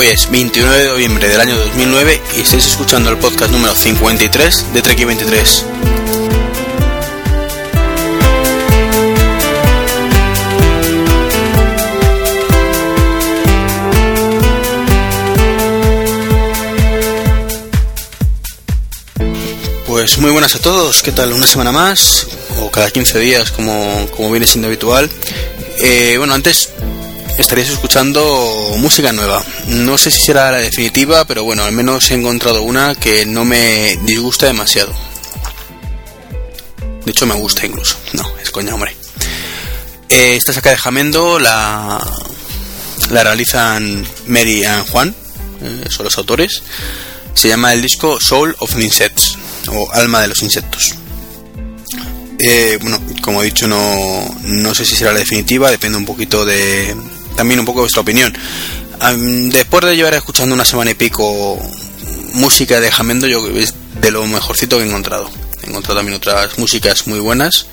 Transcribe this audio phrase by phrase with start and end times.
[0.00, 4.72] Hoy es 29 de noviembre del año 2009 y estáis escuchando el podcast número 53
[4.72, 5.66] de Trek 23.
[19.86, 21.34] Pues muy buenas a todos, ¿qué tal?
[21.34, 22.26] Una semana más,
[22.58, 25.10] o cada 15 días como, como viene siendo habitual.
[25.82, 26.70] Eh, bueno, antes
[27.40, 29.44] estaríais escuchando música nueva.
[29.66, 33.44] No sé si será la definitiva, pero bueno, al menos he encontrado una que no
[33.44, 34.92] me disgusta demasiado.
[37.04, 37.96] De hecho, me gusta incluso.
[38.12, 38.94] No, es coña, hombre.
[40.08, 42.00] Eh, esta saca de Jamendo, la,
[43.10, 45.14] la realizan Mary and Juan,
[45.62, 46.62] eh, son los autores.
[47.34, 50.94] Se llama el disco Soul of Insects o Alma de los Insectos.
[52.38, 56.44] Eh, bueno, como he dicho, no, no sé si será la definitiva, depende un poquito
[56.44, 56.96] de.
[57.40, 58.36] También un poco vuestra opinión.
[59.50, 61.58] después de llevar escuchando una semana y pico
[62.34, 65.30] música de Jamendo, yo es de lo mejorcito que he encontrado.
[65.62, 67.64] He encontrado también otras músicas muy buenas,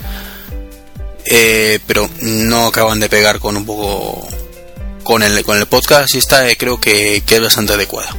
[1.25, 4.25] eh, pero no acaban de pegar con un poco
[5.03, 8.15] con el, con el podcast y esta eh, creo que, es bastante adecuada.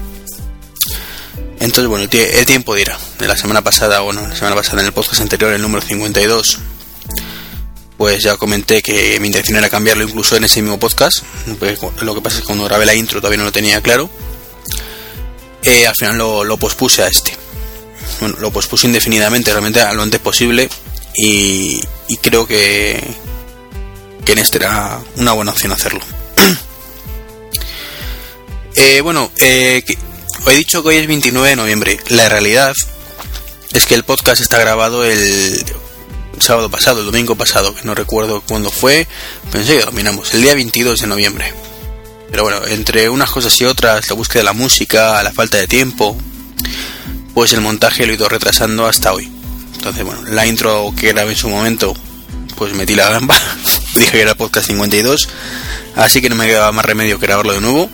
[1.60, 2.98] Entonces, bueno, el tiempo dirá.
[3.19, 6.58] De la semana pasada, bueno, la semana pasada en el podcast anterior, el número 52,
[7.98, 11.24] pues ya comenté que mi intención era cambiarlo incluso en ese mismo podcast.
[11.58, 14.08] Pues, lo que pasa es que cuando grabé la intro todavía no lo tenía claro.
[15.64, 17.36] Eh, al final lo, pospuse a este.
[18.20, 20.70] Bueno, lo pospuse indefinidamente, realmente a lo antes posible.
[21.16, 21.80] Y,
[22.22, 23.02] creo que,
[24.24, 26.00] que en este era una buena opción hacerlo.
[28.76, 29.82] eh, bueno, eh,
[30.46, 31.98] he dicho que hoy es 29 de noviembre.
[32.10, 32.72] La realidad
[33.72, 35.65] es que el podcast está grabado el
[36.41, 39.06] sábado pasado, el domingo pasado, que no recuerdo cuándo fue.
[39.50, 41.53] Pensé que dominamos, el día 22 de noviembre.
[42.31, 45.66] Pero bueno, entre unas cosas y otras, la búsqueda de la música, la falta de
[45.66, 46.16] tiempo,
[47.34, 49.31] pues el montaje lo he ido retrasando hasta hoy.
[49.75, 51.94] Entonces, bueno, la intro que grabé en su momento,
[52.56, 53.34] pues metí la gamba.
[53.94, 55.28] Dije que era podcast 52,
[55.97, 57.91] así que no me quedaba más remedio que grabarlo de nuevo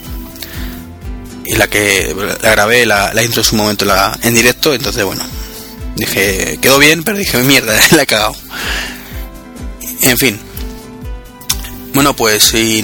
[1.46, 5.22] y la que la grabé la, intro en su momento la, en directo, entonces bueno,
[5.96, 8.34] dije, quedó bien, pero dije, mierda, la he cagado.
[10.02, 10.38] En fin.
[11.92, 12.82] Bueno, pues si,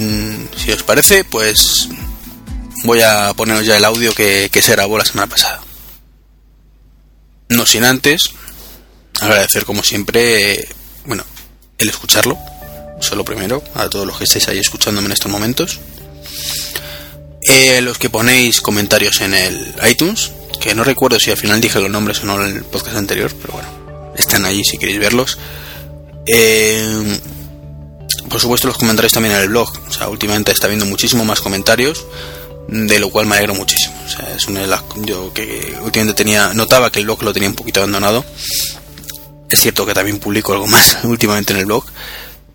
[0.55, 1.89] si os parece, pues
[2.83, 5.61] voy a poneros ya el audio que, que se grabó la semana pasada.
[7.49, 8.31] No sin antes
[9.19, 10.67] agradecer como siempre,
[11.05, 11.23] bueno,
[11.77, 12.37] el escucharlo,
[12.99, 15.79] eso lo primero, a todos los que estáis ahí escuchándome en estos momentos.
[17.43, 21.79] Eh, los que ponéis comentarios en el iTunes, que no recuerdo si al final dije
[21.79, 23.67] los nombres o no en el podcast anterior, pero bueno,
[24.15, 25.37] están ahí si queréis verlos.
[26.27, 27.19] Eh,
[28.29, 31.41] por supuesto los comentarios también en el blog, o sea, últimamente está viendo muchísimo más
[31.41, 32.05] comentarios,
[32.67, 33.95] de lo cual me alegro muchísimo.
[34.05, 37.33] O sea, es una de las yo que últimamente tenía notaba que el blog lo
[37.33, 38.23] tenía un poquito abandonado.
[39.49, 41.85] Es cierto que también publico algo más últimamente en el blog,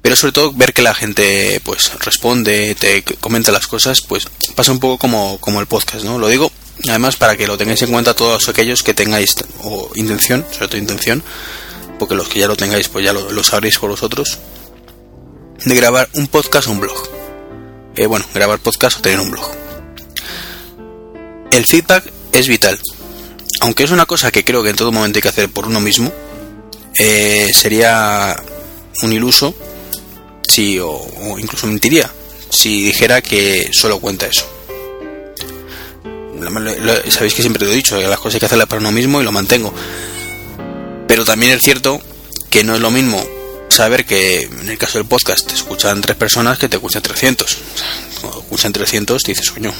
[0.01, 4.71] pero sobre todo ver que la gente pues responde, te comenta las cosas, pues pasa
[4.71, 6.19] un poco como, como el podcast, ¿no?
[6.21, 6.53] Lo digo
[6.89, 10.79] además para que lo tengáis en cuenta todos aquellos que tengáis o intención, sobre todo
[10.79, 11.23] intención,
[11.99, 14.39] porque los que ya lo tengáis pues ya lo, sabréis por vosotros,
[15.65, 16.97] de grabar un podcast o un blog.
[17.97, 19.51] Eh, bueno, grabar podcast o tener un blog.
[21.51, 22.79] El feedback es vital.
[23.61, 25.81] Aunque es una cosa que creo que en todo momento hay que hacer por uno
[25.81, 26.13] mismo,
[26.99, 28.37] eh, sería
[29.03, 29.55] un iluso
[30.43, 31.01] si, o,
[31.39, 32.11] incluso mentiría
[32.51, 34.47] si dijera que solo cuenta eso.
[37.09, 39.21] Sabéis que siempre lo he dicho, que las cosas hay que hacerlas para uno mismo
[39.21, 39.73] y lo mantengo.
[41.09, 42.01] Pero también es cierto
[42.51, 43.25] que no es lo mismo
[43.69, 47.59] saber que en el caso del podcast te escuchan tres personas que te escuchan 300.
[48.21, 49.73] Cuando escuchan 300 dices, coño,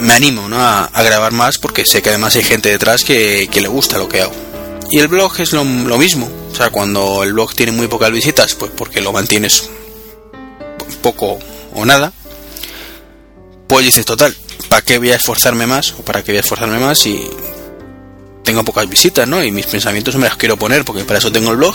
[0.00, 0.56] me animo ¿no?
[0.60, 4.22] a, grabar más porque sé que además hay gente detrás que, le gusta lo que
[4.22, 4.34] hago.
[4.90, 8.54] Y el blog es lo mismo o sea, cuando el blog tiene muy pocas visitas,
[8.54, 9.70] pues porque lo mantienes
[11.02, 11.40] poco
[11.74, 12.12] o nada,
[13.66, 14.36] pues dices, total,
[14.68, 15.94] ¿para qué voy a esforzarme más?
[15.98, 17.28] ¿O para qué voy a esforzarme más si
[18.44, 19.42] tengo pocas visitas, ¿no?
[19.42, 21.74] Y mis pensamientos me los quiero poner porque para eso tengo el blog,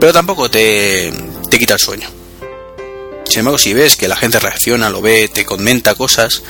[0.00, 1.12] pero tampoco te,
[1.48, 2.08] te quita el sueño.
[3.24, 6.42] Sin embargo, si ves que la gente reacciona, lo ve, te comenta cosas,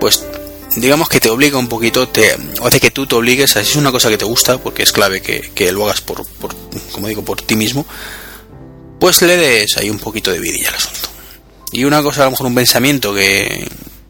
[0.00, 0.22] pues
[0.76, 3.90] digamos que te obliga un poquito, te hace que tú te obligues, a, es una
[3.90, 6.54] cosa que te gusta, porque es clave que, que lo hagas por, por,
[6.92, 7.86] como digo, por ti mismo,
[9.00, 11.08] pues le des ahí un poquito de vidilla al asunto.
[11.72, 13.68] Y una cosa, a lo mejor un pensamiento que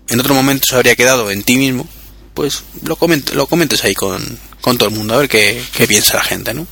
[0.09, 1.87] en otro momento se habría quedado en ti mismo,
[2.35, 4.23] pues lo, comentes, lo comentes ahí con,
[4.61, 6.67] con todo el mundo, a ver qué, qué piensa la gente, ¿no?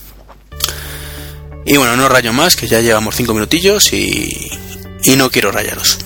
[1.64, 4.48] Y bueno, no rayo más, que ya llevamos cinco minutillos y,
[5.02, 5.98] y no quiero rayaros.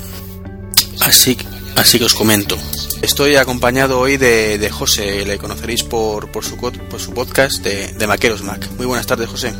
[1.00, 1.36] Así,
[1.76, 2.56] así que os comento.
[3.02, 7.88] Estoy acompañado hoy de, de José, le conoceréis por, por, su, por su podcast de,
[7.88, 8.66] de Maqueros Mac.
[8.78, 9.52] Muy buenas tardes, José.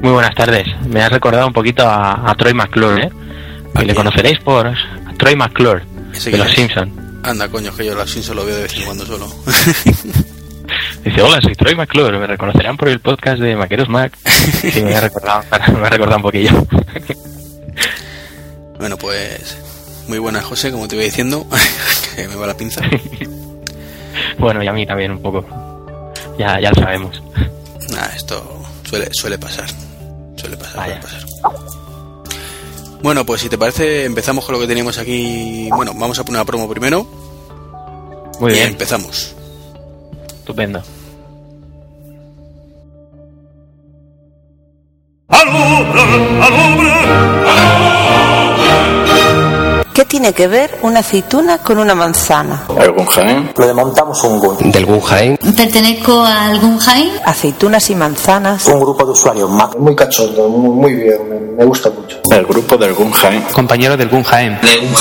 [0.00, 0.66] Muy buenas tardes.
[0.86, 3.10] Me has recordado un poquito a, a Troy McClure, ¿eh?
[3.80, 4.72] Y le conoceréis por
[5.18, 5.82] Troy McClure,
[6.24, 6.92] de Los Simpsons.
[7.22, 9.32] Anda, coño, que yo Los Simpsons lo veo de vez en cuando solo.
[11.04, 14.16] Dice, hola, soy Troy McClure, me reconocerán por el podcast de Maqueros Mac.
[14.24, 15.42] Sí, me ha recordado,
[15.80, 16.66] me ha recordado un poquillo.
[18.78, 19.58] bueno, pues
[20.08, 21.46] muy buenas, José, como te iba diciendo,
[22.16, 22.80] que me va la pinza.
[24.38, 25.44] bueno, y a mí también un poco.
[26.38, 27.22] Ya, ya lo sabemos.
[27.90, 29.66] Nah, esto suele, suele pasar.
[30.36, 31.81] Suele pasar, suele pasar.
[33.02, 35.68] Bueno, pues si te parece, empezamos con lo que teníamos aquí.
[35.74, 37.06] Bueno, vamos a poner una promo primero.
[38.38, 38.68] Muy y bien.
[38.68, 39.34] empezamos.
[40.38, 40.82] Estupendo.
[50.02, 52.64] ¿Qué tiene que ver una aceituna con una manzana?
[52.76, 53.50] ¿El Guggenheim?
[53.56, 54.72] Lo desmontamos un GUN.
[54.72, 55.36] del Guggenheim.
[55.56, 57.12] Pertenezco a algún Jaén.
[57.24, 58.66] Aceitunas y manzanas.
[58.66, 59.76] Un grupo de usuarios Mac.
[59.78, 62.18] Muy cachondo, muy, muy bien, me, gusta mucho.
[62.32, 63.44] El grupo del Guggenheim.
[63.52, 64.58] Compañero del Guggenheim.
[64.82, 64.94] Un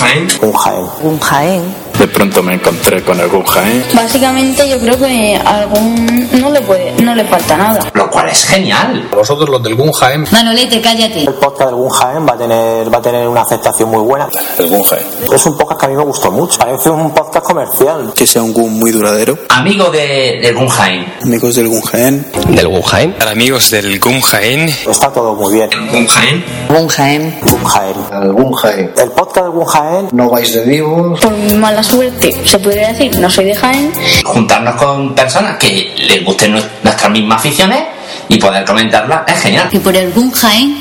[0.53, 0.87] Jaén.
[1.01, 1.90] Un Jaén.
[2.01, 3.83] De pronto me encontré con el Guggenheim.
[3.93, 7.79] Básicamente yo creo que a algún no le puede, no le falta nada.
[7.93, 9.07] Lo cual es genial.
[9.15, 10.25] Vosotros los del Guggenheim.
[10.31, 11.19] Manolete, cállate.
[11.19, 14.27] El podcast del Guggenheim va a tener, va a tener una aceptación muy buena.
[14.57, 15.05] El Guggenheim.
[15.31, 16.57] Es un podcast que a mí me gustó mucho.
[16.57, 18.13] Parece un podcast comercial.
[18.15, 19.37] Que sea un GUN muy duradero.
[19.49, 21.05] Amigo de, de Guggenheim.
[21.21, 22.23] Amigos del Guggenheim.
[22.47, 23.13] Del Guggenheim.
[23.13, 24.67] Para amigos del Guggenheim.
[24.89, 25.69] Está todo muy bien.
[25.91, 26.43] Guggenheim.
[26.67, 27.39] Un Jaén.
[27.43, 28.23] Guggenheim.
[28.23, 28.89] El Guggenheim.
[28.97, 31.19] El podcast del Guggenheim No vais de vivos.
[31.19, 33.91] Por mi mala suerte, se podría decir, no soy de Jaén.
[34.23, 37.83] Juntarnos con personas que les gusten nues- nuestras mismas aficiones
[38.29, 39.69] y poder comentarlas es genial.
[39.69, 40.77] Que por algún Jaén.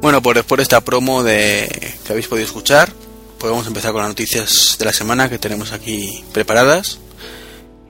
[0.00, 1.68] Bueno, pues después de esta promo de
[2.04, 2.92] que habéis podido escuchar,
[3.38, 6.98] pues vamos a empezar con las noticias de la semana que tenemos aquí preparadas.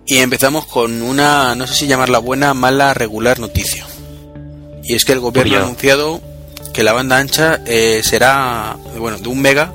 [0.06, 3.86] Y empezamos con una, no sé si llamarla buena, mala, regular noticia.
[4.84, 5.64] Y es que el gobierno ha Curioso.
[5.66, 6.20] anunciado
[6.72, 9.72] que la banda ancha eh, será, bueno, de un mega,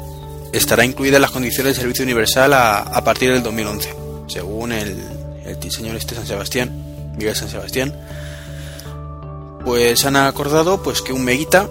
[0.54, 3.94] estará incluida en las condiciones de servicio universal a, a partir del 2011,
[4.28, 4.98] según el,
[5.45, 6.72] el señor este San Sebastián,
[7.18, 7.94] Miguel San Sebastián.
[9.66, 11.68] Pues han acordado pues que un meguita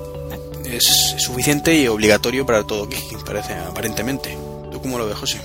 [0.65, 4.37] es suficiente y obligatorio para todo Kiki, parece, aparentemente.
[4.71, 5.39] ¿Tú cómo lo ves, José?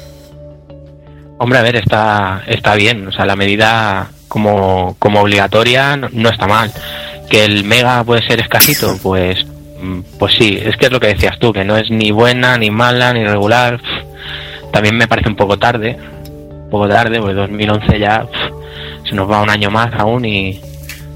[1.38, 3.08] Hombre, a ver, está, está bien.
[3.08, 6.72] O sea, la medida como, como obligatoria no, no está mal.
[7.30, 9.46] Que el mega puede ser escasito, pues,
[9.82, 10.60] mm, pues sí.
[10.62, 13.26] Es que es lo que decías tú, que no es ni buena, ni mala, ni
[13.26, 13.82] regular.
[14.72, 15.98] También me parece un poco tarde.
[15.98, 18.26] Un poco tarde, porque 2011 ya
[19.08, 20.60] se nos va un año más aún y,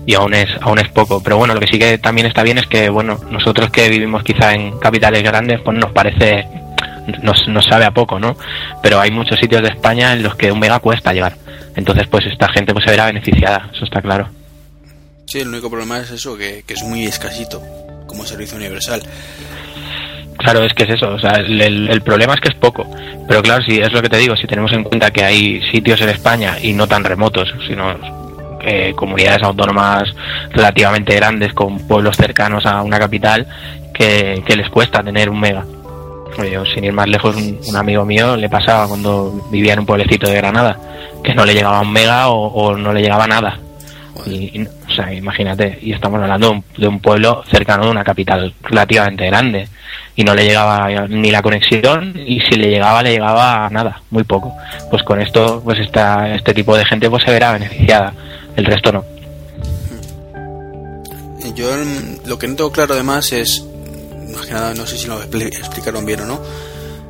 [0.05, 2.57] y aún es aún es poco pero bueno lo que sí que también está bien
[2.57, 6.45] es que bueno nosotros que vivimos quizá en capitales grandes pues nos parece
[7.21, 8.35] nos, nos sabe a poco no
[8.81, 11.35] pero hay muchos sitios de España en los que un mega cuesta llegar
[11.75, 14.29] entonces pues esta gente pues se verá beneficiada eso está claro
[15.25, 17.61] Sí, el único problema es eso, que, que es muy escasito
[18.07, 19.03] como servicio universal.
[20.39, 22.89] Claro, es que es eso, o sea, el, el- problema es que es poco,
[23.27, 26.01] pero claro, si es lo que te digo, si tenemos en cuenta que hay sitios
[26.01, 27.95] en España y no tan remotos, sino
[28.61, 30.03] eh, comunidades autónomas
[30.49, 33.45] relativamente grandes con pueblos cercanos a una capital
[33.93, 35.63] que, que les cuesta tener un mega.
[36.51, 39.85] Yo, sin ir más lejos, un, un amigo mío le pasaba cuando vivía en un
[39.85, 40.79] pueblecito de Granada,
[41.23, 43.59] que no le llegaba un mega o, o no le llegaba nada.
[44.25, 47.91] Y, y- o sea, imagínate, y estamos hablando de un, de un pueblo cercano de
[47.91, 49.67] una capital relativamente grande
[50.15, 54.23] y no le llegaba ni la conexión y si le llegaba le llegaba nada, muy
[54.23, 54.53] poco.
[54.89, 58.13] Pues con esto, pues esta, este tipo de gente pues se verá beneficiada,
[58.55, 59.03] el resto no.
[61.55, 61.67] Yo
[62.25, 63.65] lo que no tengo claro además es,
[64.39, 66.41] más que nada, no sé si lo expli- explicaron bien o no,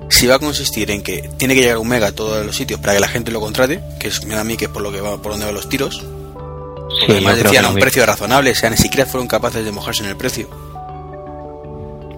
[0.09, 2.79] si va a consistir en que tiene que llegar un mega a todos los sitios
[2.79, 4.81] para que la gente lo contrate, que es me da a mí que es por
[4.81, 8.05] lo que va, por donde van los tiros, porque Sí, además decían a un precio
[8.05, 10.49] razonable, o sea, ni siquiera fueron capaces de mojarse en el precio.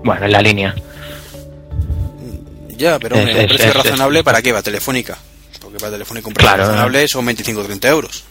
[0.04, 0.74] Bueno, en la línea.
[2.78, 5.18] Ya, pero Es- hombre, un es- precio es- es- razonable para qué va Telefónica,
[5.62, 6.64] porque para Telefónica un precio Claro.
[6.70, 8.24] razonable son 25 o 30 euros.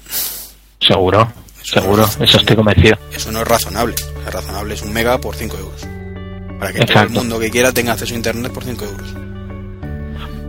[0.81, 1.33] Seguro,
[1.63, 2.97] Eso seguro, no- eso estoy convencido.
[3.15, 3.95] Eso no es razonable.
[4.19, 5.83] O sea, razonable es un mega por 5 euros.
[6.61, 9.09] Para que todo el mundo que quiera tenga acceso a internet por 5 euros.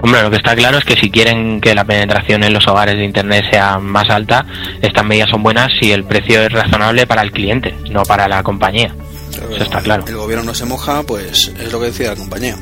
[0.03, 2.95] Hombre, lo que está claro es que si quieren que la penetración en los hogares
[2.95, 4.45] de Internet sea más alta,
[4.81, 8.41] estas medidas son buenas si el precio es razonable para el cliente, no para la
[8.41, 8.95] compañía.
[9.31, 10.03] Eso está claro.
[10.07, 12.57] El gobierno no se moja, pues es lo que decía la compañía.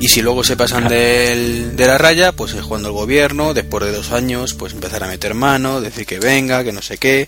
[0.00, 3.82] Y si luego se pasan del- de la raya, pues es cuando el gobierno, después
[3.84, 7.26] de dos años, pues empezar a meter mano, decir que venga, que no sé qué.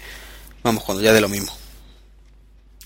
[0.63, 1.53] Vamos, cuando ya de lo mismo.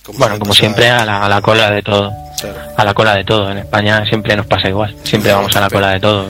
[0.08, 2.10] Como Bueno, como siempre, a la, a la cola de todo.
[2.40, 2.58] claro.
[2.76, 3.50] A la cola de todo.
[3.50, 4.94] En España siempre nos pasa igual.
[5.04, 6.26] Siempre vamos a la cola de todo.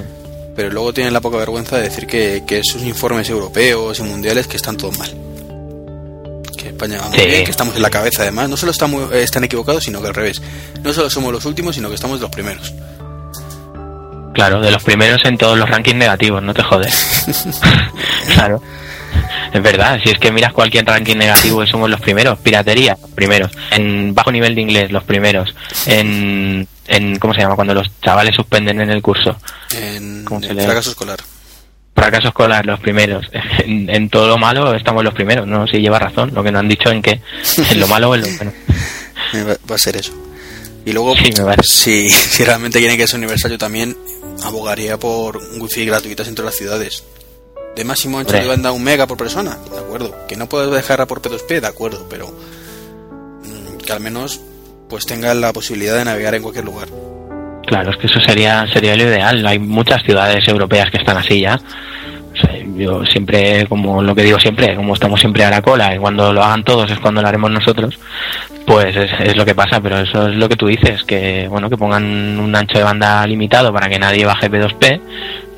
[0.56, 4.48] Pero luego tienen la poca vergüenza de decir que, que esos informes europeos y mundiales
[4.48, 5.08] que están todos mal.
[6.56, 7.26] Que España va muy Sí.
[7.26, 8.48] bien, que estamos en la cabeza además.
[8.48, 10.42] No solo estamos, eh, están equivocados, sino que al revés.
[10.82, 12.74] No solo somos los últimos, sino que estamos los primeros.
[14.34, 17.26] Claro, de los primeros en todos los rankings negativos, no te jodes.
[18.34, 18.60] claro.
[19.52, 23.50] Es verdad, si es que miras cualquier ranking negativo somos los primeros, piratería, los primeros,
[23.70, 25.54] en bajo nivel de inglés, los primeros,
[25.86, 27.54] en, en ¿cómo se llama?
[27.56, 29.36] Cuando los chavales suspenden en el curso,
[29.74, 31.18] En, ¿Cómo se en fracaso escolar.
[31.94, 33.26] fracaso escolar, los primeros,
[33.64, 36.60] en, en todo lo malo estamos los primeros, no si lleva razón, lo que nos
[36.60, 37.20] han dicho en que
[37.70, 38.52] en lo malo o en lo bueno.
[39.70, 40.12] Va, a ser eso.
[40.86, 43.94] Y luego, Sí, si, si realmente quieren que sea universal, yo también
[44.44, 47.04] abogaría por un wifi gratuitas en todas las ciudades.
[47.78, 50.12] De máximo ancho de banda un mega por persona, de acuerdo.
[50.26, 54.40] Que no puedes dejarla por P2P, de acuerdo, pero mm, que al menos
[54.88, 56.88] pues tengan la posibilidad de navegar en cualquier lugar.
[57.68, 59.46] Claro, es que eso sería sería lo ideal.
[59.46, 61.54] Hay muchas ciudades europeas que están así ya.
[61.54, 65.94] O sea, yo siempre, como lo que digo siempre, como estamos siempre a la cola
[65.94, 67.96] y cuando lo hagan todos es cuando lo haremos nosotros,
[68.66, 69.80] pues es, es lo que pasa.
[69.80, 73.24] Pero eso es lo que tú dices, que bueno que pongan un ancho de banda
[73.24, 75.00] limitado para que nadie baje P2P,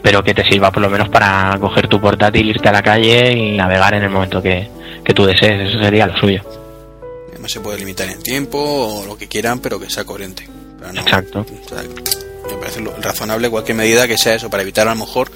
[0.03, 3.33] pero que te sirva por lo menos para coger tu portátil, irte a la calle
[3.33, 4.69] y navegar en el momento que,
[5.05, 5.69] que tú desees.
[5.69, 6.43] Eso sería lo suyo.
[7.31, 10.47] Además se puede limitar en tiempo o lo que quieran, pero que sea coherente.
[10.81, 11.41] No- Exacto.
[11.41, 15.31] o sea, me parece razonable cualquier medida que sea eso, para evitar a lo mejor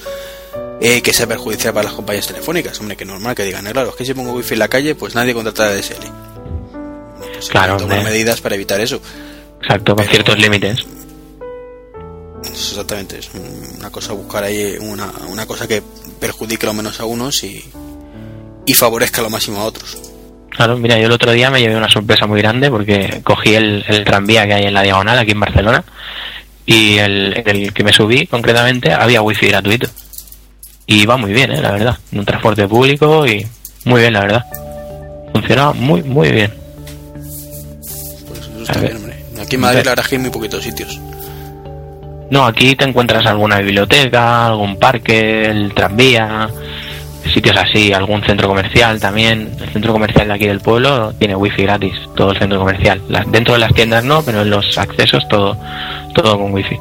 [0.80, 2.78] eh, que sea perjudicial para las compañías telefónicas.
[2.80, 4.94] Hombre, que normal que digan, "Eh, claro, es que si pongo wifi en la calle,
[4.94, 6.00] pues nadie contrata DSL.
[6.08, 9.00] Bueno, pues Claro, tomar medidas para evitar eso.
[9.62, 10.84] Exacto, con Pero- ciertos límites.
[12.44, 13.30] Es exactamente, es
[13.78, 15.82] una cosa buscar ahí una, una cosa que
[16.20, 17.64] perjudique lo menos a unos y,
[18.66, 19.96] y favorezca lo máximo a otros.
[20.50, 23.84] Claro, mira, yo el otro día me llevé una sorpresa muy grande porque cogí el,
[23.88, 25.84] el tranvía que hay en la diagonal aquí en Barcelona
[26.66, 29.88] y el, el que me subí concretamente había wifi gratuito.
[30.86, 31.60] Y iba muy bien, ¿eh?
[31.60, 31.98] la verdad.
[32.12, 33.46] Un transporte público y
[33.84, 34.44] muy bien, la verdad.
[35.32, 36.54] Funcionaba muy, muy bien.
[38.28, 39.24] Pues eso está bien, hombre.
[39.42, 41.00] Aquí en Madrid la verdad es que hay muy poquitos sitios.
[42.30, 46.48] No, aquí te encuentras alguna biblioteca, algún parque, el tranvía,
[47.32, 49.50] sitios así, algún centro comercial también.
[49.60, 53.00] El centro comercial de aquí del pueblo tiene wifi gratis, todo el centro comercial.
[53.28, 55.56] Dentro de las tiendas no, pero en los accesos todo,
[56.14, 56.76] todo con wifi.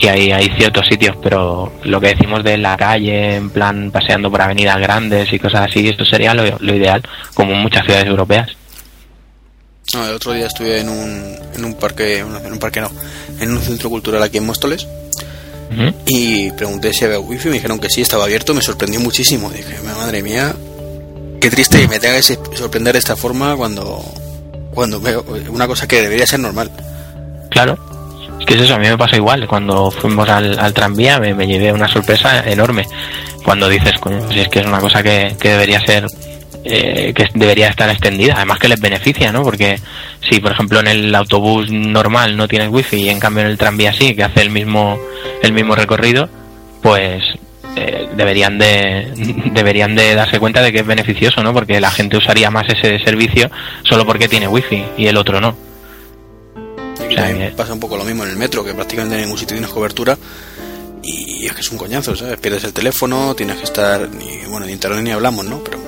[0.00, 4.30] Y ahí hay ciertos sitios, pero lo que decimos de la calle, en plan paseando
[4.30, 7.02] por avenidas grandes y cosas así, eso sería lo, lo ideal,
[7.34, 8.57] como en muchas ciudades europeas.
[9.94, 12.90] No, el otro día estuve en un, en un parque, en un parque no,
[13.40, 14.86] en un centro cultural aquí en Móstoles
[16.06, 19.50] y pregunté si había wifi, me dijeron que sí, estaba abierto, me sorprendió muchísimo.
[19.50, 20.54] Dije, madre mía,
[21.40, 24.02] qué triste que me tenga que sorprender de esta forma cuando,
[24.72, 26.70] cuando veo una cosa que debería ser normal.
[27.50, 27.78] Claro.
[28.40, 29.46] Es que es eso, a mí me pasa igual.
[29.46, 32.86] Cuando fuimos al, al tranvía me, me llevé una sorpresa enorme.
[33.44, 36.06] Cuando dices, coño, si es que es una cosa que, que debería ser,
[36.64, 38.34] eh, que debería estar extendida.
[38.36, 39.42] Además que les beneficia, ¿no?
[39.42, 39.78] Porque
[40.28, 43.58] si, por ejemplo, en el autobús normal no tienes wifi y en cambio en el
[43.58, 44.98] tranvía sí, que hace el mismo,
[45.42, 46.28] el mismo recorrido,
[46.82, 47.22] pues
[47.76, 49.12] eh, deberían de
[49.52, 51.52] deberían de darse cuenta de que es beneficioso, ¿no?
[51.52, 53.50] Porque la gente usaría más ese servicio
[53.84, 55.56] solo porque tiene wifi y el otro no.
[57.08, 59.22] Y O sea, que- pasa un poco lo mismo en el metro, que prácticamente en
[59.22, 60.18] ningún sitio tienes cobertura
[61.02, 62.36] y es que es un coñazo, ¿sabes?
[62.38, 65.62] Pierdes el teléfono, tienes que estar, ni, bueno, de internet ni hablamos, ¿no?
[65.64, 65.78] Pero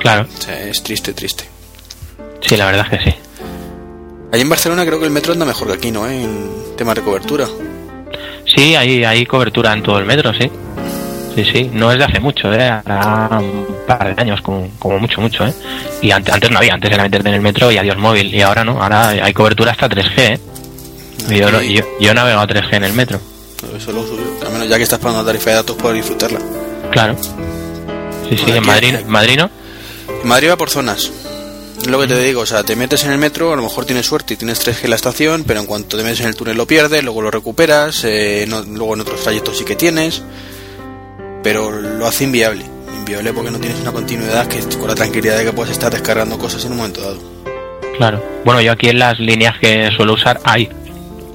[0.00, 1.44] Claro, o sea, es triste, triste.
[2.40, 3.16] sí, la verdad es que sí.
[4.32, 6.06] Allí en Barcelona creo que el metro anda mejor que aquí, ¿no?
[6.08, 6.22] ¿Eh?
[6.22, 7.46] En temas de cobertura.
[8.46, 10.50] Sí, hay, hay cobertura en todo el metro, sí.
[11.34, 12.64] Sí, sí, no es de hace mucho, ¿eh?
[12.68, 15.54] Hará un par de años, como, como mucho, mucho, ¿eh?
[16.02, 18.40] Y antes, antes no había, antes era meterte en el metro y adiós móvil, y
[18.42, 20.40] ahora no, ahora hay cobertura hasta 3G, ¿eh?
[21.30, 23.20] Y Yo, no- Aquí- yo, yo navego a 3G en el metro,
[23.76, 24.46] Eso lo uso yo.
[24.46, 26.40] Al menos ya que estás pagando tarifa de datos, puedes disfrutarla.
[26.90, 27.16] claro.
[28.28, 29.50] Sí, sí, Bueno, en aquí- Madrid, en Madrid no.
[30.24, 31.10] Madrid va por zonas.
[31.80, 33.84] Es lo que te digo, o sea, te metes en el metro, a lo mejor
[33.84, 36.34] tienes suerte y tienes 3G en la estación, pero en cuanto te metes en el
[36.34, 40.22] túnel lo pierdes, luego lo recuperas, eh, no- luego en otros trayectos sí que tienes,
[41.42, 42.64] pero lo hace inviable.
[42.96, 46.36] Inviable porque no tienes una continuidad que con la tranquilidad de que puedes estar descargando
[46.36, 47.18] cosas en un momento dado.
[47.96, 48.22] Claro.
[48.44, 50.68] Bueno, yo aquí en las líneas que suelo usar hay.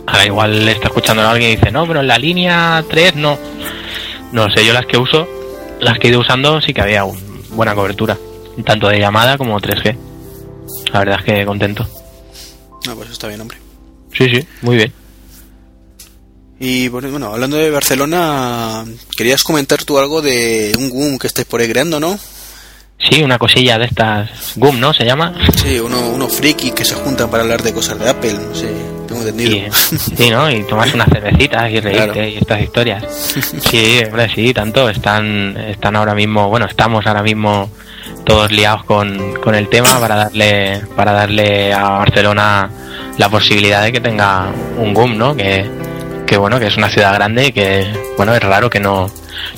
[0.05, 3.39] Ahora igual está escuchando a alguien y dice, no, pero en la línea 3 no.
[4.33, 5.25] No sé, yo las que uso,
[5.79, 8.17] las que he ido usando sí que había un- buena cobertura.
[8.65, 9.95] Tanto de llamada como 3G.
[10.93, 11.88] La verdad es que contento.
[12.86, 13.57] No, pues está bien, hombre.
[14.15, 14.93] Sí, sí, muy bien.
[16.60, 18.86] Y bueno, hablando de Barcelona,
[19.17, 22.17] querías comentar tú algo de un GUM que estáis por ahí creando, ¿no?
[23.10, 24.93] Sí, una cosilla de estas, GUM, ¿no?
[24.93, 25.33] Se llama.
[25.62, 28.72] Sí, uno, unos frikis que se juntan para hablar de cosas de Apple, no sé,
[29.07, 29.74] tengo entendido.
[29.74, 30.50] Sí, sí, ¿no?
[30.50, 32.27] Y tomas unas cervecitas y reírte Claro.
[32.29, 33.03] y estas historias.
[33.69, 34.88] Sí, hombre, sí, tanto.
[34.89, 37.69] Están, están ahora mismo, bueno, estamos ahora mismo
[38.23, 42.69] todos liados con, con el tema para darle, para darle a Barcelona
[43.17, 45.35] la posibilidad de que tenga un GUM, ¿no?
[45.35, 45.65] Que,
[46.25, 47.85] que bueno, que es una ciudad grande y que,
[48.17, 49.09] bueno, es raro que no,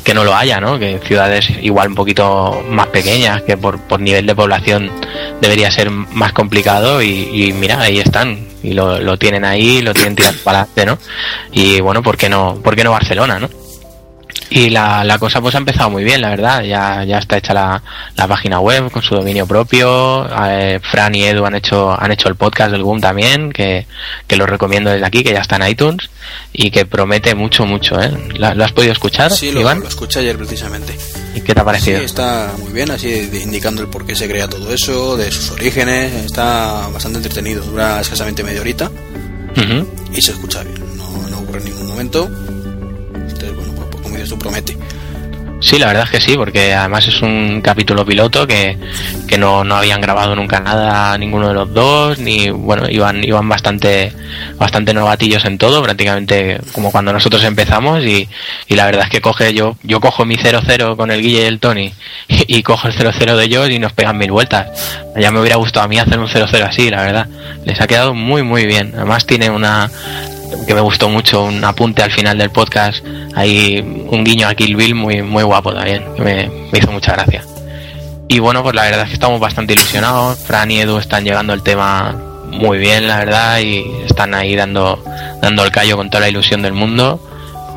[0.04, 0.78] que no lo haya, ¿no?
[0.80, 4.92] Que ciudades igual un poquito más pequeñas, que por, por nivel de población
[5.42, 10.16] debería ser más complicado y, mira, ahí están y lo, lo tienen ahí, lo tienen
[10.16, 10.98] tirado para adelante, ¿no?
[11.52, 13.50] Y bueno, ¿por qué no, por qué no Barcelona, no?
[14.50, 16.62] Y la, la cosa pues ha empezado muy bien, la verdad.
[16.64, 17.82] Ya, ya está hecha la,
[18.16, 20.28] la página web con su dominio propio.
[20.48, 23.88] Eh, Fran y Edu han hecho, han hecho el podcast del Boom también, que,
[24.28, 26.10] que lo recomiendo desde aquí, que ya está en iTunes
[26.54, 28.00] y que promete mucho, mucho.
[28.00, 28.12] ¿eh?
[28.38, 29.80] ¿Lo, lo has podido escuchar, Sí, lo, Iván?
[29.80, 30.96] lo escuché ayer precisamente.
[31.34, 32.00] ¿Y qué te ha parecido?
[32.00, 35.52] Sí, está muy bien, así indicando el por qué se crea todo eso, de sus
[35.52, 38.90] orígenes, está bastante entretenido, dura escasamente media horita
[40.14, 42.30] y se escucha bien, no, no ocurre en ningún momento.
[43.16, 43.74] Entonces, bueno,
[44.30, 44.78] tú, promete.
[45.62, 48.78] Sí, la verdad es que sí, porque además es un capítulo piloto que,
[49.28, 53.48] que no, no habían grabado nunca nada ninguno de los dos, ni bueno, iban, iban
[53.48, 54.12] bastante,
[54.60, 58.28] bastante novatillos en todo, prácticamente como cuando nosotros empezamos, y,
[58.68, 61.46] y la verdad es que coge yo, yo cojo mi 0-0 con el Guille y
[61.46, 61.92] el Tony,
[62.28, 64.68] y, y cojo el 0-0 de ellos y nos pegan mil vueltas.
[65.16, 67.28] Ya me hubiera gustado a mí hacer un 0-0 así, la verdad.
[67.64, 68.92] Les ha quedado muy muy bien.
[68.96, 69.90] Además tiene una
[70.66, 74.76] que me gustó mucho, un apunte al final del podcast, hay un guiño a Kill
[74.76, 77.44] Bill muy, muy guapo también, que me, hizo mucha gracia.
[78.28, 81.54] Y bueno, pues la verdad es que estamos bastante ilusionados, Fran y Edu están llegando
[81.54, 82.16] al tema
[82.52, 85.04] muy bien, la verdad, y están ahí dando,
[85.42, 87.20] dando el callo con toda la ilusión del mundo.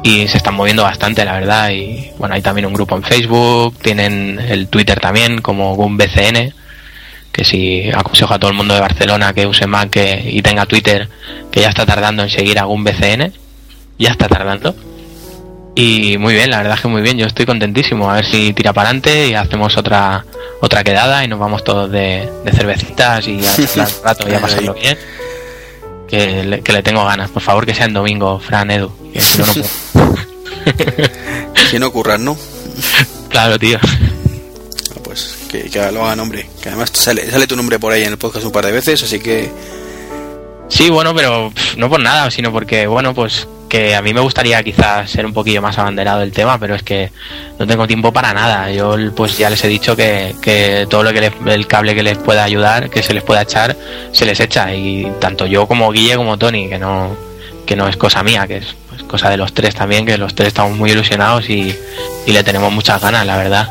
[0.05, 3.77] Y se están moviendo bastante, la verdad, y bueno, hay también un grupo en Facebook,
[3.83, 6.55] tienen el Twitter también como GumBCN,
[7.39, 10.67] que si aconsejo a todo el mundo de Barcelona que use Mac que- y tenga
[10.67, 11.09] Twitter,
[11.53, 13.33] que ya está tardando en seguir algún BCN,
[13.97, 14.75] ya está tardando.
[15.77, 18.53] Y muy bien, la verdad es que muy bien, yo estoy contentísimo, a ver si
[18.55, 20.25] tira para adelante y hacemos otra
[20.61, 24.35] otra quedada y nos vamos todos de, de cervecitas y a charlar un rato y
[24.35, 24.99] a pasarlo bien.
[26.09, 29.21] Que le, que le tengo ganas, por favor que sea en domingo, Fran, Edu, que
[29.21, 29.53] si no, no
[29.93, 30.15] puedo.
[31.71, 32.37] Si no ocurran, ¿no?
[33.29, 33.79] Claro, tío.
[35.09, 36.49] Pues que, que lo hagan, hombre.
[36.63, 39.03] Que además sale, sale tu nombre por ahí en el podcast un par de veces,
[39.03, 39.51] así que
[40.71, 44.63] Sí, bueno, pero no por nada, sino porque, bueno, pues que a mí me gustaría
[44.63, 47.11] quizás ser un poquillo más abanderado del tema, pero es que
[47.59, 48.71] no tengo tiempo para nada.
[48.71, 52.03] Yo, pues ya les he dicho que, que todo lo que les- el cable que
[52.03, 53.75] les pueda ayudar, que se les pueda echar,
[54.13, 54.75] se les echa.
[54.75, 57.17] Y tanto yo como Guille como Tony, que no,
[57.65, 60.35] que no es cosa mía, que es pues, cosa de los tres también, que los
[60.35, 61.75] tres estamos muy ilusionados y,
[62.27, 63.69] y le tenemos muchas ganas, la verdad.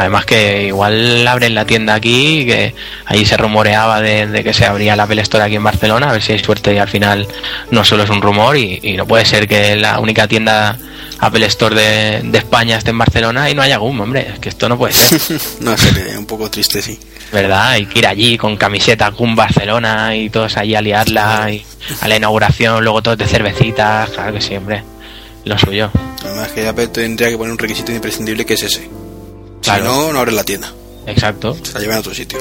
[0.00, 4.64] Además que igual abren la tienda aquí, que ahí se rumoreaba de, de que se
[4.64, 7.28] abría la Apple Store aquí en Barcelona, a ver si hay suerte y al final
[7.70, 10.78] no solo es un rumor y, y no puede ser que la única tienda
[11.18, 14.48] Apple Store de, de España esté en Barcelona y no haya GUM, hombre, es que
[14.48, 15.20] esto no puede ser,
[15.60, 16.98] no sé, un poco triste, sí.
[17.30, 17.72] ¿verdad?
[17.72, 21.62] Hay que ir allí con camiseta GUM Barcelona y todos allí a liarla y
[22.00, 24.82] a la inauguración, luego todos de cervecitas, claro que sí, hombre,
[25.44, 25.90] lo suyo.
[26.24, 28.88] Además que Apple tendría que poner un requisito imprescindible que es ese.
[29.62, 29.84] Claro.
[29.84, 30.72] Si no, no abre la tienda.
[31.06, 31.56] Exacto.
[31.62, 32.38] Se la llevan a otro sitio.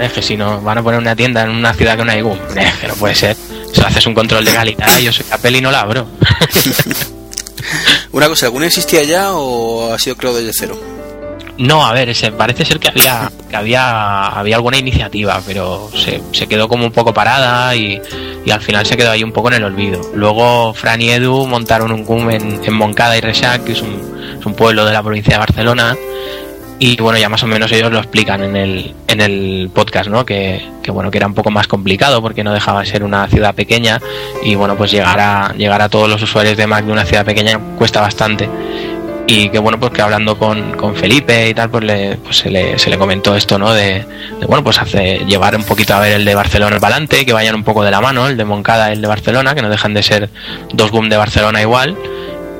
[0.00, 2.22] Es que si no van a poner una tienda en una ciudad que no hay
[2.22, 3.36] GUM, es que no puede ser.
[3.72, 6.06] Si haces un control de calidad, yo soy Apple y no la abro.
[8.12, 10.78] Una cosa, ¿alguna existía ya o ha sido creado desde cero?
[11.58, 16.20] No, a ver, ese, parece ser que había que había, había alguna iniciativa, pero se,
[16.32, 18.00] se quedó como un poco parada y,
[18.44, 20.00] y al final se quedó ahí un poco en el olvido.
[20.14, 24.11] Luego Fran y Edu montaron un CUM en, en Moncada y Resac, que es un,
[24.42, 25.96] es un pueblo de la provincia de Barcelona,
[26.84, 30.26] y bueno, ya más o menos ellos lo explican en el, en el podcast, ¿no?
[30.26, 33.28] Que, que bueno, que era un poco más complicado porque no dejaba de ser una
[33.28, 34.00] ciudad pequeña
[34.42, 37.24] y bueno, pues llegar a, llegar a todos los usuarios de Mac de una ciudad
[37.24, 38.50] pequeña cuesta bastante.
[39.28, 42.50] Y que bueno pues que hablando con, con Felipe y tal pues, le, pues se,
[42.50, 44.04] le, se le comentó esto no de,
[44.48, 47.54] bueno pues hace llevar un poquito a ver el de Barcelona para adelante que vayan
[47.54, 49.94] un poco de la mano el de Moncada y el de Barcelona que no dejan
[49.94, 50.28] de ser
[50.72, 51.96] dos boom de Barcelona igual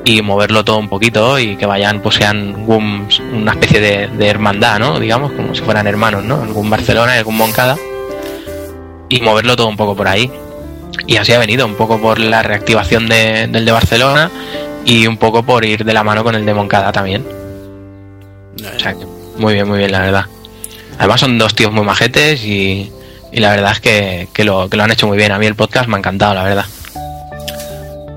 [0.05, 4.99] y moverlo todo un poquito y que vayan pues sean una especie de, hermandad no
[4.99, 7.77] digamos como si fueran hermanos no algún Barcelona y algún Moncada
[9.09, 10.31] y moverlo todo un poco por ahí
[11.07, 14.31] y así ha venido un poco por la reactivación de, del de Barcelona
[14.85, 17.25] y un poco por ir de la mano con el de Moncada también.
[19.38, 20.27] Muy bien, muy bien, la verdad.
[20.99, 22.93] Además son dos tíos muy majetes y,
[23.33, 25.33] y la verdad es que, que, lo, que lo han hecho muy bien.
[25.33, 26.67] A mí el podcast me ha encantado, la verdad.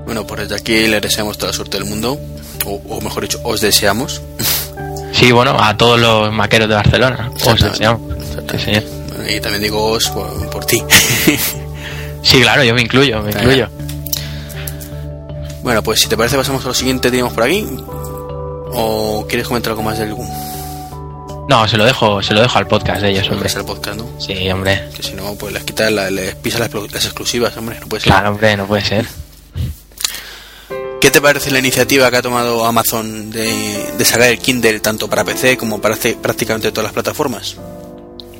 [0.06, 2.18] Bueno, pues desde aquí le deseamos toda la suerte del mundo,
[2.64, 4.22] o, o mejor dicho, os deseamos.
[5.12, 7.30] Sí, bueno, a todos los maqueros de Barcelona.
[7.44, 8.00] Os deseamos.
[8.52, 8.84] Sí, señor.
[9.08, 10.82] Bueno, y también digo os por, por ti.
[12.22, 13.68] Sí, claro, yo me incluyo, me incluyo.
[15.62, 17.64] bueno, pues si te parece pasamos a lo siguiente, tenemos por aquí.
[18.78, 20.28] ¿O quieres comentar algo más del GUM?
[21.48, 23.48] No, se lo dejo, se lo dejo al podcast de ellos, hombre.
[23.54, 24.06] El podcast, ¿no?
[24.18, 24.88] Sí, hombre.
[24.96, 28.02] Que si no, pues les quitas, la- les pisas las, las exclusivas, hombre, no puede
[28.02, 28.12] ser.
[28.12, 29.06] Claro, hombre, no puede ser.
[31.06, 35.08] ¿Qué te parece la iniciativa que ha tomado Amazon de, de sacar el Kindle tanto
[35.08, 37.56] para PC como para prácticamente todas las plataformas?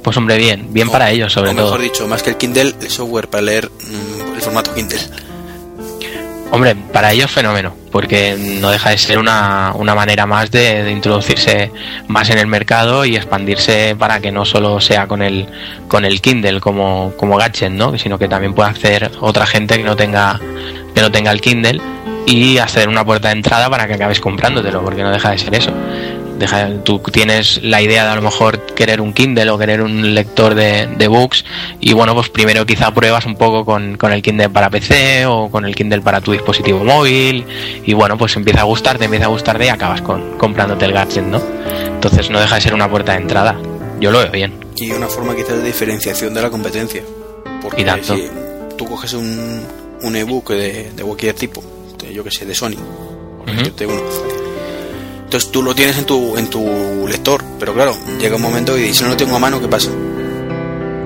[0.03, 1.79] Pues hombre, bien, bien O- para ellos, sobre o mejor todo.
[1.83, 4.99] dicho, más que el Kindle, el software para leer mm, el formato Kindle.
[6.51, 10.91] Hombre, para ellos fenómeno, porque no deja de ser una, una manera más de, de
[10.91, 11.71] introducirse
[12.09, 15.47] más en el mercado y expandirse para que no solo sea con el
[15.87, 17.97] con el Kindle como, como gadget, ¿no?
[17.97, 20.41] sino que también pueda hacer otra gente que no tenga
[20.97, 21.81] que no tenga el Kindle
[22.27, 25.55] y hacer una puerta de entrada para que acabes comprándotelo, porque no deja de ser
[25.55, 25.73] eso.
[26.39, 30.15] Deja, tú tienes la idea de a lo mejor querer un Kindle o querer un
[30.15, 31.47] lector de, de books
[31.81, 35.49] y bueno, pues primero quizá pruebas un poco con, con el Kindle para PC o
[35.51, 37.47] con el Kindle para tu dispositivo móvil
[37.87, 41.25] y bueno, pues empieza a gustarte, empieza a gustarte y acabas con, comprándote el gadget,
[41.25, 41.41] ¿no?
[41.87, 43.57] Entonces no deja de ser una puerta de entrada.
[43.99, 44.53] Yo lo veo bien.
[44.77, 47.03] Y una forma quizás de diferenciación de la competencia.
[47.63, 48.15] Porque Y tanto.
[48.15, 48.29] si
[48.77, 49.63] tú coges un,
[50.03, 51.65] un ebook de, de cualquier tipo,
[51.99, 52.77] de- yo que sé, de Sony,
[53.39, 53.59] por Ujú.
[53.59, 54.01] decirte uno,
[55.25, 58.95] entonces tú lo tienes en tu, en tu lector, pero claro, llega un momento y
[58.95, 59.91] si no lo tengo a mano, ¿qué pasa?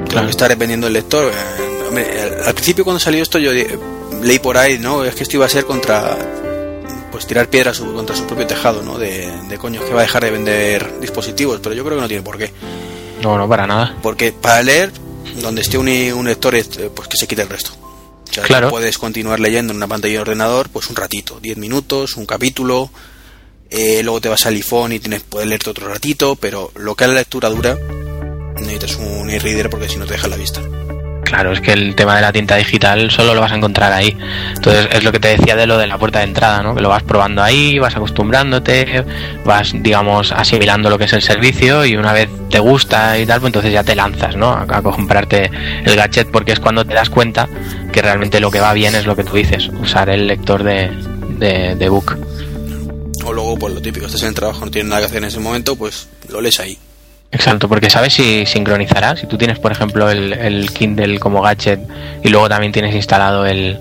[0.09, 0.27] Claro.
[0.27, 1.33] que estar dependiendo del lector.
[1.33, 2.07] Eh, hombre,
[2.45, 3.53] al, principio cuando salió esto yo
[4.23, 5.05] leí por ahí, ¿no?
[5.05, 6.19] Es que esto iba a ser contra
[7.13, 8.99] pues tirar piedras contra su propio tejado, ¿no?
[8.99, 12.09] De, de coños que va a dejar de vender dispositivos, pero yo creo que no
[12.09, 12.53] tiene por qué.
[13.23, 13.97] No, no, para nada.
[14.03, 14.93] Porque para leer,
[15.41, 17.71] donde esté un, un lector, eh, pues que se quite el resto.
[18.31, 18.71] O sea, Claro.
[18.71, 22.91] puedes continuar leyendo en una pantalla de ordenador, pues un ratito, 10 minutos, un capítulo,
[23.71, 27.05] eh, luego te vas al iPhone y tienes, puedes leerte otro ratito, pero lo que
[27.05, 27.77] es la lectura dura,
[28.57, 30.61] necesitas un e-reader porque si no te deja la vista.
[31.31, 34.17] Claro, es que el tema de la tinta digital solo lo vas a encontrar ahí.
[34.49, 36.75] Entonces es lo que te decía de lo de la puerta de entrada, ¿no?
[36.75, 39.05] Que lo vas probando ahí, vas acostumbrándote,
[39.45, 43.39] vas, digamos, asimilando lo que es el servicio y una vez te gusta y tal,
[43.39, 44.51] pues entonces ya te lanzas, ¿no?
[44.51, 45.53] A, comprarte
[45.85, 47.49] el gadget porque es cuando te das cuenta
[47.93, 50.91] que realmente lo que va bien es lo que tú dices, usar el lector de,
[51.39, 52.19] de, de book.
[53.25, 55.29] O luego, pues lo típico, estás en el trabajo, no tienes nada que hacer en
[55.29, 56.77] ese momento, pues lo lees ahí.
[57.33, 59.17] Exacto, porque sabes si sincronizará.
[59.17, 61.81] Si tú tienes, por ejemplo, el, el Kindle como gadget
[62.23, 63.79] y luego también tienes instalado el,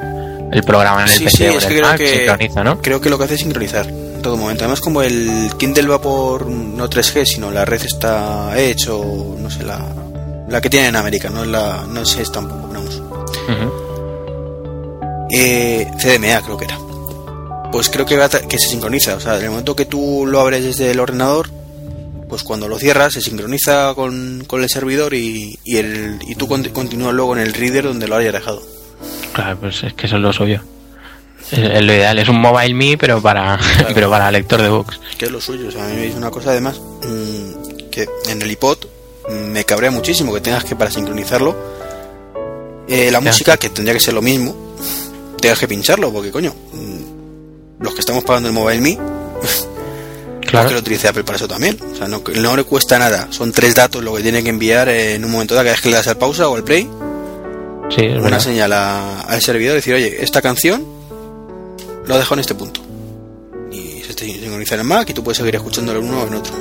[0.51, 2.81] el programa en el Sí, PC sí, o es que creo Mac, que, sincroniza, ¿no?
[2.81, 4.63] creo que lo que hace es sincronizar en todo momento.
[4.65, 9.63] Además, como el Kindle va por no 3G, sino la red está hecho, no sé,
[9.63, 9.79] la,
[10.47, 13.01] la que tiene en América, no, es la, no es tampoco, vamos.
[13.47, 15.27] Ujú.
[15.31, 16.77] Eh, CDMA creo que era.
[17.71, 19.15] Pues creo que, va que se sincroniza.
[19.15, 21.49] O sea, en el momento que tú lo abres desde el ordenador,
[22.29, 26.47] pues cuando lo cierras se sincroniza con, con el servidor y, y, el, y tú
[26.47, 28.61] con- continúas luego en el reader donde lo hayas dejado.
[29.33, 30.61] Claro, pues es que eso es lo suyo.
[31.51, 33.59] Es, es lo ideal, es un mobile me, pero para,
[33.93, 34.99] pero para lector de books.
[35.17, 35.67] Que es lo suyo.
[35.67, 38.77] O sea, a mí me dice una cosa además mm, que en el iPod
[39.29, 41.55] me cabrea muchísimo que tengas que para sincronizarlo
[42.87, 44.55] eh, la música, que tendría que ser lo mismo,
[45.39, 48.97] tengas que pincharlo, porque coño, mm, los que estamos pagando el mobile me
[50.51, 50.67] Claro.
[50.69, 51.77] que lo utilice Apple para eso también.
[51.91, 53.27] O sea, no, no le cuesta nada.
[53.31, 55.89] Son tres datos lo que tiene que enviar en un momento dado, cada vez que
[55.89, 56.89] le das al pausa o al play,
[57.89, 58.39] Sí, una verdad.
[58.39, 60.85] señal a- al servidor decir, oye, esta canción
[62.05, 62.81] lo dejo en este punto.
[63.71, 66.27] Y se te sincroniza en el Mac y tú puedes seguir escuchándolo en uno o
[66.27, 66.53] en otro.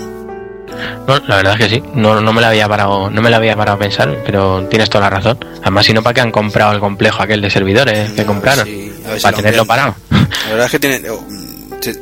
[1.07, 1.83] No, la verdad es que sí.
[1.95, 4.89] No, no me la había parado, no me la había parado a pensar, pero tienes
[4.91, 5.39] toda la razón.
[5.63, 8.67] Además, si no, ¿para qué han comprado el complejo aquel de servidores que compraron?
[8.67, 9.95] si para lo tenerlo parado.
[10.11, 11.03] La verdad es que tiene,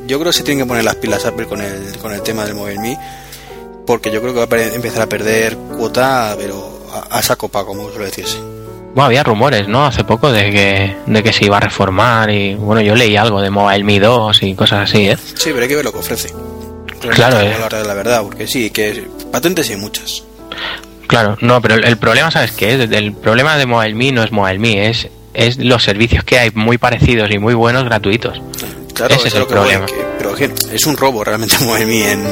[0.06, 2.44] yo creo que se tienen que poner las pilas Apple con el, con el tema
[2.44, 2.98] del Mobile Me,
[3.86, 7.48] porque yo creo que va a pe- empezar a perder cuota, pero a, a saco
[7.48, 8.38] pa, como suele decirse.
[8.38, 9.84] Bueno, había rumores, ¿no?
[9.84, 13.42] Hace poco de que, de que se iba a reformar y bueno, yo leí algo
[13.42, 15.16] de Mobile Me 2 y cosas así, ¿eh?
[15.34, 16.30] Sí, pero hay que ver lo que ofrece.
[17.10, 17.54] Claro, eh.
[17.70, 20.24] la la verdad, porque sí, que patentes hay muchas.
[21.08, 22.90] Claro, no, pero el, problema, ¿sabes qué es?
[22.90, 26.50] El problema de Mobile Me no es Mobile Me, es, es los servicios que hay
[26.54, 28.40] muy parecidos y muy buenos gratuitos.
[28.96, 29.86] Claro, Ese es el problema.
[29.86, 32.12] que- pero es que es un robo realmente Mobile Me.
[32.12, 32.24] En,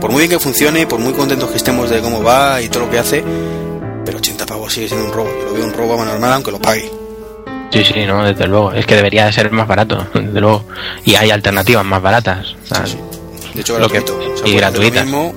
[0.00, 2.84] por muy bien que funcione, por muy contentos que estemos de cómo va y todo
[2.84, 3.24] lo que hace,
[4.04, 5.28] pero 80 pavos sigue siendo un robo.
[5.40, 6.90] Yo lo veo un robo más normal aunque lo pague.
[7.72, 8.72] Sí, sí, no, desde luego.
[8.72, 10.64] Es que debería de ser más barato, desde luego.
[11.04, 12.54] Y hay alternativas más baratas.
[12.62, 12.84] o sea,
[13.54, 14.04] De hecho, Lo que-
[14.44, 14.98] y gratuitas.
[15.00, 15.34] Lo, mismo.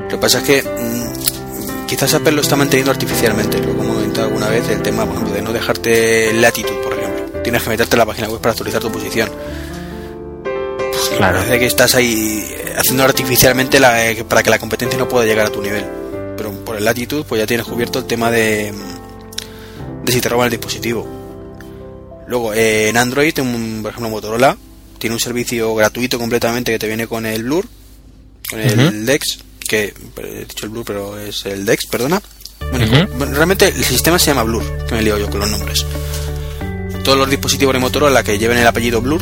[0.00, 3.58] Lo que pasa es que mm, quizás Apple lo está manteniendo artificialmente.
[3.60, 7.40] Lo he comentado alguna vez, el tema ejemplo, de no dejarte latitud, por ejemplo.
[7.42, 9.30] tienes que meterte en la página web para actualizar tu posición.
[11.16, 11.38] Claro.
[11.38, 12.44] Parece que estás ahí
[12.76, 15.84] haciendo artificialmente la, eh, para que la competencia no pueda llegar a tu nivel.
[16.36, 18.72] Pero por el latitud, pues ya tienes cubierto el tema de,
[20.04, 21.06] de si te roban el dispositivo.
[22.26, 24.56] Luego, eh, en Android, un- por ejemplo, Motorola
[24.98, 27.66] tiene un servicio gratuito completamente que te viene con el Blur,
[28.50, 29.06] con el.
[29.06, 32.20] Dex, que he dicho el Blur, pero es el Dex, perdona.
[33.16, 35.84] Bueno, realmente el sistema se llama Blur, que me lío yo con los nombres.
[37.04, 39.20] Todos los dispositivos de Motorola que lleven el apellido Blur,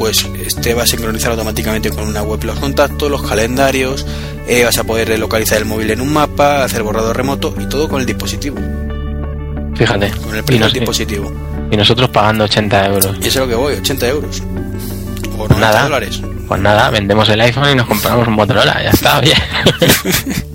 [0.00, 4.06] pues este va a sincronizar automáticamente con una web los contactos, los calendarios,
[4.48, 7.86] eh, vas a poder localizar el móvil en un mapa, hacer borrado remoto y todo
[7.86, 8.56] con el dispositivo,
[9.76, 10.10] Fíjate.
[10.12, 11.30] con el Y, nos- del dispositivo.
[11.70, 13.14] y nosotros pagando 80 euros.
[13.20, 14.42] Y eso es lo que voy, 80 euros.
[15.38, 15.82] O 90 Nada.
[15.84, 16.20] dólares.
[16.48, 19.34] Pues nada, vendemos el iPhone y nos compramos un Motorola, ya está, oye.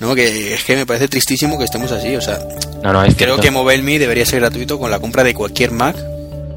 [0.00, 2.14] No, que es que me parece tristísimo que estemos así.
[2.16, 2.38] O sea,
[2.82, 3.40] No, no, creo cierto.
[3.40, 5.96] que MobileMe debería ser gratuito con la compra de cualquier Mac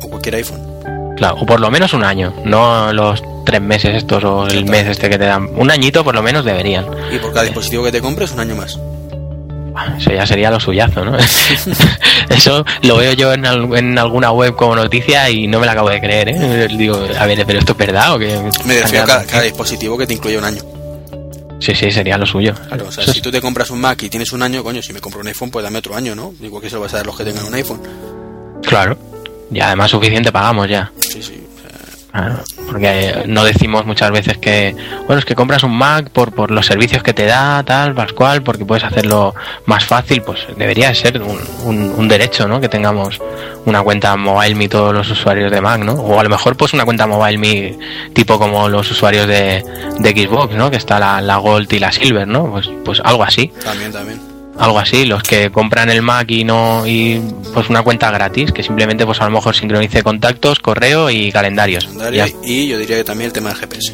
[0.01, 0.61] o cualquier iPhone.
[1.17, 4.88] Claro, o por lo menos un año, no los tres meses estos o el mes
[4.88, 5.49] este que te dan.
[5.56, 6.86] Un añito por lo menos deberían.
[7.12, 8.80] Y por cada dispositivo que te compres, un año más.
[9.97, 11.17] Eso ya sería lo suyazo, ¿no?
[12.30, 15.71] Eso lo veo yo en, al- en alguna web como noticia y no me la
[15.73, 16.67] acabo de creer, ¿eh?
[16.78, 18.39] Digo, a ver, ¿pero esto es verdad o qué?
[18.65, 20.62] Me refiero a cada, cada dispositivo que te incluye un año.
[21.60, 22.54] Sí, sí, sería lo suyo.
[22.67, 24.82] Claro, o sea, Eso si tú te compras un Mac y tienes un año, coño,
[24.82, 26.34] si me compro un iPhone, pues dame otro año, ¿no?
[26.41, 27.82] Igual que se lo vas a dar los que tengan un iPhone.
[28.63, 28.97] Claro.
[29.52, 30.91] Y además suficiente pagamos ya.
[32.13, 34.76] Claro, porque eh, no decimos muchas veces que,
[35.08, 38.43] bueno, es que compras un Mac por, por los servicios que te da, tal, pascual,
[38.43, 39.34] porque puedes hacerlo
[39.65, 42.62] más fácil, pues debería de ser un, un, un derecho, ¿no?
[42.62, 43.19] Que tengamos
[43.65, 45.93] una cuenta MobileMe todos los usuarios de Mac, ¿no?
[45.93, 47.80] O a lo mejor pues una cuenta MobileMe
[48.13, 49.63] tipo como los usuarios de,
[49.97, 50.69] de Xbox, ¿no?
[50.69, 52.52] Que está la, la Gold y la Silver, ¿no?
[52.52, 54.32] Pues, pues algo así También, también.
[54.57, 57.19] Algo así, los que compran el Mac y no y
[57.53, 61.85] pues una cuenta gratis que simplemente pues a lo mejor sincronice contactos, correo y calendarios.
[61.85, 63.93] Calendario, Y yo diría que también el tema del GPS.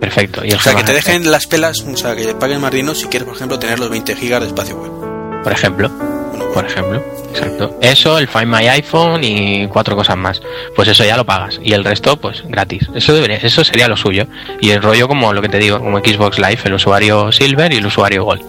[0.00, 0.44] perfecto.
[0.44, 2.70] Y el O sea, que te de- dejen las pelas, o sea, que paguen más
[2.72, 5.42] dinero si quieres, por ejemplo, tener los 20 gigas de espacio web.
[5.42, 7.76] por ejemplo, Bueno, por pues, ejemplo, exacto.
[7.82, 10.40] Eso, el Find My iPhone y cuatro cosas más.
[10.74, 12.88] Pues eso ya lo pagas y el resto pues gratis.
[12.94, 14.26] Eso debería, eso sería lo suyo.
[14.60, 17.76] Y el rollo como lo que te digo, como Xbox Live, el usuario Silver y
[17.76, 18.42] el usuario Gold.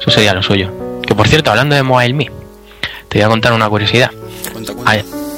[0.00, 0.70] Eso sería lo suyo.
[1.06, 2.30] Que por cierto, hablando de MobileMe,
[3.08, 4.10] te voy a contar una curiosidad.
[4.52, 4.92] cuenta, cuenta.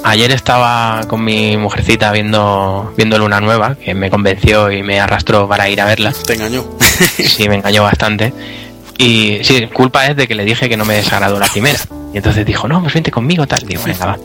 [0.04, 5.00] A- ayer estaba con mi mujercita viendo, viendo Luna Nueva, que me convenció y me
[5.00, 6.12] arrastró para ir a verla.
[6.26, 6.64] Te engañó.
[7.18, 8.32] Sí, me engañó bastante.
[8.98, 11.78] Y sí, culpa es de que le dije que no me desagradó la primera.
[12.12, 13.60] Y entonces dijo, no, pues vente conmigo, tal.
[13.66, 14.18] Digo, venga, va.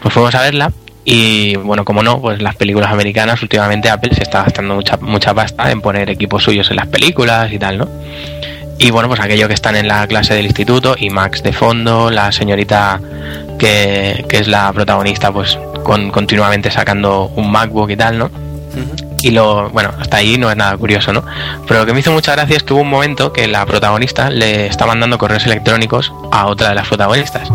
[0.00, 0.72] Pues fuimos a verla.
[1.04, 5.34] Y bueno, como no, pues las películas americanas, últimamente Apple se está gastando mucha, mucha
[5.34, 7.88] pasta en poner equipos suyos en las películas y tal, ¿no?
[8.82, 12.10] Y bueno, pues aquello que están en la clase del instituto y Max de fondo,
[12.10, 13.00] la señorita
[13.56, 18.28] que, que es la protagonista, pues con, continuamente sacando un MacBook y tal, ¿no?
[19.20, 21.22] Y lo, bueno, hasta ahí no es nada curioso, ¿no?
[21.68, 24.30] Pero lo que me hizo mucha gracia es que hubo un momento que la protagonista
[24.30, 27.52] le está mandando correos electrónicos a otra de las protagonistas.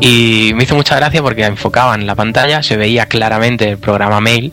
[0.00, 4.52] Y me hizo mucha gracia porque enfocaban la pantalla, se veía claramente el programa mail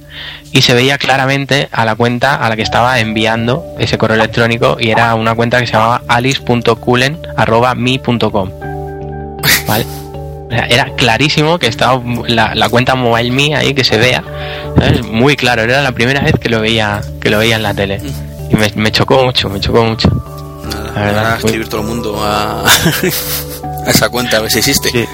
[0.52, 4.78] y se veía claramente a la cuenta a la que estaba enviando ese correo electrónico
[4.80, 8.50] y era una cuenta que se llamaba alice.culen.me.com.
[9.67, 9.86] ¿Vale?
[10.52, 14.22] Era clarísimo que estaba la, la cuenta mobile me ahí que se vea.
[14.78, 15.06] ¿sabes?
[15.08, 18.02] Muy claro, era la primera vez que lo veía, que lo veía en la tele.
[18.50, 20.10] Y me, me chocó mucho, me chocó mucho.
[20.70, 21.38] Nada, La verdad, a
[21.70, 22.63] todo el mundo a
[23.88, 24.89] esa cuenta a ver si existe.
[24.89, 25.06] Sí.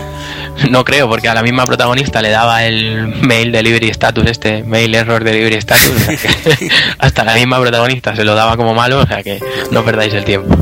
[0.69, 4.93] No creo, porque a la misma protagonista le daba el mail delivery status, este mail
[4.95, 5.91] error delivery status.
[5.91, 9.39] o sea que hasta la misma protagonista se lo daba como malo, o sea que
[9.71, 10.55] no perdáis el tiempo.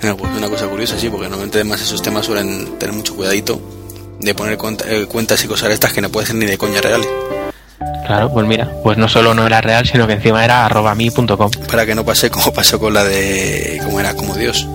[0.00, 3.58] Pues una cosa curiosa, sí, porque normalmente además esos temas suelen tener mucho cuidadito
[4.20, 6.80] de poner cuenta- eh, cuentas y cosas estas que no pueden ser ni de coña
[6.82, 7.08] reales.
[8.06, 11.50] Claro, pues mira, pues no solo no era real, sino que encima era arroba mi.com.
[11.70, 13.80] Para que no pase como pasó con la de.
[13.82, 14.66] como era, como Dios.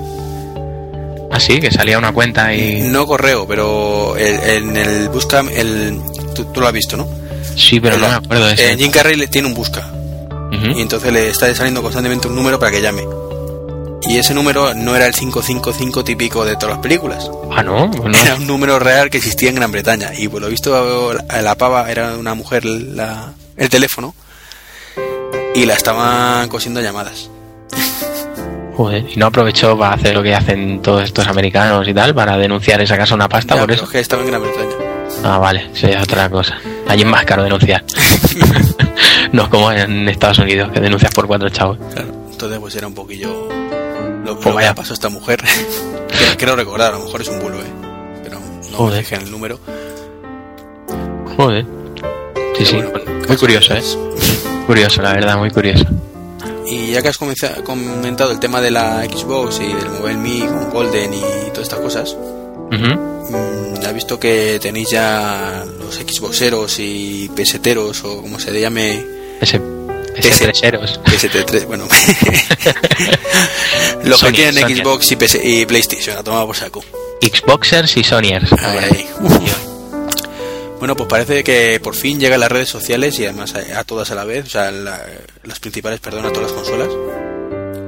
[1.39, 2.81] Así, que salía una cuenta y...
[2.81, 5.39] No correo, pero el- en el busca.
[5.39, 5.99] El,
[6.35, 7.07] tú, tú lo has visto, ¿no?
[7.55, 8.77] Sí, pero no me acuerdo de Eh, ese.
[8.77, 9.89] Jim Carrey le tiene un busca.
[10.51, 13.03] Y entonces le está saliendo constantemente un número para que llame.
[14.07, 17.29] Y ese número no era el 555 típico de todas las películas.
[17.51, 18.17] Ah, no, pues no.
[18.19, 20.11] Era un número real que existía en Gran Bretaña.
[20.17, 24.15] Y por lo visto, la, la pava era una mujer, la, el teléfono.
[25.55, 27.29] Y la estaban cosiendo llamadas.
[28.79, 32.37] Joder, y no aprovechó para hacer lo que hacen todos estos americanos y tal, para
[32.37, 33.83] denunciar y sacarse una pasta Ya, por pero eso.
[33.83, 34.71] es que estaba en Gran Bretaña.
[35.25, 36.57] Ah, vale, eso ya es otra cosa.
[36.87, 37.83] Allí es más caro denunciar.
[39.33, 41.77] no es como en Estados Unidos, que denuncias por cuatro chavos.
[41.93, 42.07] Claro.
[42.31, 43.49] Entonces, pues era un poquillo.
[44.23, 44.69] Lo, Pues lo que vaya.
[44.69, 45.41] le pasó a esta mujer.
[46.37, 47.65] Creo recordar, a lo mejor es un bulo, ¿eh?
[48.23, 49.03] Pero no me Joder.
[49.03, 49.59] fijé en el número.
[51.35, 51.65] Joder.
[52.57, 52.81] Sí, sí.
[53.27, 53.83] Muy curioso, ¿eh?
[54.67, 55.83] Curioso, la verdad, muy curioso.
[56.69, 60.69] Y ya que has comentado el tema de la Xbox y del Mobile Me con
[60.69, 62.77] Golden y todas estas cosas, Ujú.
[62.77, 69.03] mm, he visto que tenéis ya los Xboxeros y peseteros o como se le llame
[69.41, 69.59] Ese,
[70.15, 70.99] ese Ese- treseros.
[71.05, 71.85] PST3, bueno.
[74.03, 74.75] los que Sony, tienen Sony.
[74.75, 76.83] Xbox y, PS y PlayStation, a tomar por saco.
[77.21, 78.51] Xboxers y Sonyers.
[78.53, 79.07] Ahí, ahí.
[80.79, 84.11] Bueno, pues parece que por fin llegan las redes sociales y además a, a todas
[84.11, 85.05] a la vez, o sea, la-
[85.43, 86.87] las principales, perdón, a todas las consolas.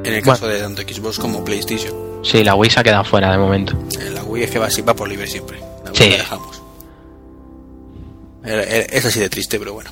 [0.04, 1.94] En el caso de tanto Xbox como PlayStation.
[2.24, 3.78] Sí, la Wii se ha quedado fuera de momento.
[4.00, 5.58] En la Wii es que va así, va por libre siempre.
[5.86, 6.10] La Wii Sí.
[6.10, 6.62] la dejamos.
[8.44, 9.90] Era- era- Es así de triste, pero bueno.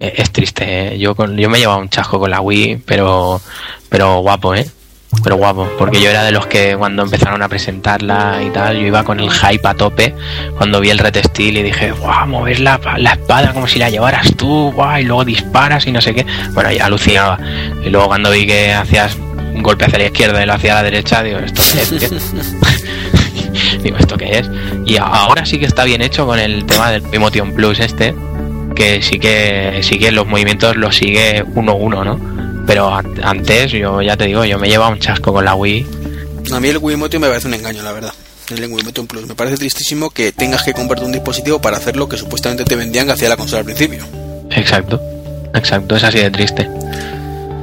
[0.00, 0.98] Eh, Es triste, ¿eh?
[0.98, 3.40] yo con, yo me he llevado un chasco con la Wii, pero
[3.88, 4.68] pero guapo, ¿eh?
[5.22, 8.86] Pero guapo, porque yo era de los que cuando empezaron a presentarla y tal, yo
[8.86, 10.14] iba con el hype a tope
[10.56, 14.34] cuando vi el retestil y dije, guau, mover la, la espada como si la llevaras
[14.36, 16.26] tú, guau, y luego disparas y no sé qué.
[16.54, 17.38] Bueno, ya alucinaba.
[17.84, 19.16] Y luego cuando vi que hacías
[19.54, 21.90] un golpe hacia la izquierda y lo hacia la derecha, digo, ¿esto qué es?
[21.90, 22.18] tío?".
[23.82, 24.50] digo, ¿esto qué es?
[24.86, 28.14] Y ahora sí que está bien hecho con el tema del Wii Motion Plus este,
[28.74, 32.31] que sí que sí que los movimientos los sigue uno a uno, ¿no?
[32.66, 35.86] Pero an- antes, yo ya te digo, yo me llevaba un chasco con la Wii.
[36.52, 38.12] A mí el Wiimote me parece un engaño, la verdad.
[38.50, 39.26] El Wiimote Plus.
[39.26, 42.76] Me parece tristísimo que tengas que comprarte un dispositivo para hacer lo que supuestamente te
[42.76, 44.04] vendían que hacía la consola al principio.
[44.50, 45.00] Exacto,
[45.54, 46.68] exacto, es así de triste.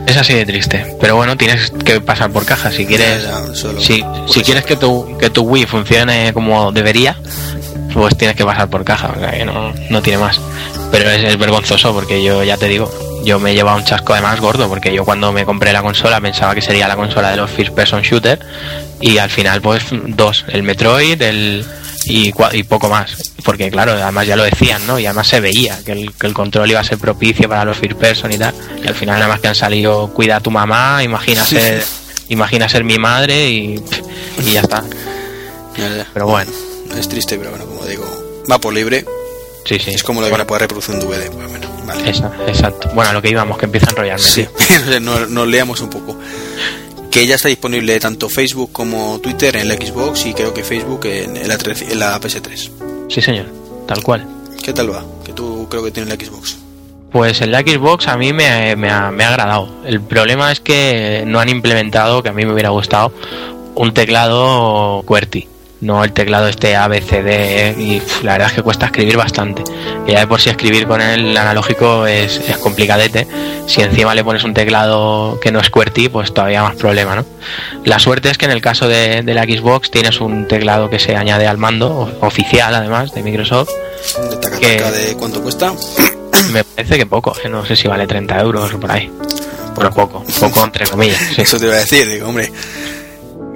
[0.07, 0.95] Es así de triste.
[0.99, 2.71] Pero bueno, tienes que pasar por caja.
[2.71, 6.71] Si quieres, Ya, ya, solo- si, si quieres que tu, que tu Wii funcione como
[6.71, 7.15] debería,
[7.93, 9.13] pues tienes que pasar por caja.
[9.15, 10.39] o sea, que no, no tiene más.
[10.91, 12.91] Pero es, es vergonzoso porque yo ya te digo,
[13.23, 16.19] yo me he llevado un chasco además gordo porque yo cuando me compré la consola
[16.21, 18.39] pensaba que sería la consola de los first person shooter
[19.01, 21.65] y al final pues dos, el Metroid, el
[22.05, 23.33] y, y poco más.
[23.43, 24.99] Porque claro, además ya lo decían, ¿no?
[24.99, 27.77] Y además se veía que el, que el control iba a ser propicio para los
[27.77, 28.53] first person y tal.
[28.83, 31.83] Y al final nada más que han salido cuida a tu mamá, imagina ser,
[32.29, 33.83] imagina ser mi madre y,
[34.45, 34.83] y ya está.
[36.13, 36.51] Pero bueno,
[36.97, 38.05] Es triste, pero bueno, como digo,
[38.51, 39.05] va por libre.
[39.77, 39.91] Sí, sí.
[39.91, 41.29] Es como lo de Bueno, para poder reproducir un DVD.
[41.31, 42.09] Bueno, vale.
[42.09, 42.89] esa- exacto.
[42.93, 44.23] Bueno, a lo que íbamos, que empieza a enrollarme.
[44.23, 44.45] Sí,
[45.01, 46.17] nos leamos un poco.
[47.11, 51.05] Que ya está disponible tanto Facebook como Twitter en la Xbox y creo que Facebook
[51.05, 52.69] en la, 3 en la PS3.
[53.09, 53.47] Sí, señor,
[53.87, 54.27] tal cual.
[54.63, 55.03] ¿Qué tal va?
[55.25, 56.57] Que tú creo que tienes la Xbox.
[57.11, 59.67] Pues en la Xbox a mí me, me ha, me ha agradado.
[59.85, 63.11] El problema es que no han implementado, que a mí me hubiera gustado,
[63.73, 65.47] un teclado QWERTY.
[65.81, 69.63] No el teclado este ABCD y pf, la verdad es que cuesta escribir bastante.
[70.05, 73.25] Y ya de por sí escribir con el analógico es, es complicadete.
[73.65, 77.25] Si encima le pones un teclado que no es QWERTY, pues todavía más problema, ¿no?
[77.85, 80.99] La suerte es que en el caso de, de la Xbox tienes un teclado que
[80.99, 83.69] se añade al mando, oficial además, de Microsoft,
[84.31, 85.71] De taca Que- taca de cuánto cuesta.
[86.51, 89.09] me parece que poco, no sé si vale 30 euros o por ahí.
[89.75, 91.21] Bueno, poco, poco entre comillas.
[91.35, 92.51] Sí, Eso te iba a decir, digo, hombre.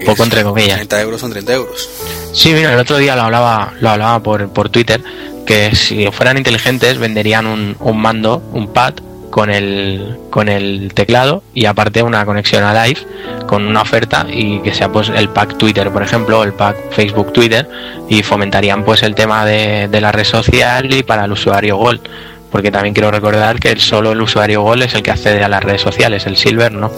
[0.06, 0.75] Poco entre comillas.
[0.75, 1.89] 30 euros son 30 euros.
[2.34, 5.01] Sí, mira, el otro día lo hablaba, lo hablaba por, por Twitter,
[5.45, 8.93] que si fueran inteligentes venderían un, un mando, un pad,
[9.29, 12.99] con el, con el teclado y aparte una conexión a live
[13.47, 17.34] con una oferta y que sea pues el pack Twitter, por ejemplo, el pack Facebook
[17.34, 17.67] Twitter
[18.08, 22.01] y fomentarían pues el tema de, de la red social y para el usuario Gold.
[22.51, 25.49] Porque también quiero recordar que el solo el usuario Gold es el que accede a
[25.49, 26.91] las redes sociales, el Silver no.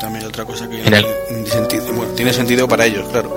[0.00, 1.06] También otra cosa que En el-
[2.24, 3.36] tiene sentido para ellos, claro.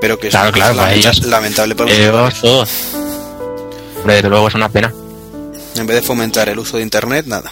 [0.00, 1.24] Pero que es Claro, claro, para ellos.
[1.26, 2.40] lamentable para los Ellos usuarios.
[2.40, 2.70] todos.
[3.98, 4.92] Hombre, desde luego es una pena.
[5.76, 7.50] En vez de fomentar el uso de internet, nada.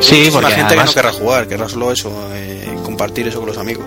[0.00, 3.48] Sí, porque gente además, que no querrá jugar, querrá solo eso, eh, compartir eso con
[3.48, 3.86] los amigos.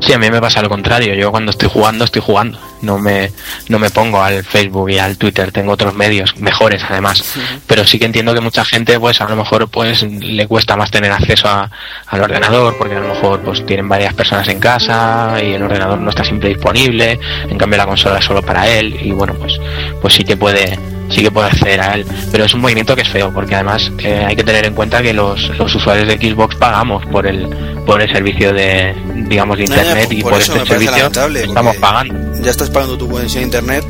[0.00, 1.14] Sí, a mí me pasa lo contrario.
[1.14, 2.58] Yo cuando estoy jugando, estoy jugando.
[2.82, 3.30] No me,
[3.68, 5.52] no me pongo al Facebook y al Twitter.
[5.52, 7.22] Tengo otros medios mejores, además.
[7.66, 10.90] Pero sí que entiendo que mucha gente, pues a lo mejor, pues le cuesta más
[10.90, 11.70] tener acceso a-
[12.06, 15.98] al ordenador, porque a lo mejor, pues tienen varias personas en casa y el ordenador
[15.98, 17.18] no está siempre disponible.
[17.48, 19.60] En cambio, la consola es solo para él y bueno, pues,
[20.00, 20.78] pues sí que puede,
[21.10, 22.06] sí que puede acceder a él.
[22.32, 25.02] Pero es un movimiento que es feo, porque además eh, hay que tener en cuenta
[25.02, 27.46] que los, los usuarios de Xbox pagamos por el,
[27.84, 28.94] por el servicio de,
[29.28, 31.10] digamos, de ya, internet por- y por por este servicio
[31.48, 32.14] estamos pagando.
[32.42, 33.84] Ya estás pagando tu conexión a internet.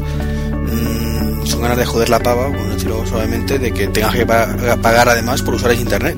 [0.50, 4.48] mm, son ganas de joder la pava, por decirlo suavemente, de que tengas que pa-
[4.82, 6.16] pagar además por usar ese internet.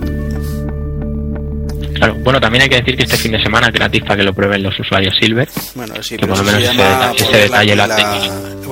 [2.03, 4.23] Claro, bueno, también hay que decir que este fin de semana es gratis para que
[4.25, 5.49] lo prueben los usuarios Silver.
[5.77, 7.87] Bueno, sí, Que pero por lo se menos ese detalle- ese poner la, detalle lo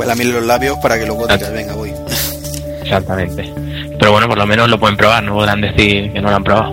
[0.00, 1.92] la, la miel los labios para que luego digas, venga, voy.
[2.82, 3.52] Exactamente.
[4.00, 6.42] Pero bueno, por lo menos lo pueden probar, no podrán decir que no lo han
[6.42, 6.72] probado.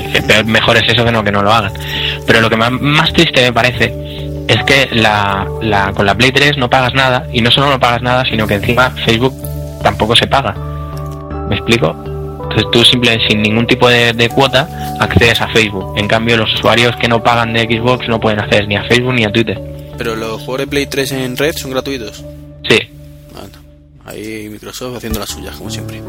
[0.44, 1.72] Mejor es eso que no que no lo hagan.
[2.26, 3.94] Pero lo que más, más triste me parece
[4.46, 7.80] es que la, la, con la Play 3 no pagas nada y no solo no
[7.80, 9.34] pagas nada, sino que encima Facebook
[9.82, 10.54] tampoco se paga.
[11.48, 11.96] ¿Me explico?
[12.54, 14.68] Entonces tú simplemente sin ningún tipo de, de cuota
[15.00, 15.94] accedes a Facebook.
[15.96, 19.14] En cambio los usuarios que no pagan de Xbox no pueden acceder ni a Facebook
[19.14, 19.60] ni a Twitter.
[19.98, 22.24] Pero los juegos de Play 3 en red son gratuitos.
[22.68, 22.78] Sí.
[23.32, 23.48] Bueno,
[24.04, 26.00] ahí Microsoft haciendo las suyas, como siempre.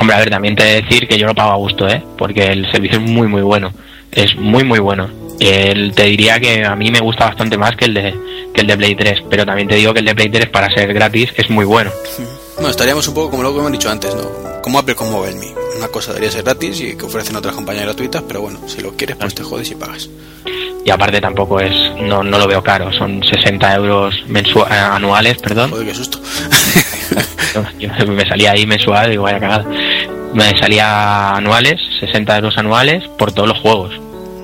[0.00, 2.02] Hombre, a ver, también te he de decir que yo lo pago a gusto, ¿eh?
[2.16, 3.72] Porque el servicio es muy, muy bueno.
[4.12, 5.08] Es muy, muy bueno.
[5.40, 8.14] El, te diría que a mí me gusta bastante más que el de
[8.54, 10.72] que el de Play 3, pero también te digo que el de Play 3 para
[10.72, 11.90] ser gratis es muy bueno.
[12.60, 14.60] Bueno, estaríamos un poco como lo que hemos dicho antes, ¿no?
[14.60, 15.59] Como Apple con MobileMe.
[15.80, 18.92] Una cosa debería ser gratis y que ofrecen otras compañías gratuitas, pero bueno, si lo
[18.92, 20.10] quieres, pues te jodes y pagas.
[20.84, 21.72] Y aparte tampoco es,
[22.02, 25.70] no, no lo veo caro, son 60 euros mensua- eh, anuales, perdón.
[25.70, 26.20] Joder, qué susto.
[27.78, 29.64] Yo me salía ahí mensual, digo, vaya cagada.
[30.34, 33.98] Me salía anuales, 60 euros anuales por todos los juegos.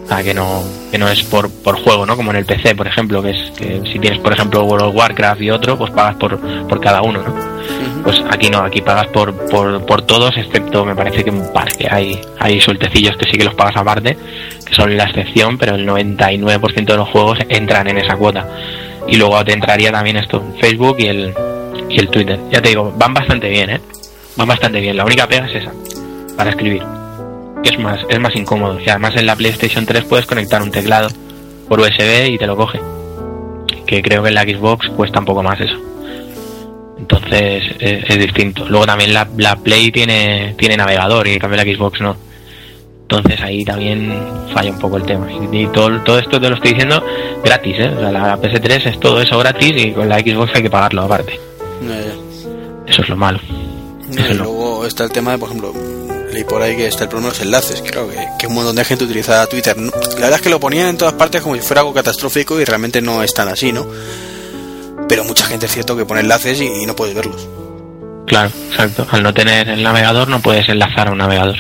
[0.06, 2.14] O sea, que no, que no es por, por juego, ¿no?
[2.16, 4.94] Como en el PC, por ejemplo, que es que si tienes, por ejemplo, World of
[4.94, 6.38] Warcraft y otro, pues pagas por,
[6.68, 7.34] por cada uno, ¿no?
[8.04, 11.76] Pues aquí no, aquí pagas por, por, por todos, excepto me parece que un par,
[11.76, 14.16] que hay, hay sueltecillos que sí que los pagas aparte,
[14.64, 18.46] que son la excepción, pero el 99% de los juegos entran en esa cuota.
[19.08, 21.34] Y luego te entraría también esto, Facebook y el,
[21.90, 22.38] y el Twitter.
[22.52, 23.80] Ya te digo, van bastante bien, ¿eh?
[24.36, 24.96] Van bastante bien.
[24.96, 25.72] La única pega es esa,
[26.36, 27.05] para escribir.
[27.66, 28.78] Es más, es más incómodo.
[28.78, 31.08] Y además en la PlayStation 3 puedes conectar un teclado
[31.68, 32.80] por USB y te lo coge.
[33.84, 35.76] Que creo que en la Xbox cuesta un poco más eso.
[36.96, 38.66] Entonces eh, es, distinto.
[38.68, 42.16] Luego también la, la Play tiene, tiene navegador y en cambio la Xbox no.
[43.02, 44.14] Entonces ahí también
[44.54, 45.26] falla un poco el tema.
[45.32, 47.04] Y, y todo, todo esto te lo estoy diciendo
[47.44, 47.92] gratis, ¿eh?
[47.96, 51.02] O sea, la PS3 es todo eso gratis y con la Xbox hay que pagarlo
[51.02, 51.40] aparte.
[52.86, 53.40] Eso es lo malo.
[54.08, 55.72] No, y luego está el tema de, por ejemplo,
[56.36, 58.76] leí por ahí que está el problema de los enlaces, claro, que, que un montón
[58.76, 59.74] de gente utiliza Twitter.
[59.78, 62.64] La verdad es que lo ponían en todas partes como si fuera algo catastrófico y
[62.64, 63.86] realmente no es tan así, ¿no?
[65.08, 67.48] Pero mucha gente es cierto que pone enlaces y, no puedes verlos.
[68.26, 69.06] Claro, exacto.
[69.10, 71.56] Al no tener el navegador no puedes enlazar a un navegador.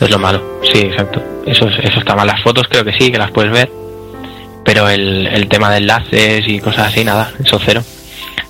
[0.00, 0.60] Es lo malo.
[0.72, 1.22] Sí, exacto.
[1.46, 2.26] Eso, es- eso está mal.
[2.26, 3.70] Las fotos creo que sí, que las puedes ver.
[4.64, 7.32] Pero el, el tema de enlaces y cosas así, nada.
[7.44, 7.84] Eso cero.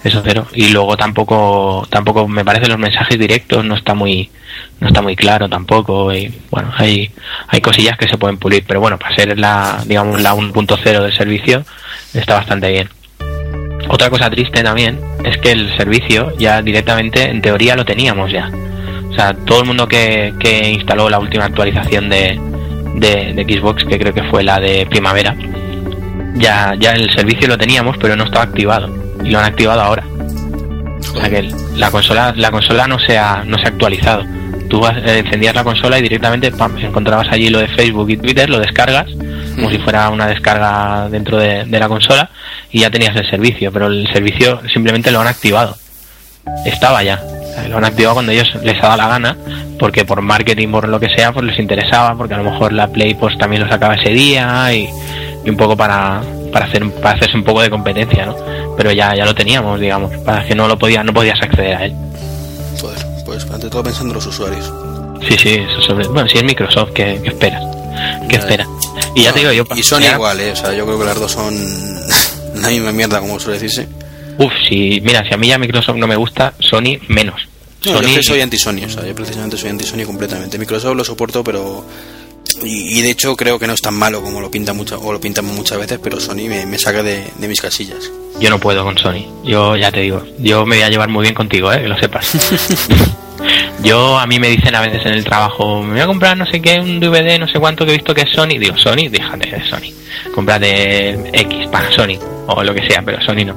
[0.03, 0.47] Eso cero.
[0.55, 4.31] Y luego tampoco, tampoco me parece los mensajes directos no está muy,
[4.81, 6.12] no está muy claro tampoco.
[6.12, 7.11] Y bueno, hay,
[7.49, 8.64] hay cosillas que se pueden pulir.
[8.66, 11.64] Pero bueno, para ser la, digamos, la 1.0 del servicio,
[12.14, 12.89] está bastante bien.
[13.89, 18.51] Otra cosa triste también es que el servicio ya directamente, en teoría, lo teníamos ya.
[19.11, 22.39] O sea, todo el mundo que, que instaló la última actualización de,
[22.95, 25.35] de, de Xbox, que creo que fue la de primavera,
[26.35, 28.99] ya, ya el servicio lo teníamos, pero no estaba activado.
[29.24, 30.04] Y lo han activado ahora.
[31.14, 34.24] O sea que la consola, la consola no se ha, no se ha actualizado.
[34.68, 38.16] Tú vas- eh, encendías la consola y directamente pam, encontrabas allí lo de Facebook y
[38.16, 39.06] Twitter, lo descargas,
[39.56, 42.30] como si fuera una descarga dentro de, de la consola,
[42.70, 45.76] y ya tenías el servicio, pero el servicio simplemente lo han activado.
[46.64, 47.20] Estaba ya.
[47.68, 49.36] Lo han activado cuando ellos les ha dado la gana,
[49.78, 52.86] porque por marketing, por lo que sea, pues les interesaba, porque a lo mejor la
[52.88, 54.88] Play pues también lo sacaba ese día y,
[55.44, 56.22] y un poco para,
[56.53, 58.36] para hacer para hacerse un poco de competencia, ¿no?
[58.76, 61.84] Pero ya, ya lo teníamos, digamos, para que no lo podía, no podías acceder a
[61.86, 61.94] él.
[62.80, 64.72] Joder, pues ante todo pensando en los usuarios.
[65.28, 66.07] Sí, sí, eso sobre.
[66.09, 67.62] Bueno, si es Microsoft, ¿qué, qué esperas?
[68.28, 68.68] ¿Qué Ya, esperas?
[69.14, 69.64] Y ya No, te digo yo.
[69.76, 70.53] Y Sony ya- igual, ¿eh?
[70.53, 71.55] O sea, yo creo que las dos son
[72.62, 73.86] la misma mierda, como suele decirse.
[74.38, 77.42] Uf, si, mira, si a mí ya Microsoft no me gusta, Sony menos.
[77.84, 80.59] No, Sony, yo soy anti-Sony, o sea, yo precisamente soy anti-Sony completamente.
[80.59, 81.84] Microsoft lo soporto, pero...
[82.62, 85.12] Y, y de hecho creo que no es tan malo como lo pintan mucho, o
[85.12, 88.11] lo pintan muchas veces, pero Sony me, me saca de, de mis casillas.
[88.40, 89.24] yo no puedo con Sony.
[89.44, 91.82] Yo ya te digo, yo me voy a llevar muy bien contigo, ¿eh?
[91.82, 92.32] que lo sepas.
[93.82, 96.46] yo, a mí me dicen a veces en el trabajo, me voy a comprar no
[96.46, 98.59] sé qué, un DVD, no sé cuánto que he visto que es Sony.
[98.59, 99.94] Digo, Sony, déjate de Sony.
[100.34, 103.57] Cómprate X para Sony, o lo que sea, pero Sony no.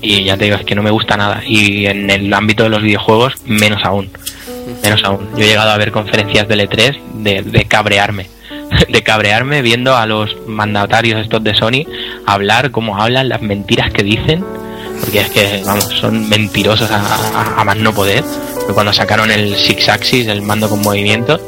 [0.00, 1.42] Y ya te digo, es que no me gusta nada.
[1.46, 4.10] Y en el ámbito de los videojuegos, menos aún.
[4.82, 5.28] Menos aún.
[5.36, 8.28] Yo he llegado a ver conferencias de E3 de, de cabrearme.
[8.88, 11.84] De cabrearme viendo a los mandatarios estos de Sony
[12.26, 14.44] hablar, cómo hablan, las mentiras que dicen.
[15.00, 18.22] Porque es que, vamos, son mentirosos a, a- más no poder.
[18.74, 21.40] Cuando sacaron el Six Axis, el mando con movimiento,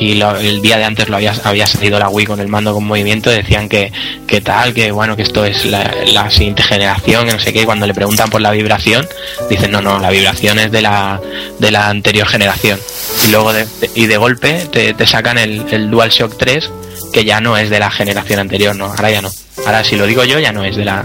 [0.00, 2.72] y lo- el día de antes lo había, había salido la Wii con el mando
[2.74, 3.92] con movimiento, decían que,
[4.26, 7.64] que tal, que bueno, que esto es la, siguiente generación, que no sé qué, y
[7.64, 9.08] cuando le preguntan por la vibración,
[9.48, 11.20] dicen no, no, la vibración es de la,
[11.58, 12.78] de la anterior generación.
[13.26, 16.70] Y luego de, y de golpe te, sacan el, el DualShock 3,
[17.12, 19.30] que ya no es de la generación anterior, no, ahora ya no.
[19.66, 21.04] Ahora si lo digo yo ya no es de la...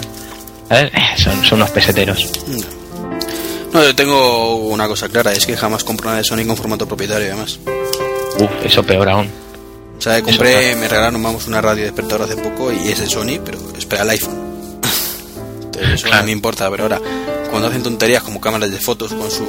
[0.70, 2.42] Eh, son, son unos peseteros.
[3.74, 6.88] No, yo tengo una cosa clara, es que jamás compro una de Sony con formato
[6.88, 7.60] propietario, además.
[8.40, 9.30] Uf, eso peor aún.
[9.98, 13.40] O sea, compré, me regalaron, vamos, una radio despertador hace poco y es de Sony,
[13.44, 14.36] pero espera el iPhone.
[15.64, 17.00] Entonces, eso no me importa, pero ahora,
[17.50, 19.46] cuando hacen tonterías como cámaras de fotos con su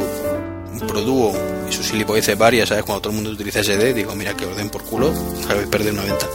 [0.89, 1.33] Produo
[1.69, 2.85] y sus gilipolleces varias, ¿sabes?
[2.85, 5.13] Cuando todo el mundo utiliza SD, digo, mira que orden por culo,
[5.47, 6.27] sabes perder una venta.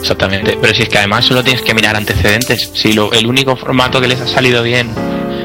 [0.00, 2.70] Exactamente, pero si es que además solo tienes que mirar antecedentes.
[2.74, 4.90] Si lo, el único formato que les ha salido bien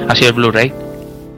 [0.08, 0.74] ha sido el Blu-ray.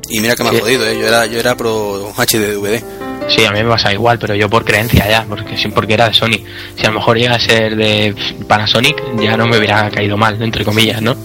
[0.10, 0.60] Y mira que me ha Eh.
[0.60, 0.98] jodido, ¿eh?
[1.00, 2.84] Yo era, yo era pro HD DVD.
[3.28, 6.14] Sí, a mí me pasa igual, pero yo por creencia ya, porque porque era de
[6.14, 6.40] Sony.
[6.76, 8.14] Si a lo mejor llega a ser de
[8.48, 11.16] Panasonic, ya no me hubiera caído mal, entre comillas, ¿no?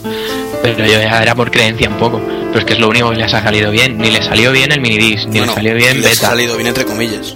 [0.63, 2.21] Pero yo ya era por creencia un poco.
[2.49, 3.99] Pero es que es lo único que les ha salido bien.
[3.99, 6.27] Ni le salió bien el minidisc, ni Bueno, le salió bien les beta.
[6.27, 7.35] ha salido bien entre comillas.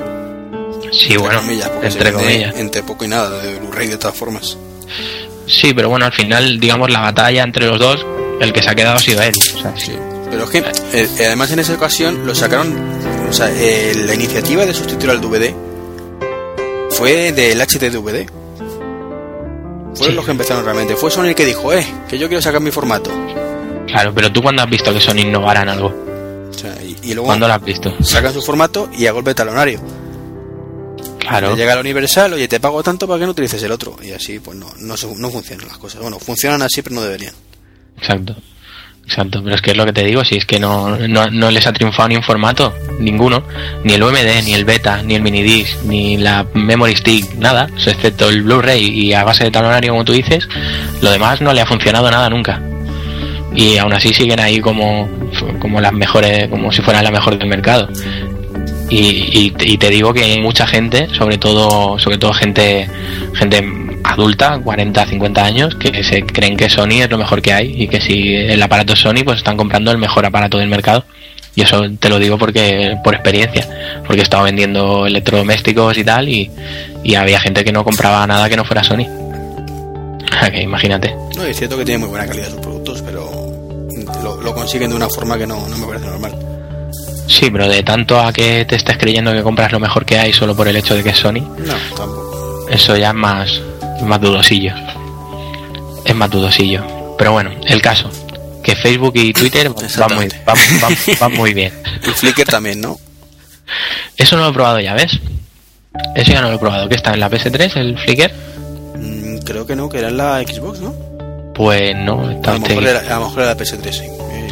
[0.92, 2.54] Sí, bueno, comillas, entre se vende comillas.
[2.56, 4.56] Entre poco y nada, de Blu-ray de todas formas.
[5.46, 8.04] Sí, pero bueno, al final, digamos, la batalla entre los dos,
[8.40, 9.34] el que se ha quedado ha sido él.
[9.56, 9.92] O sea, sí.
[10.30, 10.58] Pero es que,
[10.92, 12.74] eh, además en esa ocasión lo sacaron,
[13.34, 15.52] o sea, eh, la iniciativa de sustituir al DVD
[16.90, 18.28] fue del HDVD.
[19.96, 20.12] Fueron Sí.
[20.12, 20.94] los que empezaron realmente.
[20.94, 23.10] Fue Sony el que dijo, eh, que yo quiero sacar mi formato.
[23.88, 25.88] Claro, pero tú cuando has visto que Sony innovara en algo,
[26.50, 27.92] O sea, y, y luego ¿cuándo lo has visto?
[28.04, 29.80] sacan su formato y a golpe talonario.
[31.18, 31.50] Claro.
[31.50, 33.96] Le llega al universal, oye, te pago tanto para que no utilices el otro.
[34.02, 36.00] Y así, pues no, no, no funcionan las cosas.
[36.02, 37.34] Bueno, funcionan así, pero no deberían.
[37.98, 38.36] Exacto.
[39.04, 41.50] Exacto, pero es que es lo que te digo, si es que no, no, no
[41.50, 43.42] les ha triunfado ni un formato, ninguno,
[43.84, 48.30] ni el UMD, ni el beta, ni el minidisc, ni la memory stick, nada, excepto
[48.30, 50.48] el Blu-ray y a base de talonario como tú dices,
[51.02, 52.62] lo demás no le ha funcionado nada nunca.
[53.54, 55.08] Y aún así siguen ahí como,
[55.60, 57.88] como las mejores, como si fueran las mejores del mercado.
[58.88, 62.88] Y, y, y te digo que hay mucha gente, sobre todo, sobre todo gente,
[63.34, 67.74] gente adulta, 40, 50 años, que se creen que Sony es lo mejor que hay
[67.82, 71.04] y que si el aparato es Sony, pues están comprando el mejor aparato del mercado.
[71.56, 73.66] Y eso te lo digo porque por experiencia,
[74.06, 76.50] porque he estado vendiendo electrodomésticos y tal, y,
[77.04, 79.06] y había gente que no compraba nada que no fuera Sony.
[80.52, 81.14] que imagínate.
[81.36, 83.30] No, es cierto que tiene muy buena calidad sus productos, pero
[84.22, 86.32] lo, lo consiguen de una forma que no, no me parece normal.
[87.28, 90.32] Sí, pero de tanto a que te estés creyendo que compras lo mejor que hay
[90.32, 92.66] solo por el hecho de que es Sony, No, tampoco.
[92.68, 93.62] eso ya es más,
[94.02, 94.72] más dudosillo.
[96.04, 96.82] Es más dudosillo.
[97.18, 98.10] Pero bueno, el caso,
[98.62, 101.72] que Facebook y Twitter van muy, van, van- van muy bien.
[102.02, 102.98] Y Flickr también, ¿no?
[104.16, 105.18] Eso no lo he probado ya, ¿ves?
[106.14, 106.88] Eso ya no lo he probado.
[106.88, 108.32] ¿Qué está en la PS3, el Flickr?
[108.96, 110.94] Mm, creo que no, que era en la Xbox, ¿no?
[111.54, 114.04] Pues no, está A lo mejor era, a lo mejor era la PS3, sí.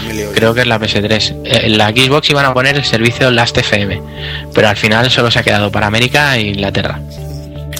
[0.09, 0.25] Me.
[0.35, 1.43] Creo que es la PS3.
[1.45, 4.01] Eh, En la Xbox iban a poner el servicio Last FM,
[4.55, 7.01] pero al final solo se ha quedado para América e Inglaterra.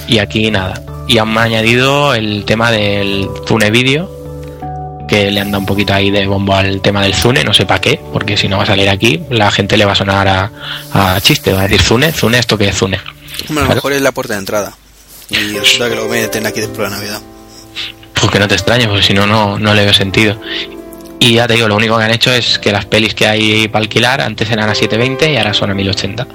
[0.09, 0.81] Y aquí nada.
[1.07, 4.11] Y han añadido el tema del Zune Video,
[5.09, 7.67] que le han dado un poquito ahí de bombo al tema del Zune, no sé
[7.67, 10.29] para qué, porque si no va a salir aquí, la gente le va a sonar
[10.29, 10.51] a,
[10.93, 13.01] a chiste, va a decir Zune, Zune, ¿esto qué es Zune?
[13.49, 14.75] Hombre, a lo mejor es la puerta de entrada.
[15.29, 17.21] Y resulta que lo meten aquí después de la Navidad.
[18.15, 20.39] Pues que no te extrañes, porque si no, no no le veo sentido.
[21.19, 23.69] Y ya te digo, lo único que han hecho es que las pelis que hay
[23.69, 26.27] para alquilar antes eran a 720 y ahora son a 1080.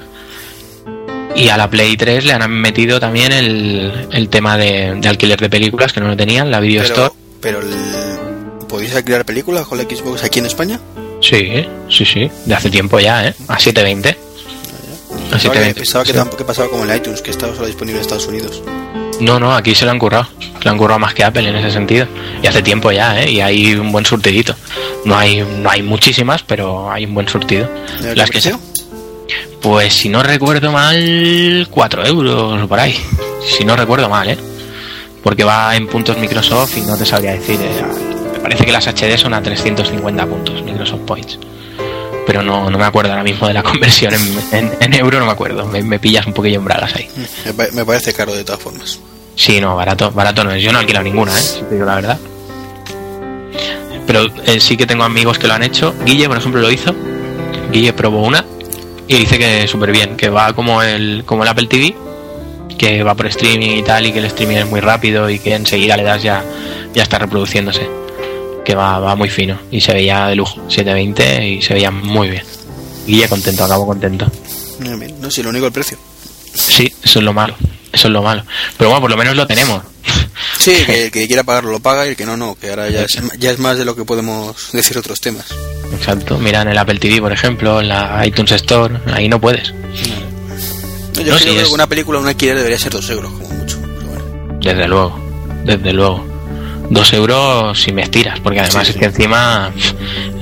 [1.38, 5.40] Y a la Play 3 le han metido también el, el tema de, de alquiler
[5.40, 7.12] de películas que no lo tenían, la Video Store.
[7.40, 10.80] Pero, pero el- ¿podéis alquilar películas con la Xbox aquí en España?
[11.22, 13.34] Sí, sí, sí, de hace tiempo ya, ¿eh?
[13.48, 14.10] A 720.
[14.10, 14.14] A
[15.30, 15.74] Pensaba que, 720.
[15.80, 18.62] pensaba que, tampoco- pasaba como en el iTunes, que estaba solo disponible en Estados Unidos.
[19.20, 20.28] No, no, aquí se lo han currado.
[20.60, 22.08] Se lo han currado más que Apple en ese sentido.
[22.42, 23.32] Y hace tiempo ya, ¿eh?
[23.32, 24.56] Y hay un buen surtidito.
[25.06, 27.68] No hay, no hay muchísimas, pero hay un buen surtido.
[28.02, 28.56] ¿De Las que se-?
[29.62, 32.96] Pues si no recuerdo mal, 4 euros por ahí.
[33.46, 34.38] Si no recuerdo mal, ¿eh?
[35.24, 37.60] Porque va en puntos Microsoft y no te sabría decir.
[37.62, 37.84] eh,
[38.34, 41.40] me parece que las HD son a 350 puntos Microsoft Points.
[42.26, 45.26] Pero no, no me acuerdo ahora mismo de la conversión en, en- en euro, no
[45.26, 45.66] me acuerdo.
[45.66, 47.10] Me, me pillas un poquillo en bragas ahí.
[47.74, 49.00] Me parece caro de todas formas.
[49.36, 50.62] Sí, no, barato, barato no es.
[50.64, 51.42] Yo no he alquilado ninguna, ¿eh?
[51.42, 52.18] Si te digo la verdad.
[54.06, 55.94] Pero eh, sí que tengo amigos que lo han hecho.
[56.06, 56.96] Guille, por ejemplo, lo hizo.
[57.72, 58.46] Guille probó una
[59.08, 61.96] y dice que súper bien, que va como el, como el Apple TV,
[62.78, 65.56] que va por streaming y tal, y que el streaming es muy rápido y que
[65.56, 66.44] enseguida le das ya,
[66.94, 67.90] ya está reproduciéndose.
[68.66, 72.30] Que va, va muy fino y se veía de lujo, 720 y se veía muy
[72.30, 72.44] bien.
[73.06, 74.30] Guille contento, acabo contento.
[75.22, 75.98] No, si lo único el precio.
[76.54, 77.56] Sí, eso es lo malo,
[77.98, 78.44] eso es lo malo.
[78.78, 79.84] Pero bueno, por lo menos lo tenemos.
[80.60, 82.56] Sí, que el que quiera pagarlo lo paga y el que no, no.
[82.56, 85.46] Que ahora ya es, ya es más de lo que podemos decir otros temas.
[85.94, 89.72] Exacto, mira en el Apple TV, por ejemplo, en la iTunes Store, ahí no puedes.
[89.74, 93.50] No, yo No, creo que es- una película, un alquiler debería ser dos euros, como
[93.50, 93.78] mucho.
[93.82, 94.60] Pero bueno.
[94.62, 95.20] Desde luego,
[95.64, 96.28] desde luego.
[96.90, 99.72] Dos euros si me estiras, porque además Sí, es que encima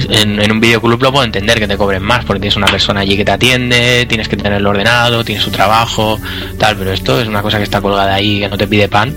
[0.09, 3.01] en, en un videoclub lo puedo entender que te cobren más, porque tienes una persona
[3.01, 6.19] allí que te atiende, tienes que tenerlo ordenado, tienes su trabajo,
[6.57, 9.13] tal, pero esto es una cosa que está colgada ahí, que no te pide pan,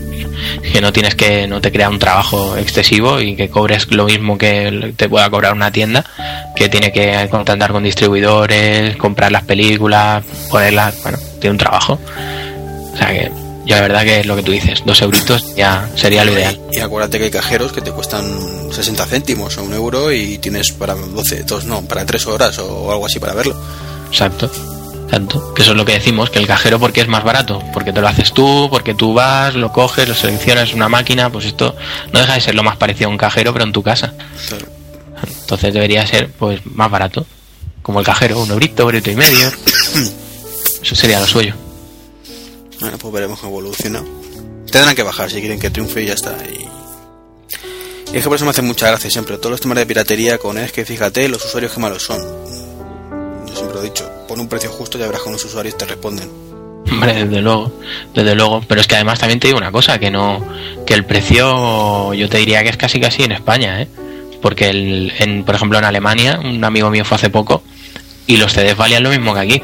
[0.72, 4.38] que no tienes que, no te crea un trabajo excesivo y que cobres lo mismo
[4.38, 6.04] que te pueda cobrar una tienda,
[6.56, 11.98] que tiene que contratar con distribuidores, comprar las películas, ponerlas, bueno, tiene un trabajo.
[12.92, 15.90] O sea que yo la verdad que es lo que tú dices, dos euritos ya
[15.94, 16.58] sería lo ideal.
[16.72, 20.72] Y acuérdate que hay cajeros que te cuestan 60 céntimos o un euro y tienes
[20.72, 23.54] para 12, dos, no, para 3 horas o algo así para verlo.
[24.08, 24.50] Exacto.
[25.04, 25.52] Exacto.
[25.52, 28.00] Que eso es lo que decimos, que el cajero porque es más barato, porque te
[28.00, 31.76] lo haces tú, porque tú vas, lo coges, lo seleccionas una máquina, pues esto
[32.10, 34.14] no deja de ser lo más parecido a un cajero, pero en tu casa.
[34.48, 34.64] Claro.
[35.40, 37.26] Entonces debería ser pues más barato.
[37.82, 39.50] Como el cajero, un eurito, eurito y medio.
[40.82, 41.54] Eso sería lo suyo.
[42.80, 44.02] Bueno, pues veremos cómo evoluciona.
[44.70, 46.36] Tendrán que bajar si quieren que triunfe y ya está.
[46.44, 46.68] Y...
[48.12, 49.36] y es que por eso me hace mucha gracia siempre.
[49.38, 52.18] Todos los temas de piratería con es que fíjate los usuarios que malos son.
[53.46, 55.86] Yo siempre lo he dicho, pon un precio justo y verás que los usuarios te
[55.86, 56.28] responden.
[56.90, 57.72] Hombre, desde luego,
[58.14, 58.62] desde luego.
[58.66, 60.46] Pero es que además también te digo una cosa, que no,
[60.86, 63.88] que el precio yo te diría que es casi casi en España, ¿eh?
[64.40, 67.62] Porque el, en, por ejemplo en Alemania, un amigo mío fue hace poco
[68.26, 69.62] y los CDs valían lo mismo que aquí.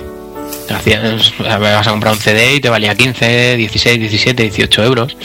[0.71, 5.17] Hacías- vas a comprar un CD y te valía 15, 16, 17, 18 euros,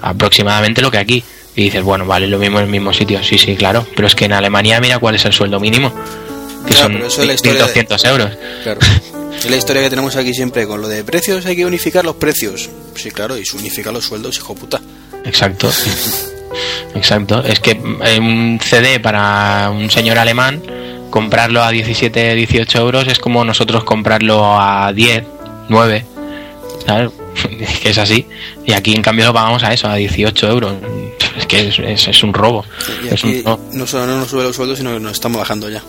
[0.00, 1.24] aproximadamente lo que aquí.
[1.54, 3.22] Y dices, bueno, vale lo mismo en el mismo sitio.
[3.22, 3.86] Sí, sí, claro.
[3.94, 5.92] Pero es que en Alemania mira cuál es el sueldo mínimo,
[6.66, 8.30] que Claro, son pero eso es la historia de- 1.200 euros.
[8.62, 8.80] Claro.
[9.38, 12.16] Es la historia que tenemos aquí siempre con lo de precios, hay que unificar los
[12.16, 12.70] precios.
[12.94, 14.80] Sí, claro, y unificar los sueldos, hijo puta.
[15.24, 15.70] Exacto.
[16.94, 17.42] Exacto.
[17.44, 17.72] Es que
[18.04, 20.62] eh, un CD para un señor alemán,
[21.12, 25.22] comprarlo a 17, 18 euros es como nosotros comprarlo a 10,
[25.68, 26.04] 9.
[26.84, 27.10] ¿Sabes?
[27.60, 28.26] Es que es así.
[28.66, 30.74] Y aquí en cambio lo pagamos a eso, a 18 euros.
[31.38, 32.64] Es que es, es- es un robo.
[33.04, 33.60] Y Es un aquí robo.
[33.72, 35.82] no solo no nos sube los sueldos, sino que nos estamos bajando ya.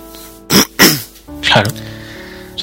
[1.41, 1.71] Claro.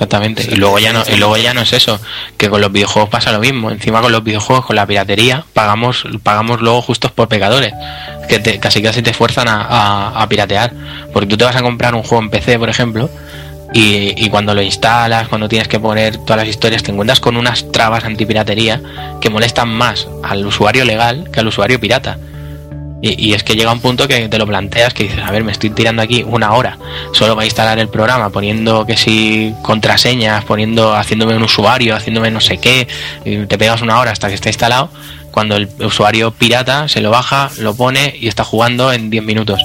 [0.01, 0.49] Exactamente.
[0.51, 2.01] Y luego ya no, y luego ya no es eso,
[2.39, 3.71] que con los videojuegos pasa lo mismo.
[3.71, 7.75] Encima con los videojuegos, con la piratería, pagamos, pagamos luego justos por pecadores.
[8.27, 10.73] Que te, casi casi te fuerzan a, a- a piratear.
[11.13, 13.11] Porque tú te vas a comprar un juego en PC, por ejemplo,
[13.75, 17.37] y, y cuando lo instalas, cuando tienes que poner todas las historias, te encuentras con
[17.37, 18.81] unas trabas antipiratería
[19.21, 22.17] que molestan más al usuario legal que al usuario pirata.
[23.03, 25.43] Y, y es que llega un punto que te lo planteas que dices, a ver,
[25.43, 26.79] me estoy tirando aquí una hora
[27.13, 32.41] solo para instalar el programa, poniendo que si contraseñas, poniendo, haciéndome un usuario, haciéndome no
[32.41, 32.87] sé qué,
[33.25, 34.91] y te pegas una hora hasta que está instalado,
[35.31, 39.61] cuando el usuario pirata se lo baja, lo pone y está jugando en 10 minutos.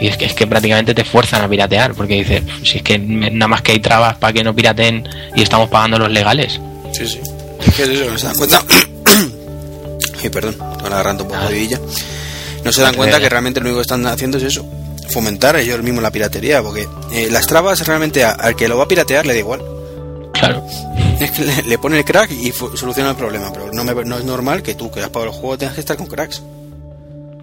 [0.00, 2.98] Y es que, es que prácticamente te fuerzan a piratear, porque dices, si es que
[2.98, 6.60] nada más que hay trabas para que no pirateen y estamos pagando los legales.
[6.92, 7.20] Sí, sí.
[7.64, 8.64] Es que es eso, se dan cuenta.
[10.22, 11.80] Ay, perdón, estoy agarrando un poco de vidilla.
[12.64, 14.64] No se dan cuenta que realmente lo único que están haciendo es eso.
[15.10, 18.84] Fomentar ellos mismos la piratería, porque eh, las trabas realmente a- al que lo va
[18.84, 19.62] a piratear le da igual.
[20.32, 20.64] Claro.
[21.20, 24.18] Es que le, le pone el crack y soluciona el problema, pero no, me- no
[24.18, 26.42] es normal que tú, que has pagado el juego, tengas que estar con cracks.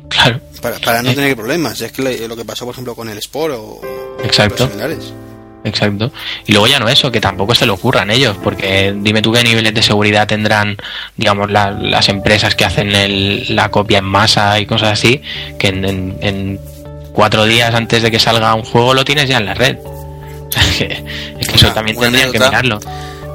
[0.10, 0.40] Claro.
[0.62, 1.80] Para, para no tener problemas.
[1.82, 3.82] Es que lo que pasó, por ejemplo, con el Sport o, o
[4.24, 4.64] Exacto.
[4.64, 5.14] los similares.
[5.64, 6.12] Exacto.
[6.48, 9.44] Y luego ya no eso, que tampoco se le ocurran ellos, porque dime tú qué
[9.44, 10.78] niveles de seguridad tendrán,
[11.18, 15.22] digamos, la- las empresas que hacen el- la copia en masa y cosas así,
[15.58, 16.60] que en, en- en
[17.14, 19.78] cuatro días antes de que salga un juego lo tienes ya en la red.
[20.50, 21.04] O sea, que,
[21.40, 22.80] es que eso también tendrían que mirarlo.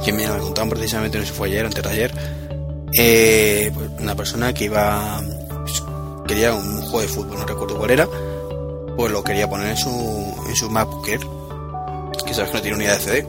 [0.04, 2.10] que me contaban precisamente, no sé si fue ayer o antes de ayer,
[2.98, 5.22] eh, pues, una persona que iba,
[5.64, 5.82] pues,
[6.26, 8.08] quería un juego de fútbol, no recuerdo cuál era,
[8.96, 10.70] pues lo quería poner en su, en su
[12.24, 13.26] que sabes que no tiene unidad de CD.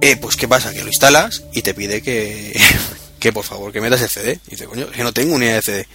[0.00, 2.58] Eh, pues qué pasa, que lo instalas y te pide que,
[3.20, 4.40] que por favor que metas el CD.
[4.48, 5.88] Y dice, coño, es que no tengo unidad de CD.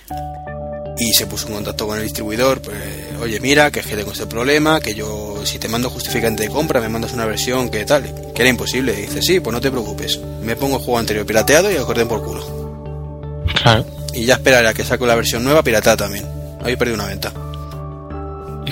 [1.00, 2.78] Y se puso en contacto con el distribuidor, pues,
[3.22, 6.50] oye, mira, que es que tengo este problema, que yo, si te mando justificante de
[6.50, 8.94] compra, me mandas una versión que tal, que era imposible.
[8.94, 11.86] Y dice, sí, pues no te preocupes, me pongo el juego anterior pirateado y lo
[11.86, 13.46] corten por culo.
[13.62, 13.86] Claro.
[14.14, 16.26] Y ya esperaré a que saco la versión nueva piratada también.
[16.64, 17.32] Ahí perdí una venta.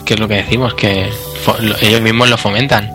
[0.05, 1.09] Que es lo que decimos, que
[1.81, 2.93] ellos mismos lo fomentan.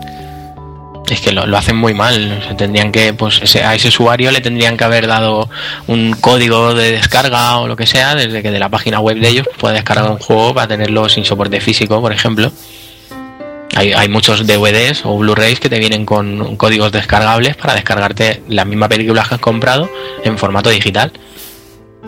[1.09, 2.41] Es que lo, lo hacen muy mal.
[2.49, 5.49] O tendrían que, pues, ese- a ese usuario le tendrían que haber dado
[5.87, 9.27] un código de descarga o lo que sea, desde que de la página web de
[9.27, 12.49] ellos pueda descargar un juego para tenerlo sin soporte físico, por ejemplo.
[13.75, 18.65] Hay, hay muchos DVDs o Blu-rays que te vienen con códigos descargables para descargarte las
[18.65, 19.89] mismas películas que has comprado
[20.23, 21.11] en formato digital.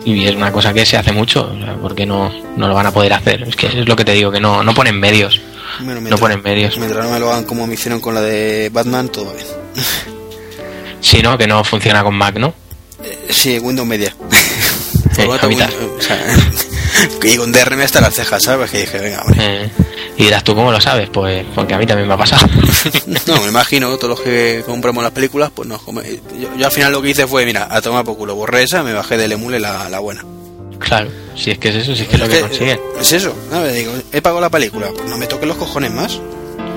[0.04, 2.86] Y es una cosa que se hace mucho, o sea, porque no, no lo van
[2.86, 3.42] a poder hacer.
[3.42, 5.40] Es que es lo que te digo, que no, no ponen medios.
[5.80, 6.76] Bueno, No ponen medios.
[6.76, 9.46] Mientras no me lo hagan como me hicieron con la de Batman, todo bien.
[11.00, 12.54] Si no, que no funciona con Mac, ¿no?
[13.28, 14.14] Sí, Windows Media.
[15.16, 15.48] Eh, mitad.
[15.48, 16.18] Windows, o sea,
[17.22, 18.68] y con DRM hasta las cejas, ¿sabes?
[18.68, 19.66] Que dije, venga, hombre.
[19.66, 19.70] Eh,
[20.16, 21.08] Y dirás, ¿tú cómo lo sabes?
[21.10, 22.46] Pues porque a mí también me ha pasado.
[23.26, 25.80] no, me imagino, todos los que compramos las películas, pues no.
[26.40, 28.82] Yo, yo al final lo que hice fue, mira, a tomar por culo, borré esa,
[28.82, 30.24] me bajé del emule la, la buena.
[30.78, 32.80] Claro, si es que es eso, si es que es lo que, consiguen.
[33.00, 36.20] Es eso, ver, digo, he pagado la película, pues no me toquen los cojones más.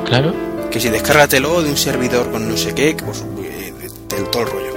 [0.05, 0.33] Claro.
[0.71, 3.73] Que si descárgatelo de un servidor con no sé qué, pues eh,
[4.09, 4.73] del todo el rollo.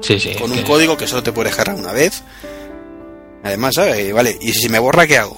[0.00, 0.34] Sí, sí.
[0.34, 0.64] Con un que...
[0.64, 2.22] código que solo te puedes descargar una vez.
[3.44, 4.12] Además, ¿sabes?
[4.12, 5.36] Vale, y si me borra, ¿qué hago?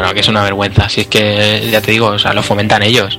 [0.00, 0.88] No, que es una vergüenza.
[0.88, 3.18] Si es que, ya te digo, o sea, lo fomentan ellos.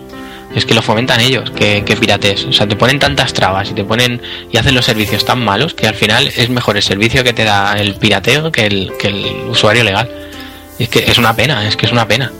[0.55, 2.45] Es que lo fomentan ellos, que, que pirates.
[2.45, 4.21] O sea, te ponen tantas trabas y te ponen
[4.51, 7.43] y hacen los servicios tan malos que al final es mejor el servicio que te
[7.43, 10.09] da el pirateo que el, que el usuario legal.
[10.79, 12.31] Es que es una pena, es que es una pena.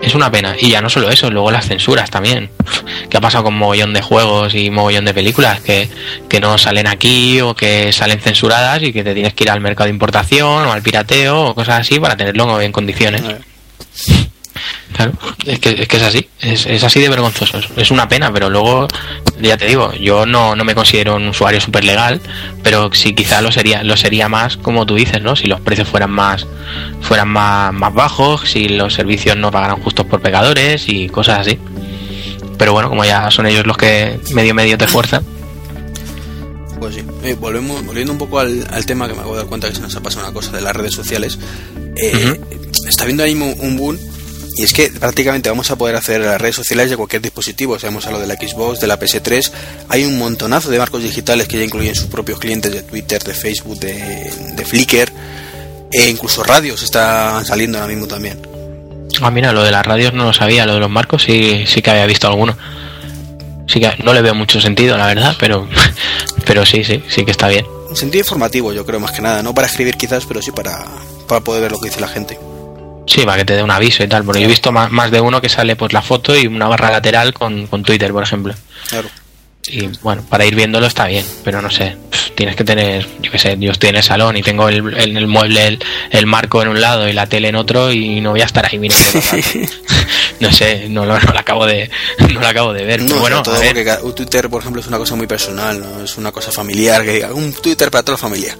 [0.00, 0.56] Es una pena.
[0.58, 2.50] Y ya no solo eso, luego las censuras también.
[3.10, 5.88] ¿Qué ha pasado con mogollón de juegos y mogollón de películas que,
[6.28, 9.60] que no salen aquí o que salen censuradas y que te tienes que ir al
[9.60, 13.22] mercado de importación o al pirateo o cosas así para tenerlo en condiciones?
[14.92, 15.12] Claro,
[15.46, 17.60] es que, es que es así, es, es, así de vergonzoso.
[17.76, 18.88] Es una pena, pero luego,
[19.40, 22.20] ya te digo, yo no, no me considero un usuario súper legal,
[22.62, 25.36] pero sí quizá lo sería, lo sería más como tú dices, ¿no?
[25.36, 26.46] Si los precios fueran más,
[27.02, 31.58] fueran más, más bajos, si los servicios no pagaran justos por pecadores y cosas así.
[32.58, 35.24] Pero bueno, como ya son ellos los que medio medio te fuerzan.
[36.78, 39.48] Pues sí, eh, volvemos, volviendo un poco al, al, tema que me acabo de dar
[39.48, 41.38] cuenta que se nos ha pasado una cosa de las redes sociales.
[41.96, 42.88] Eh, uh -huh.
[42.88, 43.98] Está viendo ahí un, un boom
[44.56, 47.78] y es que prácticamente vamos a poder acceder a las redes sociales de cualquier dispositivo,
[47.78, 49.50] sabemos a lo de la Xbox, de la PS3,
[49.88, 53.34] hay un montonazo de marcos digitales que ya incluyen sus propios clientes de Twitter, de
[53.34, 55.12] Facebook, de, de Flickr,
[55.92, 58.40] e incluso radios están saliendo ahora mismo también.
[59.20, 61.82] Ah, mira, lo de las radios no lo sabía, lo de los marcos sí, sí
[61.82, 62.56] que había visto alguno.
[63.66, 65.68] Sí que no le veo mucho sentido, la verdad, pero,
[66.44, 67.66] pero sí, sí, sí que está bien.
[67.88, 70.84] Un sentido informativo, yo creo, más que nada, no para escribir quizás, pero sí para,
[71.28, 72.38] para poder ver lo que dice la gente.
[73.10, 75.10] Sí, para que te dé un aviso y tal, porque yo he visto más, más
[75.10, 78.22] de uno que sale pues la foto y una barra lateral con, con Twitter, por
[78.22, 78.54] ejemplo.
[78.88, 79.08] Claro.
[79.66, 81.96] Y bueno, para ir viéndolo está bien, pero no sé,
[82.36, 85.16] tienes que tener, yo qué sé, yo estoy en el salón y tengo el, el,
[85.16, 88.30] el mueble, el, el, marco en un lado y la tele en otro y no
[88.30, 89.02] voy a estar ahí mirando.
[90.40, 91.90] no sé, no lo, no lo, acabo de
[92.32, 93.00] no lo acabo de ver.
[93.00, 96.04] No, pero bueno, todo porque un Twitter, por ejemplo, es una cosa muy personal, ¿no?
[96.04, 98.56] es una cosa familiar, que diga, un Twitter para toda la familia.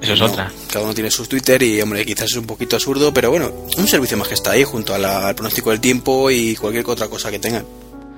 [0.00, 0.52] Eso es no, otra.
[0.70, 3.88] Cada uno tiene su Twitter y, hombre, quizás es un poquito absurdo, pero bueno, un
[3.88, 7.08] servicio más que está ahí junto a la, al pronóstico del tiempo y cualquier otra
[7.08, 7.64] cosa que tengan.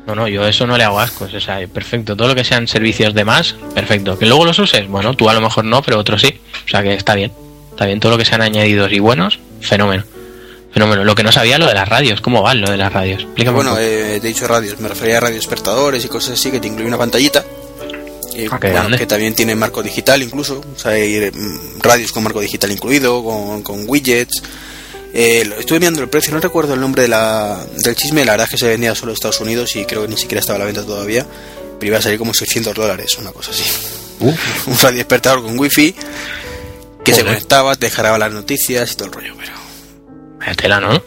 [0.06, 2.16] No, no, yo eso no le hago ascos, o sea, perfecto.
[2.16, 4.18] Todo lo que sean servicios de más, perfecto.
[4.18, 6.40] Que luego los uses, bueno, tú a lo mejor no, pero otros sí.
[6.66, 7.32] O sea que está bien.
[7.70, 10.04] Está bien, todo lo que sean añadidos y buenos, fenómeno.
[10.72, 11.04] Fenómeno.
[11.04, 12.20] Lo que no sabía, lo de las radios.
[12.20, 13.22] ¿Cómo va lo de las radios?
[13.22, 16.50] Explícame bueno, eh, te he dicho radios, me refería a radios despertadores y cosas así
[16.50, 17.44] que te incluye una pantallita.
[18.44, 22.22] Eh, ah, bueno, que también tiene marco digital incluso, o sea, hay mm, radios con
[22.22, 24.42] marco digital incluido, con, con widgets.
[25.12, 28.46] Eh, estuve mirando el precio, no recuerdo el nombre de la, del chisme, la verdad
[28.46, 30.60] es que se vendía solo en Estados Unidos y creo que ni siquiera estaba a
[30.60, 31.26] la venta todavía,
[31.78, 33.64] pero iba a salir como 600 dólares, una cosa así.
[34.20, 34.32] Uh.
[34.70, 37.14] Un radio despertador con wifi que Joder.
[37.14, 40.54] se conectaba, te dejaba las noticias y todo el rollo, pero...
[40.56, 41.02] Tela, ¿no?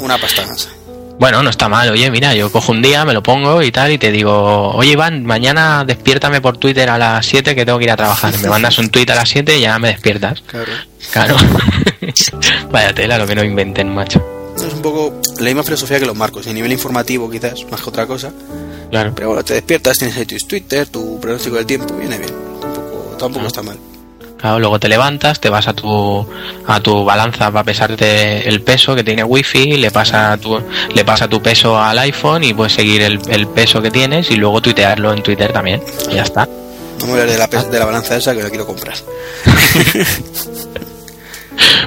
[0.00, 0.68] Una pasta más.
[1.18, 1.90] Bueno, no está mal.
[1.90, 4.92] Oye, mira, yo cojo un día, me lo pongo y tal, y te digo, oye,
[4.92, 8.32] Iván, mañana despiértame por Twitter a las 7 que tengo que ir a trabajar.
[8.40, 10.42] Me mandas un tweet a las 7 y ya me despiertas.
[10.46, 10.70] Claro.
[11.12, 11.36] Claro.
[12.70, 14.24] Vaya tela, lo que no inventen, macho.
[14.56, 17.88] Es un poco la misma filosofía que los marcos, a nivel informativo quizás, más que
[17.88, 18.32] otra cosa.
[18.90, 19.12] Claro.
[19.14, 22.30] Pero bueno, te despiertas, tienes ahí tu Twitter, tu pronóstico del tiempo, viene bien.
[22.60, 23.78] Tampoco, tampoco está mal.
[24.38, 26.26] Claro, luego te levantas, te vas a tu
[26.66, 30.60] a tu balanza para pesarte el peso que tiene wifi, le pasa tu
[30.94, 34.36] le pasa tu peso al iPhone y puedes seguir el, el peso que tienes y
[34.36, 35.82] luego tuitearlo en Twitter también.
[36.10, 36.48] Y ya está.
[37.00, 38.94] No me hables de la, de la balanza esa que la quiero comprar.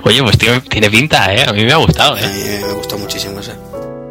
[0.03, 1.45] Oye, pues tío, tiene pinta, ¿eh?
[1.47, 2.23] A mí me ha gustado, ¿eh?
[2.23, 3.53] A mí me gusta muchísimo esa.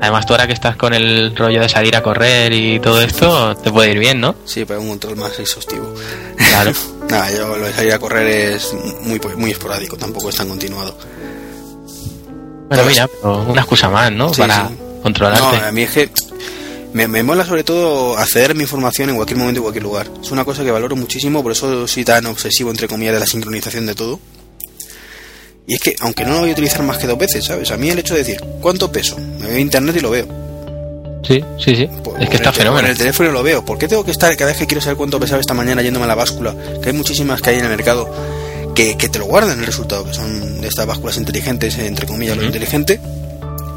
[0.00, 3.54] Además, tú ahora que estás con el rollo de salir a correr y todo esto,
[3.56, 4.34] te puede ir bien, ¿no?
[4.46, 5.94] Sí, pero un control más exhaustivo.
[6.36, 6.72] Claro.
[7.08, 8.72] Nada, yo lo de salir a correr es
[9.02, 10.96] muy, muy esporádico, tampoco es tan continuado.
[12.68, 14.32] Bueno, mira, pero una excusa más, ¿no?
[14.32, 14.74] Sí, Para sí.
[15.02, 15.58] controlarte.
[15.58, 16.10] No, a mí es que
[16.94, 20.08] me, me, mola sobre todo acceder a mi información en cualquier momento y cualquier lugar.
[20.22, 23.26] Es una cosa que valoro muchísimo, por eso soy tan obsesivo, entre comillas, de la
[23.26, 24.20] sincronización de todo.
[25.70, 27.70] Y es que, aunque no lo voy a utilizar más que dos veces, ¿sabes?
[27.70, 29.16] A mí el hecho de decir, ¿cuánto peso?
[29.38, 30.26] Me voy a internet y lo veo.
[31.22, 31.88] Sí, sí, sí.
[32.02, 32.86] Pues, es que está fenómeno.
[32.86, 33.64] En el teléfono lo veo.
[33.64, 36.06] ¿Por qué tengo que estar cada vez que quiero saber cuánto pesaba esta mañana yéndome
[36.06, 36.56] a la báscula?
[36.82, 38.12] Que hay muchísimas que hay en el mercado
[38.74, 42.34] que, que te lo guardan el resultado, que son de estas básculas inteligentes, entre comillas,
[42.34, 42.40] uh -huh.
[42.40, 43.00] lo inteligente.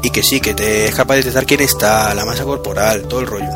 [0.02, 3.20] Y que sí, que te es capaz de detectar quién está, la masa corporal, todo
[3.20, 3.46] el rollo.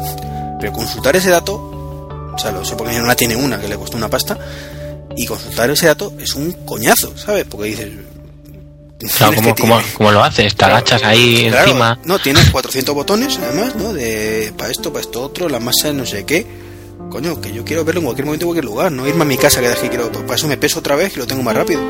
[0.61, 3.75] Pero consultar ese dato, o sea, lo sé porque mi hermana tiene una que le
[3.75, 4.39] costó una pasta,
[5.17, 7.45] y consultar ese dato es un coñazo, ¿sabes?
[7.51, 7.89] Porque dices,
[8.99, 9.93] Claro, Tienes ¿cómo, que cómo, tirar.
[9.95, 10.57] cómo lo haces?
[10.57, 11.99] Te agachas ahí Claro, encima.
[12.05, 13.93] No, tienes 400 botones, además, ¿no?
[13.93, 16.45] De para esto, para esto otro, la masa, no sé qué.
[17.11, 19.37] Coño, que yo quiero verlo en cualquier momento, en cualquier lugar, no irme a mi
[19.39, 20.11] casa que de aquí quiero.
[20.11, 21.81] Para eso me peso otra vez y lo tengo más rápido.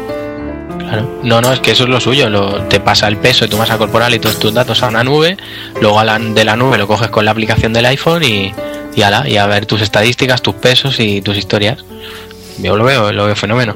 [0.79, 1.21] Claro.
[1.23, 2.29] No, no, es que eso es lo suyo.
[2.29, 5.03] Lo, te pasa el peso de tu masa corporal y todos tus datos a una
[5.03, 5.37] nube.
[5.81, 8.53] Luego a la, de la nube lo coges con la aplicación del iPhone y,
[8.95, 11.79] y, ala, y a ver tus estadísticas, tus pesos y tus historias.
[12.59, 13.75] Yo lo veo, lo veo fenómeno.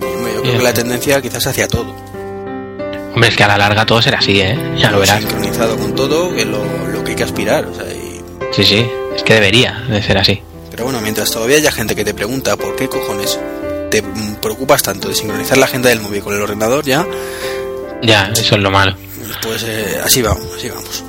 [0.00, 1.94] Yo creo que la tendencia quizás hacia todo.
[3.16, 4.74] Hombre, es que a la larga todo será así, ¿eh?
[4.76, 5.20] Ya lo verás.
[5.20, 6.62] Sincronizado con todo, que es lo,
[6.92, 7.64] lo que hay que aspirar.
[7.64, 8.20] O sea, y-
[8.52, 8.86] Sí, sí,
[9.16, 10.42] es que debería de ser así.
[10.70, 13.40] Pero bueno, mientras todavía haya gente que te pregunta por qué cojones
[13.90, 14.02] te
[14.42, 17.06] preocupas tanto de sincronizar la agenda del móvil con el ordenador ya,
[18.02, 18.94] Ya, eso es lo malo.
[19.42, 21.02] pues eh, así vamos, así vamos.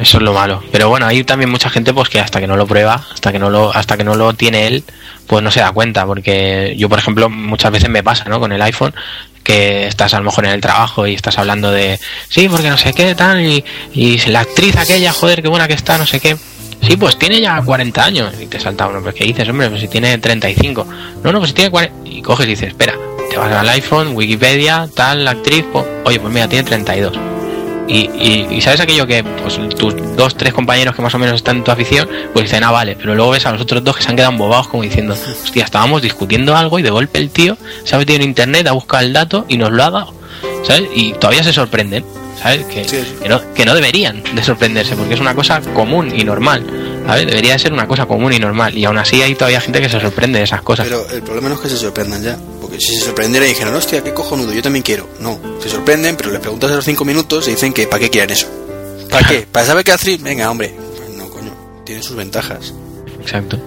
[0.00, 0.62] Eso es lo malo.
[0.72, 3.38] Pero bueno, hay también mucha gente pues que hasta que no lo prueba, hasta que
[3.38, 4.84] no lo, hasta que no lo tiene él,
[5.28, 6.04] pues no se da cuenta.
[6.04, 8.38] Porque yo, por ejemplo, muchas veces me pasa, ¿no?
[8.40, 8.92] Con el iPhone,
[9.46, 12.76] que estás a lo mejor en el trabajo y estás hablando de sí, porque no
[12.76, 16.18] sé qué, tal, y, y la actriz aquella, joder, qué buena que está, no sé
[16.18, 16.36] qué.
[16.82, 18.34] Sí, pues tiene ya 40 años.
[18.40, 19.68] Y te salta uno, pues ¿qué dices, hombre?
[19.68, 20.86] Pues si tiene 35.
[21.22, 22.10] No, no, pues si tiene 40.
[22.10, 22.94] Y coges y dices, espera,
[23.30, 27.35] te vas al iPhone, Wikipedia, tal, la actriz, pues, oye, pues mira, tiene 32.
[27.88, 31.36] Y, y, y sabes aquello que pues tus dos, tres compañeros que más o menos
[31.36, 33.96] están en tu afición, pues dicen, ah, vale, pero luego ves a los otros dos
[33.96, 37.30] que se han quedado embobados como diciendo, hostia, estábamos discutiendo algo y de golpe el
[37.30, 40.14] tío se ha metido en internet, ha buscado el dato y nos lo ha dado,
[40.64, 40.88] ¿sabes?
[40.94, 42.04] Y todavía se sorprenden,
[42.42, 42.64] ¿sabes?
[42.66, 43.16] Que, Sí, sí.
[43.22, 46.64] que, no, que no deberían de sorprenderse porque es una cosa común y normal,
[47.06, 47.26] ¿sabes?
[47.26, 49.88] Debería de ser una cosa común y normal y aún así hay todavía gente que
[49.88, 50.86] se sorprende de esas cosas.
[50.88, 52.36] Pero el problema no es que se sorprendan ya.
[52.78, 55.08] Se sorprendieran y dijeran, hostia, qué cojonudo, yo también quiero.
[55.20, 58.10] No, se sorprenden, pero les preguntas a los 5 minutos y dicen que ¿para qué
[58.10, 58.46] quieren eso?
[59.10, 59.46] ¿Para qué?
[59.52, 60.18] ¿Para saber qué hacer?
[60.20, 60.74] Venga, hombre.
[61.16, 61.52] No, coño,
[61.84, 62.72] tiene sus ventajas.
[63.20, 63.58] Exacto.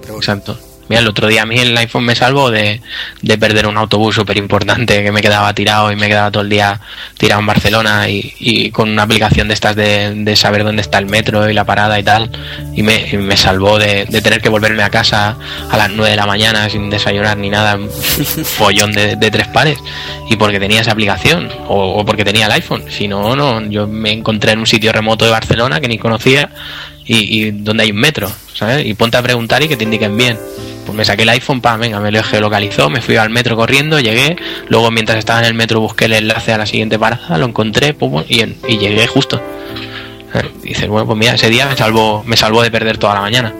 [0.00, 0.58] Pero bueno, Exacto.
[0.88, 2.80] Mira, el otro día a mí el iPhone me salvó de,
[3.22, 6.48] de perder un autobús súper importante que me quedaba tirado y me quedaba todo el
[6.48, 6.80] día
[7.16, 10.98] tirado en Barcelona y, y con una aplicación de estas de, de saber dónde está
[10.98, 12.30] el metro y la parada y tal.
[12.74, 15.36] Y me, y me salvó de, de tener que volverme a casa
[15.70, 17.78] a las 9 de la mañana sin desayunar ni nada,
[18.44, 19.78] follón de, de tres pares.
[20.30, 22.84] Y porque tenía esa aplicación o, o porque tenía el iPhone.
[22.88, 26.50] Si no, no, yo me encontré en un sitio remoto de Barcelona que ni conocía
[27.04, 28.84] y, y donde hay un metro, ¿sabes?
[28.86, 30.38] Y ponte a preguntar y que te indiquen bien.
[30.84, 34.00] Pues me saqué el iPhone, pa, venga, me lo geolocalizó, me fui al metro corriendo,
[34.00, 34.36] llegué,
[34.68, 37.92] luego mientras estaba en el metro busqué el enlace a la siguiente parada, lo encontré,
[37.94, 38.44] pum, y,
[38.78, 39.40] llegué justo.
[40.34, 43.14] Eh, Y dices, bueno, pues mira, ese día me salvó, me salvó de perder toda
[43.14, 43.54] la mañana.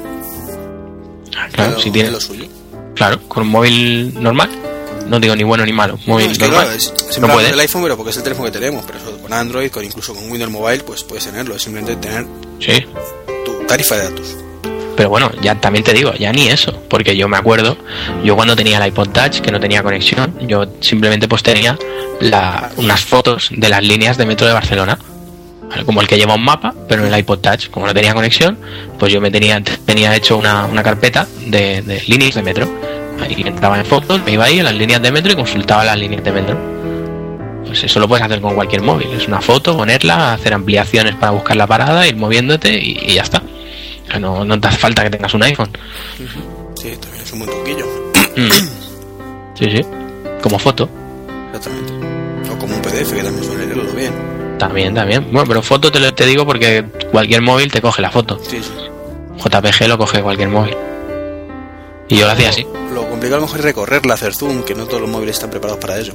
[1.37, 2.47] Ah, Claro, pero si es tienes, lo suyo.
[2.95, 4.49] claro, con un móvil normal,
[5.07, 7.51] no digo ni bueno ni malo, móvil No, es que normal, claro, es- no puede.
[7.51, 8.85] del iPhone, pero porque es el teléfono que tenemos.
[8.87, 11.55] Pero eso con Android, con incluso con Windows Mobile, pues puedes tenerlo.
[11.55, 12.27] Es simplemente tener
[12.61, 12.85] Sí,
[13.45, 14.37] tu tarifa de datos.
[14.99, 17.79] Pero bueno, ya también te digo, ya ni eso, porque yo me acuerdo,
[18.25, 21.79] yo cuando tenía el iPod Touch, que no tenía conexión, yo simplemente pues tenía
[22.77, 24.99] unas fotos de las líneas de metro de Barcelona,
[25.87, 28.59] como el que lleva un mapa, pero en el iPod Touch, como no tenía conexión,
[28.99, 32.69] pues yo me tenía, tenía hecho una, una carpeta de, líneas de metro.
[33.23, 35.97] Ahí entraba en fotos, me iba ahí a las líneas de metro y consultaba las
[35.97, 36.59] líneas de metro.
[37.65, 39.07] Pues eso lo puedes hacer con cualquier móvil.
[39.13, 43.23] Es una foto, ponerla, hacer ampliaciones para buscar la parada, ir moviéndote y, y ya
[43.23, 43.41] está.
[44.21, 45.71] No, no te hace falta que tengas un iPhone.
[46.75, 47.87] Sí, también es un buen truquillo.
[48.37, 49.57] Mm.
[49.59, 49.81] Sí, sí.
[50.43, 50.89] Como foto.
[51.53, 51.93] Exactamente.
[52.53, 54.13] O como un PDF que también suele leerlo bien.
[54.59, 55.25] También, también.
[55.33, 58.39] Bueno, pero foto te, lo- te digo porque cualquier móvil te coge la foto.
[58.49, 58.71] Sí, sí.
[59.39, 60.77] JPG lo coge cualquier móvil.
[62.09, 62.67] Y yo lo hacía así.
[62.93, 65.51] Lo complicado a lo mejor es recorrerla, hacer zoom, que no todos los móviles están
[65.51, 66.13] preparados para eso.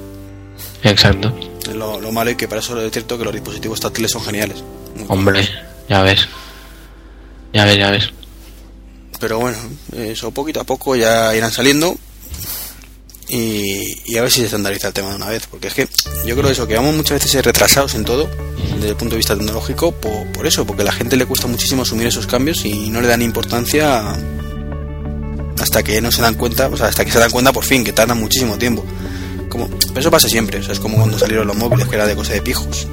[0.83, 1.31] Exacto.
[1.73, 4.63] Lo, lo malo es que para eso es cierto que los dispositivos táctiles son geniales.
[4.95, 5.47] Muy Hombre,
[5.87, 6.27] ya ves.
[7.53, 8.09] Ya ves, ya ves.
[9.19, 9.57] Pero bueno,
[9.95, 11.95] eso poquito a poco ya irán saliendo.
[13.29, 15.47] Y, y a ver si se estandariza el tema de una vez.
[15.47, 15.87] Porque es que
[16.25, 18.29] yo creo eso, que vamos muchas veces retrasados en todo,
[18.75, 21.47] desde el punto de vista tecnológico, por, por eso, porque a la gente le cuesta
[21.47, 24.15] muchísimo asumir esos cambios y no le dan importancia
[25.61, 27.83] hasta que no se dan cuenta, o sea, hasta que se dan cuenta por fin,
[27.83, 28.83] que tardan muchísimo tiempo.
[29.47, 32.05] Como, pero eso pasa siempre, o sea, es como cuando salieron los móviles, que era
[32.05, 32.87] de cosa de pijos.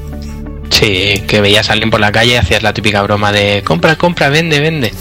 [0.80, 3.96] Sí, que veías a alguien por la calle y hacías la típica broma de compra,
[3.96, 4.92] compra, vende, vende.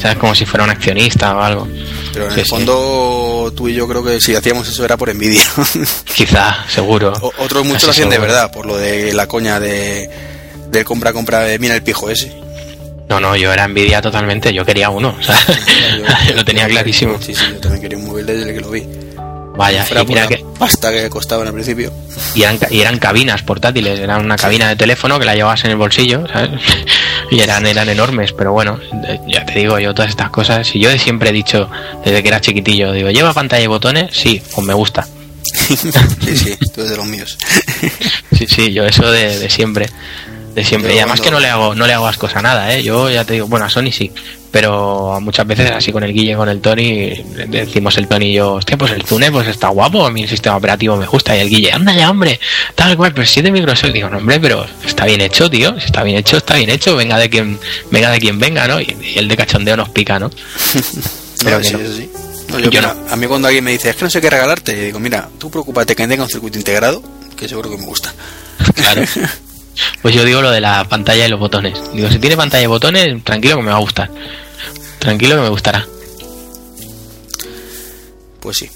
[0.00, 0.18] ¿Sabes?
[0.18, 1.66] Como si fuera un accionista o algo.
[2.12, 2.50] Pero en Sí, el sí.
[2.50, 5.42] fondo, tú y yo creo que si hacíamos eso era por envidia.
[6.14, 7.12] Quizá, seguro.
[7.22, 10.10] O- otros muchos lo hacían de verdad, por lo de la coña de,
[10.70, 12.30] de compra, compra, de mira el pijo ese.
[13.08, 14.52] No, no, yo era envidia totalmente.
[14.52, 15.16] Yo quería uno.
[15.18, 15.36] O sea,
[16.28, 17.18] yo lo tenía clarísimo.
[17.20, 18.86] Sí, sí, yo también quería un móvil desde que lo vi.
[19.56, 21.92] Vaya, y mira que pasta que costaba al principio.
[22.34, 25.72] y eran, y eran cabinas portátiles, eran una cabina de teléfono que la llevabas en
[25.72, 26.50] el bolsillo, ¿sabes?
[27.30, 28.78] Y eran, eran enormes, pero bueno,
[29.08, 30.66] eh, ya te digo yo todas estas cosas.
[30.66, 31.66] Si yo siempre he dicho,
[32.04, 34.14] desde que era chiquitillo, digo, ¿lleva pantalla y botones?
[34.14, 35.06] Sí, pues me gusta.
[35.42, 37.38] sí, sí, tú eres de los míos.
[38.36, 39.88] Sí, sí, yo eso de, de siempre.
[40.54, 40.90] De siempre.
[40.90, 42.82] Yo y además que no le hago, no le hago ascos a nada, ¿eh?
[42.82, 44.10] Yo ya te digo, bueno, a Sony sí.
[44.50, 47.10] Pero muchas veces así con el Guille, con el Tony,
[47.48, 50.28] decimos el Tony y yo, hostia, pues el Zune pues está guapo, a mí el
[50.28, 51.34] sistema operativo me gusta.
[51.34, 52.38] Y el Guille, anda ya, hombre,
[52.74, 53.92] tal cual, pero si es de Microsoft.
[53.92, 55.72] Digo, no, hombre, pero está bien hecho, tío.
[55.80, 56.94] Si está bien hecho, está bien hecho.
[56.96, 57.58] Venga de quien,
[57.90, 58.78] venga de quien venga, ¿no?
[58.78, 60.30] Y, y el de cachondeo nos pica, ¿no?
[61.42, 61.80] Pero No, que sí, no.
[61.80, 62.10] eso sí.
[62.50, 64.28] No, yo, Yo mira, A mí cuando alguien me dice, es que no sé qué
[64.28, 67.02] regalarte, digo, mira, tú preocúpate que tenga un circuito integrado,
[67.36, 68.12] que seguro que me gusta.
[68.74, 69.02] Claro.
[70.02, 71.78] Pues yo digo lo de la pantalla y los botones.
[71.92, 74.10] Digo, si tiene pantalla y botones, tranquilo que me va a gustar.
[74.98, 75.86] Tranquilo que me gustará.
[78.40, 78.70] Pues sí.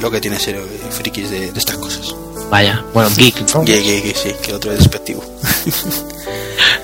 [0.00, 0.60] Lo que tiene ser
[0.90, 2.14] frikis de, de estas cosas.
[2.50, 3.64] Vaya, bueno, geek, ¿no?
[3.64, 5.24] Que sí, que otro es despectivo.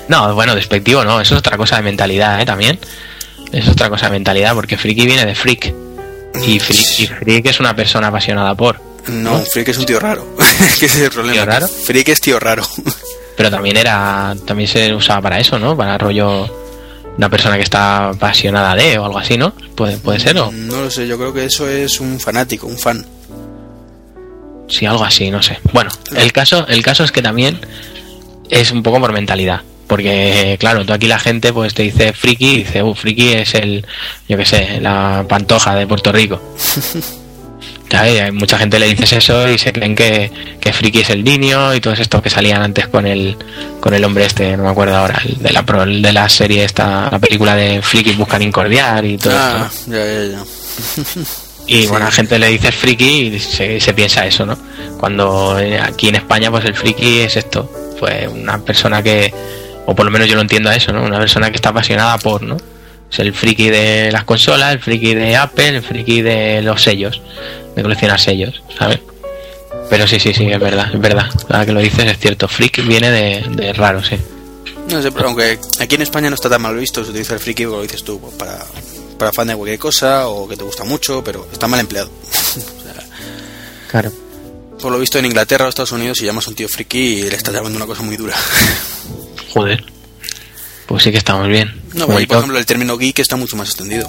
[0.08, 2.46] No, bueno, despectivo no, eso es otra cosa de mentalidad, ¿eh?
[2.46, 2.78] También.
[3.52, 5.74] Es otra cosa de mentalidad, porque friki viene de freak.
[6.46, 8.80] Y freak, y freak es una persona apasionada por.
[9.08, 10.36] No, freak es un tío raro.
[10.80, 11.34] que ese es el problema.
[11.34, 11.68] ¿Tío raro?
[11.68, 12.62] Freak es tío raro.
[13.36, 14.34] Pero también era.
[14.46, 15.76] También se usaba para eso, ¿no?
[15.76, 16.48] Para rollo.
[17.16, 19.52] Una persona que está apasionada de o algo así, ¿no?
[19.74, 22.78] Puede, puede ser, o no lo sé, yo creo que eso es un fanático, un
[22.78, 23.04] fan.
[24.68, 25.58] sí, algo así, no sé.
[25.72, 27.58] Bueno, el caso, el caso es que también
[28.50, 29.62] es un poco por mentalidad.
[29.88, 33.54] Porque, claro, tú aquí la gente pues te dice friki y dice, uh, friki es
[33.54, 33.84] el,
[34.28, 36.40] yo qué sé, la pantoja de Puerto Rico.
[37.92, 40.30] Hay mucha gente le dices eso y se creen que,
[40.60, 43.36] que friki es el niño y todos estos que salían antes con el
[43.80, 46.28] con el hombre este, no me acuerdo ahora, el de la pro- el de la
[46.28, 49.90] serie esta, la película de friki buscan incordiar y todo Ah, esto.
[49.92, 51.22] ya, ya, ya.
[51.66, 51.86] Y sí.
[51.88, 54.56] bueno, la gente le dices friki y se, se piensa eso, ¿no?
[54.98, 59.32] Cuando eh, aquí en España pues el friki es esto, pues una persona que,
[59.86, 61.02] o por lo menos yo lo entiendo a eso, ¿no?
[61.04, 62.56] Una persona que está apasionada por, ¿no?
[63.10, 67.20] Es el friki de las consolas, el friki de Apple, el friki de los sellos,
[67.78, 68.98] de coleccionar sellos, ¿sabes?
[69.90, 71.26] Pero sí, sí, sí, es verdad, es verdad.
[71.48, 74.16] Ahora que lo dices es cierto, freak viene de, de raro, sí.
[74.90, 77.40] No sé, pero aunque aquí en España no está tan mal visto, se utiliza el
[77.40, 78.58] friki, como lo dices tú, pues, para,
[79.18, 82.10] para fan de cualquier cosa o que te gusta mucho, pero está mal empleado.
[82.78, 82.94] O sea,
[83.90, 84.12] Claro.
[84.80, 87.36] por lo visto en Inglaterra o Estados Unidos, si llamas a un tío friki, le
[87.36, 88.34] estás llamando una cosa muy dura.
[89.54, 89.84] Joder.
[90.86, 91.82] Pues sí que estamos bien.
[91.94, 94.06] No, ahí, por ejemplo, el término geek está mucho más extendido.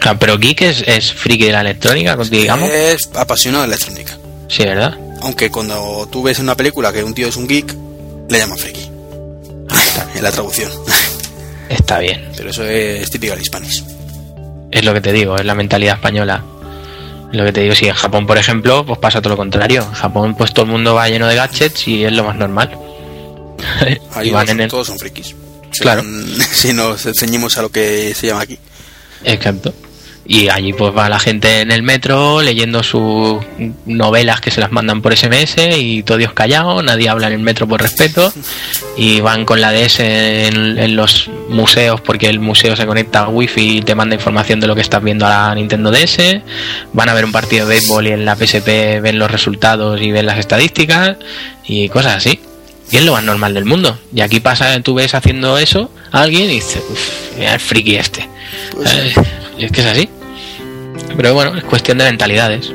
[0.00, 2.68] Claro, pero geek es, es friki de la electrónica, digamos.
[2.70, 4.16] Es apasionado de la electrónica.
[4.48, 4.96] Sí, ¿verdad?
[5.22, 7.74] Aunque cuando tú ves en una película que un tío es un geek,
[8.30, 8.82] le llaman friki.
[10.14, 10.70] en la traducción.
[11.68, 12.28] Está bien.
[12.36, 13.84] Pero eso es típico del hispanis.
[14.70, 16.44] Es lo que te digo, es la mentalidad española.
[17.32, 19.82] Es lo que te digo, si en Japón, por ejemplo, pues pasa todo lo contrario.
[19.82, 22.70] En Japón, pues todo el mundo va lleno de gadgets y es lo más normal.
[24.14, 25.34] Ahí van todos, en el- todos son frikis.
[25.80, 26.02] Claro.
[26.52, 28.58] Si nos ceñimos a lo que se llama aquí.
[29.24, 29.74] Exacto.
[30.30, 33.42] Y allí pues va la gente en el metro leyendo sus
[33.86, 37.38] novelas que se las mandan por SMS y todo Dios callado, nadie habla en el
[37.38, 38.30] metro por respeto
[38.98, 43.28] y van con la DS en, en los museos porque el museo se conecta al
[43.28, 46.18] wifi y te manda información de lo que estás viendo a la Nintendo DS,
[46.92, 50.12] van a ver un partido de béisbol y en la PSP ven los resultados y
[50.12, 51.16] ven las estadísticas
[51.64, 52.38] y cosas así.
[52.90, 53.98] Y es lo más normal del mundo.
[54.14, 57.96] Y aquí pasa, tú ves haciendo eso a alguien y dices, uff, mira el friki
[57.96, 58.28] este.
[58.74, 59.14] Pues Eh,
[59.58, 60.08] es que es así.
[61.16, 62.72] Pero bueno, es cuestión de mentalidades.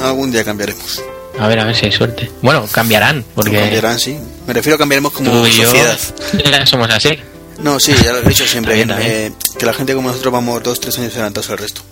[0.00, 1.02] algún día cambiaremos.
[1.38, 2.30] A ver, a ver si hay suerte.
[2.40, 4.16] Bueno, cambiarán, porque Cambiarán, sí.
[4.46, 5.98] Me refiero a cambiaremos como tú y yo sociedad.
[6.44, 7.10] ya somos así.
[7.58, 8.74] No, sí, ya lo he dicho siempre.
[8.74, 11.82] Bien, eh, que la gente como nosotros vamos dos, tres años adelantados al resto.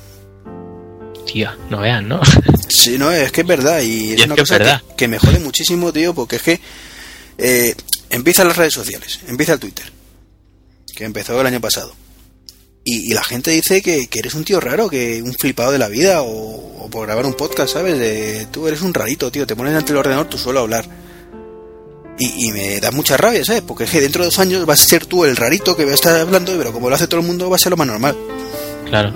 [1.26, 2.20] Tío, no vean, ¿no?
[2.68, 3.80] Sí, no, es que es verdad.
[3.80, 6.37] Y es Y es una que es cosa que, que me jode muchísimo, tío, porque
[6.37, 6.61] es que
[7.39, 7.74] eh,
[8.11, 9.85] empiezan las redes sociales, empieza el Twitter,
[10.95, 11.95] que empezó el año pasado.
[12.85, 15.78] Y, y la gente dice que, que eres un tío raro, que un flipado de
[15.78, 17.99] la vida, o, o por grabar un podcast, ¿sabes?
[17.99, 20.85] De, tú eres un rarito, tío, te pones ante el ordenador tú suelo hablar.
[22.18, 23.62] Y, y me da mucha rabia, ¿sabes?
[23.62, 25.93] Porque es que dentro de dos años vas a ser tú el rarito que va
[25.93, 27.87] a estar hablando, pero como lo hace todo el mundo, va a ser lo más
[27.87, 28.14] normal.
[28.89, 29.12] Claro.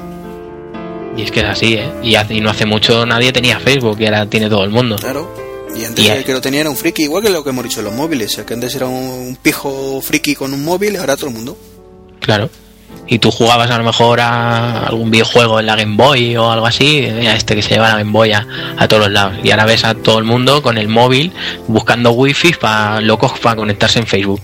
[1.17, 1.91] Y es que es así, ¿eh?
[2.03, 4.97] Y, hace- y no hace mucho nadie tenía Facebook y ahora tiene todo el mundo.
[4.97, 5.29] Claro.
[5.77, 7.65] Y antes Y- el que lo tenía era un friki, igual que lo que hemos
[7.65, 8.37] dicho en los móviles.
[8.39, 8.95] El que antes era un,
[9.29, 11.57] un pijo friki con un móvil, ahora todo el mundo.
[12.21, 12.49] Claro.
[13.11, 16.67] Y tú jugabas a lo mejor a algún videojuego en la Game Boy o algo
[16.67, 19.39] así, mira este que se lleva la Game Boy a, a todos los lados.
[19.43, 21.33] Y ahora ves a todo el mundo con el móvil
[21.69, 24.43] buscando wifi para locos para conectarse en Facebook.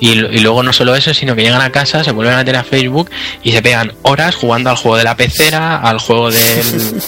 [0.00, 2.56] Y, y luego no solo eso, sino que llegan a casa, se vuelven a meter
[2.56, 3.10] a Facebook
[3.42, 7.02] y se pegan horas jugando al juego de la pecera, al juego del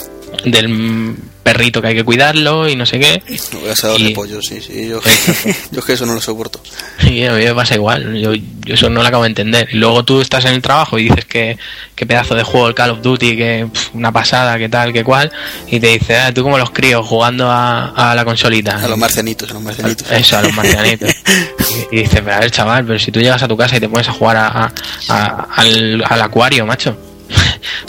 [0.45, 1.17] del
[1.53, 3.23] perrito que hay que cuidarlo y no sé qué.
[3.53, 4.89] No, asador Y- de pollo, sí, sí.
[4.89, 5.01] Yo,
[5.73, 6.61] yo es que eso no lo soporto.
[7.09, 9.69] Y a mí me pasa igual, yo, yo eso no lo acabo de entender.
[9.73, 11.57] Luego tú estás en el trabajo y dices que,
[11.95, 15.33] que pedazo de juego el Call of Duty, que una pasada, que tal, que cual,
[15.69, 18.77] y te dice, ah, tú como los críos jugando a, a la consolita.
[18.77, 20.11] A los marcianitos, a los marcianitos.
[20.11, 21.11] Eso, a los marcianitos.
[21.93, 23.81] y, y dices, pero a ver, chaval, pero si tú llegas a tu casa y
[23.81, 24.73] te pones a jugar a- a-
[25.09, 26.95] a- al, al acuario, macho.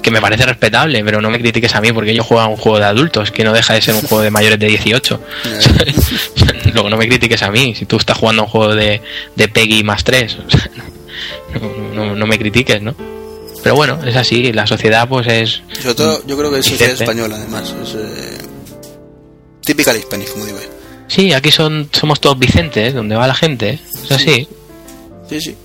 [0.01, 2.57] Que me parece respetable, pero no me critiques a mí porque yo juego a un
[2.57, 5.21] juego de adultos, que no deja de ser un juego de mayores de 18.
[6.73, 9.01] Luego no me critiques a mí, si tú estás jugando a un juego de,
[9.35, 10.37] de Peggy más 3.
[11.53, 12.95] no, no- no me critiques, ¿no?
[13.63, 15.61] Pero bueno, es así, la sociedad pues es...
[15.81, 17.73] Sobre todo, yo creo que es sociedad española, además.
[17.83, 18.37] Es eh,
[19.65, 20.59] típica hispanic, como digo.
[21.07, 24.47] Sí, aquí son somos todos Vicentes, donde va la gente, es así.
[25.29, 25.55] Sí, sí.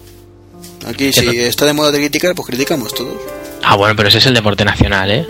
[0.87, 3.15] Aquí, si está de moda de criticar, pues criticamos todos.
[3.65, 5.27] Ah, bueno, pero ese es el deporte nacional, ¿eh?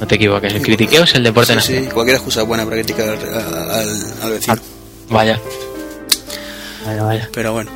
[0.00, 1.84] No te equivoques, el critiqueo es el deporte Sí, nacional.
[1.84, 4.56] sí, cualquier excusa buena para criticar al, al- al vecino.
[5.08, 5.40] Vaya.
[6.84, 7.28] Vaya, vaya.
[7.32, 7.70] Pero bueno.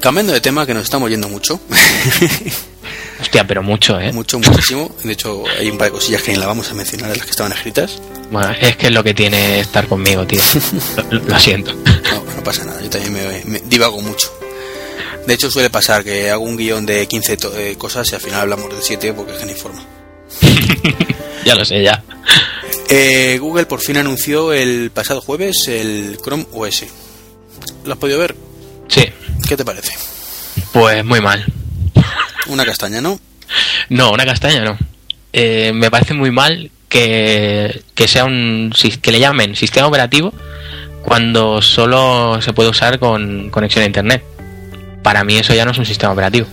[0.00, 1.60] Cambiando de tema, que nos estamos yendo mucho.
[3.20, 4.12] Hostia, pero mucho, ¿eh?
[4.12, 4.92] mucho, muchísimo.
[5.04, 7.24] De hecho, hay un par de cosillas que ni la vamos a mencionar de las
[7.26, 8.00] que estaban escritas.
[8.32, 10.40] Bueno, es que es lo que tiene estar conmigo, tío.
[11.10, 11.72] lo, lo siento.
[11.74, 14.28] No, no pasa nada, yo también me, me divago mucho.
[15.26, 18.20] De hecho, suele pasar que hago un guion de 15 to- eh, cosas y al
[18.20, 19.82] final hablamos de 7 porque es que no informa.
[21.44, 22.02] ya lo sé, ya.
[22.88, 26.84] Eh, Google por fin anunció el pasado jueves el Chrome OS.
[27.84, 28.34] ¿Lo has podido ver?
[28.88, 29.04] Sí,
[29.48, 29.92] ¿Qué te parece?
[30.72, 31.44] pues muy mal.
[32.48, 33.18] Una castaña, ¿no?
[33.88, 34.78] No, una castaña no.
[35.32, 40.32] Eh, me parece muy mal que, que sea un que le llamen sistema operativo
[41.04, 44.22] cuando solo se puede usar con conexión a internet.
[45.02, 46.46] Para mí eso ya no es un sistema operativo.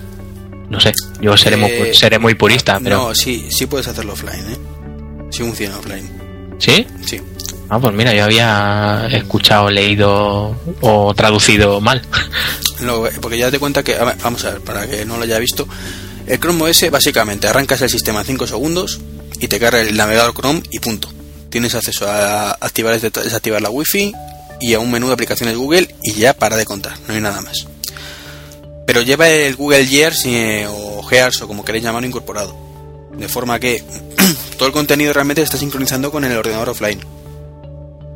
[0.70, 0.92] No sé,
[1.22, 4.58] yo seré, muy, Eh, seré muy purista, pero No, sí, sí puedes hacerlo offline, ¿eh?
[5.32, 6.10] Sí funciona offline.
[6.60, 6.86] ¿sí?
[7.06, 7.20] Sí.
[7.70, 12.02] Ah, pues mira, yo había escuchado, leído o traducido mal.
[12.82, 15.24] Lo- porque ya te cuenta que, a ver, vamos a ver, para que no lo
[15.24, 15.68] haya visto,
[16.28, 19.00] el Chrome OS básicamente arrancas el sistema en 5 segundos
[19.40, 21.10] y te carga el navegador Chrome y punto.
[21.50, 24.14] Tienes acceso a activar y desactivar la Wi-Fi
[24.62, 27.42] y a un menú de aplicaciones Google y ya para de contar, no hay nada
[27.42, 27.68] más.
[28.90, 32.56] Pero lleva el Google Gears eh, o Gears o como queréis llamarlo incorporado.
[33.16, 33.84] De forma que
[34.58, 37.00] todo el contenido realmente está sincronizando con el ordenador offline.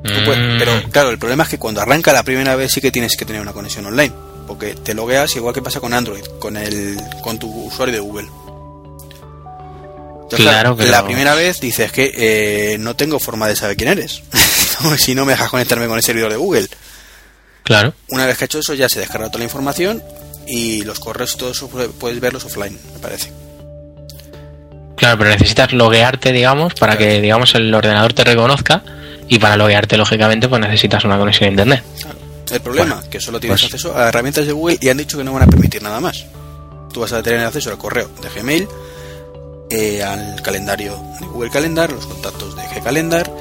[0.03, 2.89] Puedes- Mm, pero claro, el problema es que cuando arranca la primera vez sí que
[2.91, 4.11] tienes que tener una conexión online,
[4.47, 8.27] porque te logueas igual que pasa con Android, con el con tu usuario de Google.
[10.23, 13.89] Entonces, Claro, pero- La primera vez dices que eh, no tengo forma de saber quién
[13.89, 14.23] eres,
[14.97, 16.67] si no me dejas conectarme con el servidor de Google.
[17.63, 17.93] claro.
[18.09, 20.01] Una vez que ha hecho eso ya se descarga toda la información
[20.47, 23.31] y los correos y todo eso pu- puedes verlos offline, me parece.
[24.95, 28.83] Claro, pero necesitas loguearte, digamos, para que, digamos, el ordenador te reconozca
[29.27, 31.83] y para loguearte, lógicamente, pues necesitas una conexión a internet.
[32.51, 35.17] El problema Bueno, que solo tienes pues- acceso a herramientas de Google y han dicho
[35.17, 36.25] que no van a permitir nada más.
[36.93, 38.67] Tú vas a tener acceso al correo de Gmail,
[39.71, 43.31] eh, al calendario de Google Calendar, los contactos de Gcalendar,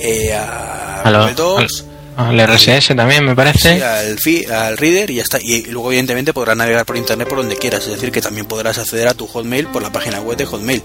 [0.00, 1.84] eh, a, A lo- Google Docs,
[2.16, 3.76] Al RSS también, me parece.
[3.76, 5.38] sí, al, fi- al Reader y ya está.
[5.40, 7.84] Y luego, evidentemente, podrás navegar por internet por donde quieras.
[7.86, 10.82] Es decir, que también podrás acceder a tu Hotmail por la página web de Hotmail.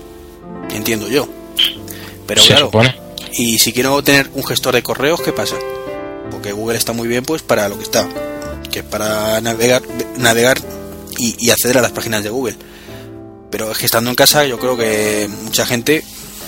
[0.72, 1.28] Entiendo yo.
[2.26, 2.96] Pero se claro, supone.
[3.34, 5.56] y si quiero tener un gestor de correos, ¿qué pasa?
[6.32, 8.08] Porque Google está muy bien pues para lo que está,
[8.72, 9.82] que es para navegar,
[10.18, 10.60] navegar
[11.18, 12.56] y, y acceder a las páginas de Google.
[13.50, 16.04] Pero es que estando en casa yo creo que mucha gente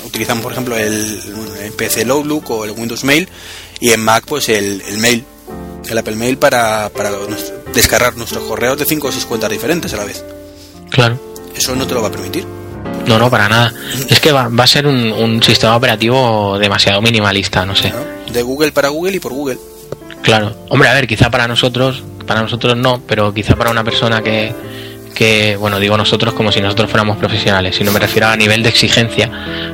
[0.05, 1.19] utilizan por ejemplo el,
[1.63, 3.27] el PC el Outlook o el Windows Mail
[3.79, 5.23] y en Mac pues el, el Mail,
[5.89, 9.93] el Apple Mail para, para nuestro- descargar nuestros correos de 5 o 6 cuentas diferentes
[9.93, 10.23] a la vez.
[10.89, 11.19] Claro.
[11.55, 12.45] Eso no te lo va a permitir.
[13.05, 13.73] No, no, para nada.
[14.07, 17.91] Es que va, va a ser un, un sistema operativo demasiado minimalista, no sé.
[18.31, 19.57] De Google para Google y por Google.
[20.21, 20.55] Claro.
[20.69, 24.53] Hombre, a ver, quizá para nosotros, para nosotros no, pero quizá para una persona que,
[25.13, 28.63] que, bueno, digo nosotros como si nosotros fuéramos profesionales, si no me refiero a nivel
[28.63, 29.29] de exigencia.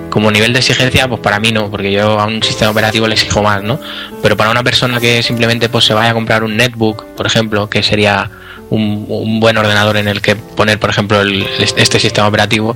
[0.10, 3.16] Como nivel de exigencia, pues para mí no, porque yo a un sistema operativo le
[3.16, 3.80] exijo más, ¿no?
[4.22, 7.70] Pero para una persona que simplemente pues se vaya a comprar un netbook, por ejemplo,
[7.70, 8.30] que sería
[8.70, 12.76] un, buen ordenador en el que poner, por ejemplo, el- este sistema operativo,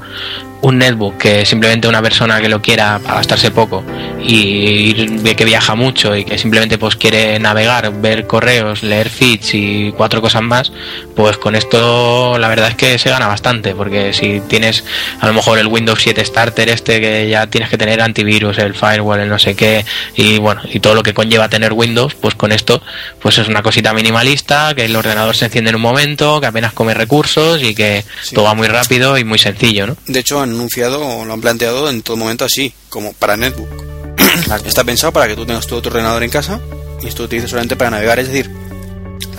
[0.62, 3.82] un netbook que simplemente una persona que lo quiera para gastarse poco
[4.22, 9.54] y ir- que viaja mucho y que simplemente pues quiere navegar, ver correos, leer feeds
[9.54, 10.74] y cuatro cosas más,
[11.16, 14.84] pues con esto la verdad es que se gana bastante, porque si tienes
[15.22, 18.74] a lo mejor el Windows 7 Starter este que ya tienes que tener antivirus, el
[18.76, 19.86] firewall, el no sé qué
[20.18, 22.82] y bueno, y todo lo que conlleva tener Windows, pues con esto
[23.22, 26.74] pues es una cosita minimalista, que el ordenador se enciende en un momento, que apenas
[26.74, 28.36] come recursos y que Sí.
[28.36, 29.98] todo va muy rápido y muy sencillo, ¿no?
[30.08, 33.70] De hecho, han anunciado, o lo han planteado en todo momento así, como para Netbook.
[34.66, 36.60] Está pensado para que tú tengas todo tu ordenador en casa
[37.02, 38.50] y esto lo utilices solamente para navegar, es decir,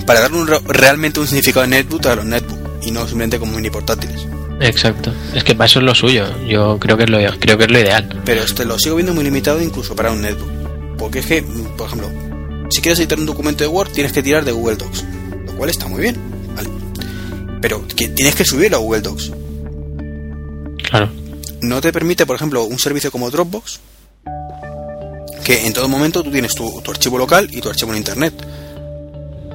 [0.06, 3.38] para darle un re- realmente un significado de Netbook a los Netbook y no simplemente
[3.38, 4.26] como mini portátiles.
[4.60, 5.12] Exacto.
[5.34, 6.26] Es que para eso es lo suyo.
[6.46, 8.20] Yo creo que es lo, creo que es lo ideal.
[8.24, 10.50] Pero este lo sigo viendo muy limitado incluso para un netbook.
[10.98, 12.10] Porque es que, por ejemplo,
[12.70, 15.04] si quieres editar un documento de Word tienes que tirar de Google Docs.
[15.60, 16.16] Cual está muy bien.
[16.56, 16.70] ¿vale?
[17.60, 19.30] Pero que tienes que subirlo a Google Docs.
[20.88, 21.10] Claro.
[21.60, 23.78] No te permite, por ejemplo, un servicio como Dropbox.
[25.44, 28.32] Que en todo momento tú tienes tu, tu archivo local y tu archivo en Internet.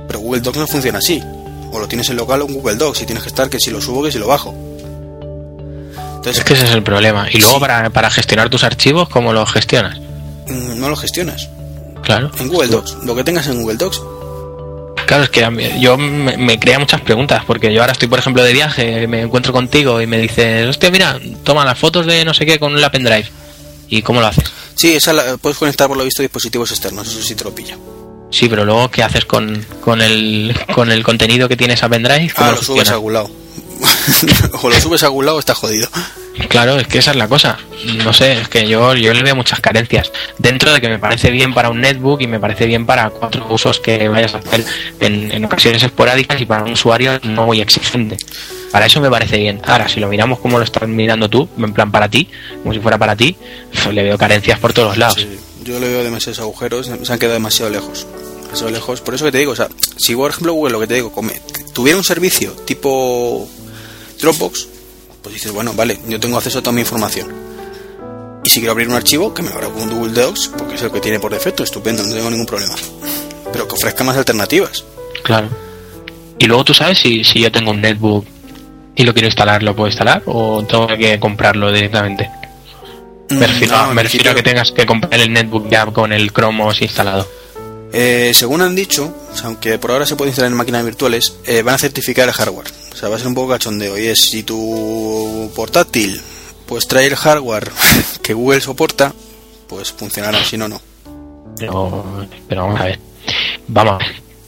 [0.07, 1.19] Pero Google Docs no funciona así.
[1.72, 3.02] O lo tienes en local o en Google Docs.
[3.02, 4.53] Y tienes que estar que si lo subo que si lo bajo.
[6.18, 7.30] Entonces, Es que ese es el problema.
[7.32, 9.98] Y luego para, para gestionar tus archivos, ¿cómo los gestionas?
[10.49, 11.49] mm, no lo gestionas.
[12.03, 12.30] Claro.
[12.38, 12.98] En Google Docs.
[13.03, 13.99] Lo que tengas en Google Docs
[15.06, 18.19] Claro, es que mí- yo me, me crea muchas preguntas, porque yo ahora estoy, por
[18.19, 22.26] ejemplo, de viaje, me encuentro contigo y me dices, hostia, mira, toma las fotos de
[22.26, 23.27] no sé qué con la pendrive.
[23.88, 24.45] ¿Y cómo lo haces?
[24.73, 27.77] Sí, esa la, puedes conectar por lo visto dispositivos externos, eso sí te lo pilla.
[28.32, 32.32] Sí, pero luego, ¿qué haces con, con, el, con el contenido que tiene esa pendrive?
[32.36, 32.90] ¿Cómo Ah, lo subes funciona?
[32.90, 33.30] a algún lado.
[34.61, 35.88] o lo subes a algún lado o está jodido.
[36.49, 37.57] Claro, es que esa es la cosa.
[38.03, 40.11] No sé, es que yo, yo le veo muchas carencias.
[40.38, 43.47] Dentro de que me parece bien para un netbook y me parece bien para cuatro
[43.49, 44.65] usos que vayas a hacer
[44.99, 48.18] en, en ocasiones esporádicas y para un usuario no muy exigente.
[48.72, 49.61] Para eso me parece bien.
[49.65, 52.27] Ahora, si lo miramos como lo estás mirando tú, en plan para ti,
[52.61, 53.38] como si fuera para ti,
[53.72, 55.15] pues le veo carencias por todos lados.
[55.18, 58.06] Sí, yo le veo demasiados agujeros, se han quedado demasiado lejos.
[58.43, 58.99] Demasiado lejos.
[58.99, 61.14] Por eso que te digo, o sea, si por ejemplo Google, lo que te digo,
[61.14, 61.39] come-
[61.73, 63.47] tuviera un servicio tipo
[64.19, 64.67] Dropbox,
[65.21, 67.31] pues dices, bueno, vale, yo tengo acceso a toda mi información.
[68.43, 70.81] Y si quiero abrir un archivo, que me lo abra con Google Docs, porque es
[70.83, 72.75] el que tiene por defecto, estupendo, no tengo ningún problema.
[73.51, 74.83] Pero que ofrezca más alternativas.
[75.23, 75.49] Claro.
[76.37, 78.25] Y luego tú sabes si, si yo tengo un netbook
[78.95, 80.21] y lo quiero instalar, ¿lo puedo instalar?
[80.25, 82.29] ¿O tengo que comprarlo directamente?
[83.29, 86.31] Me refiero, No, me refiero a que tengas que comprar el netbook ya con el
[86.31, 87.27] Chrome OS instalado.
[87.91, 89.13] Eh, según han dicho,
[89.43, 92.67] aunque por ahora se puede instalar en máquinas virtuales, eh, van a certificar el hardware.
[92.95, 93.97] O sea, va a ser un poco cachondeo.
[93.97, 96.22] Y es si tu portátil
[96.65, 97.69] pues trae el hardware
[98.23, 99.13] que Google soporta,
[99.67, 100.81] pues funcionará, si no, no.
[101.57, 102.99] Pero, pero vamos a ver.
[103.67, 104.03] Vamos.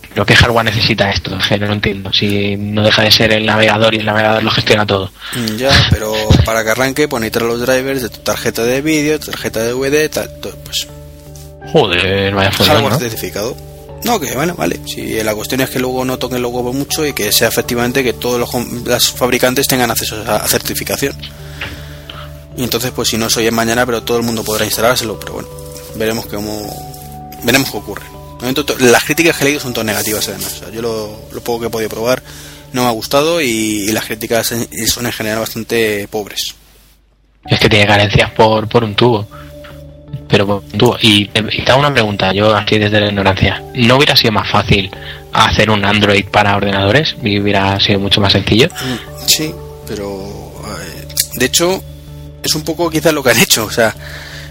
[0.10, 1.38] ¿Pero qué hardware necesita esto?
[1.38, 2.12] Es que no lo entiendo.
[2.12, 5.12] Si no deja de ser el navegador y el navegador lo gestiona todo.
[5.36, 6.14] Mm, Ya, pero
[6.46, 10.10] para que arranque, pues necesitas los drivers de tu tarjeta de vídeo, tarjeta de DVD,
[10.10, 10.88] tal, todo, pues
[11.72, 12.98] Joder, vaya hardware ¿no?
[13.00, 13.56] certificado.
[14.04, 14.80] No, que bueno, vale.
[14.86, 18.04] Si la cuestión es que luego no toquen los huevos mucho y que sea efectivamente
[18.04, 21.16] que todos los las fabricantes tengan acceso a, certificación.
[22.56, 25.20] Y entonces, pues si no soy en mañana, pero todo el mundo podrá instalárselo.
[25.20, 25.50] Pero bueno,
[25.96, 26.98] veremos cómo
[27.44, 28.06] veremos qué ocurre.
[28.80, 30.54] Las críticas que he leído son todas negativas, además.
[30.54, 32.22] O sea, yo lo, lo poco que he podido probar
[32.74, 34.54] no me ha gustado y, y las críticas
[34.88, 36.56] son en general bastante pobres.
[37.46, 39.28] Es que tiene carencias por, por un tubo.
[40.30, 40.98] Pero tubo.
[41.02, 43.64] Y, y te hago una pregunta, yo aquí desde la ignorancia.
[43.76, 44.92] ¿No hubiera sido más fácil
[45.34, 47.16] hacer un Android para ordenadores?
[47.24, 48.68] Y hubiera sido mucho más sencillo.
[48.68, 49.54] Mm, Sí,
[49.88, 51.82] pero eh, de hecho
[52.44, 53.94] es un poco quizás lo que han hecho, o sea,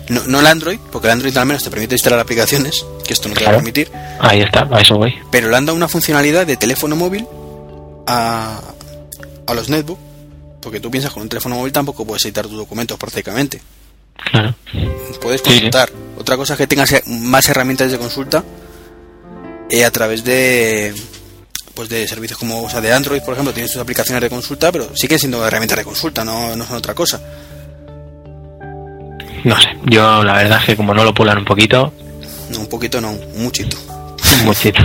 [0.09, 3.29] no, no el Android, porque el Android al menos te permite instalar aplicaciones, que esto
[3.29, 3.91] no te va a permitir,
[4.21, 5.15] Ahí está, a eso voy.
[5.31, 7.27] pero le han dado una funcionalidad de teléfono móvil
[8.07, 8.61] a,
[9.47, 9.99] a los netbook,
[10.61, 13.61] porque tú piensas con un teléfono móvil tampoco puedes editar tus documentos prácticamente,
[14.31, 14.55] Claro.
[15.21, 15.51] puedes sí.
[15.51, 15.91] consultar.
[16.19, 18.43] Otra cosa es que tengas más herramientas de consulta
[19.71, 20.95] eh, a través de
[21.75, 24.73] pues de servicios como o sea, de Android, por ejemplo, tienes tus aplicaciones de consulta,
[24.73, 27.21] pero siguen siendo herramientas de consulta, no, no son otra cosa.
[29.45, 31.93] No sé, yo la verdad es que como no lo pulan un poquito,
[32.51, 33.77] No, un poquito no, un muchito.
[34.45, 34.83] Muchito.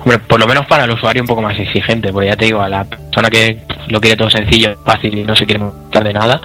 [0.00, 2.60] Hombre, por lo menos para el usuario un poco más exigente, porque ya te digo,
[2.62, 6.12] a la persona que lo quiere todo sencillo, fácil y no se quiere montar de
[6.12, 6.40] nada,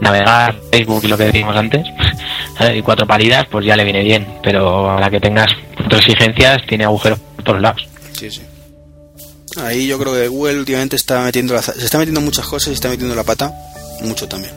[0.00, 1.84] navegar, Facebook y lo que decíamos antes,
[2.74, 6.58] y cuatro palidas, pues ya le viene bien, pero a la que tengas cuatro exigencias,
[6.66, 7.88] tiene agujeros por todos lados.
[8.12, 8.42] Sí, sí.
[9.62, 12.74] Ahí yo creo que Google últimamente está metiendo la- se está metiendo muchas cosas y
[12.74, 13.52] está metiendo la pata
[14.02, 14.54] mucho también.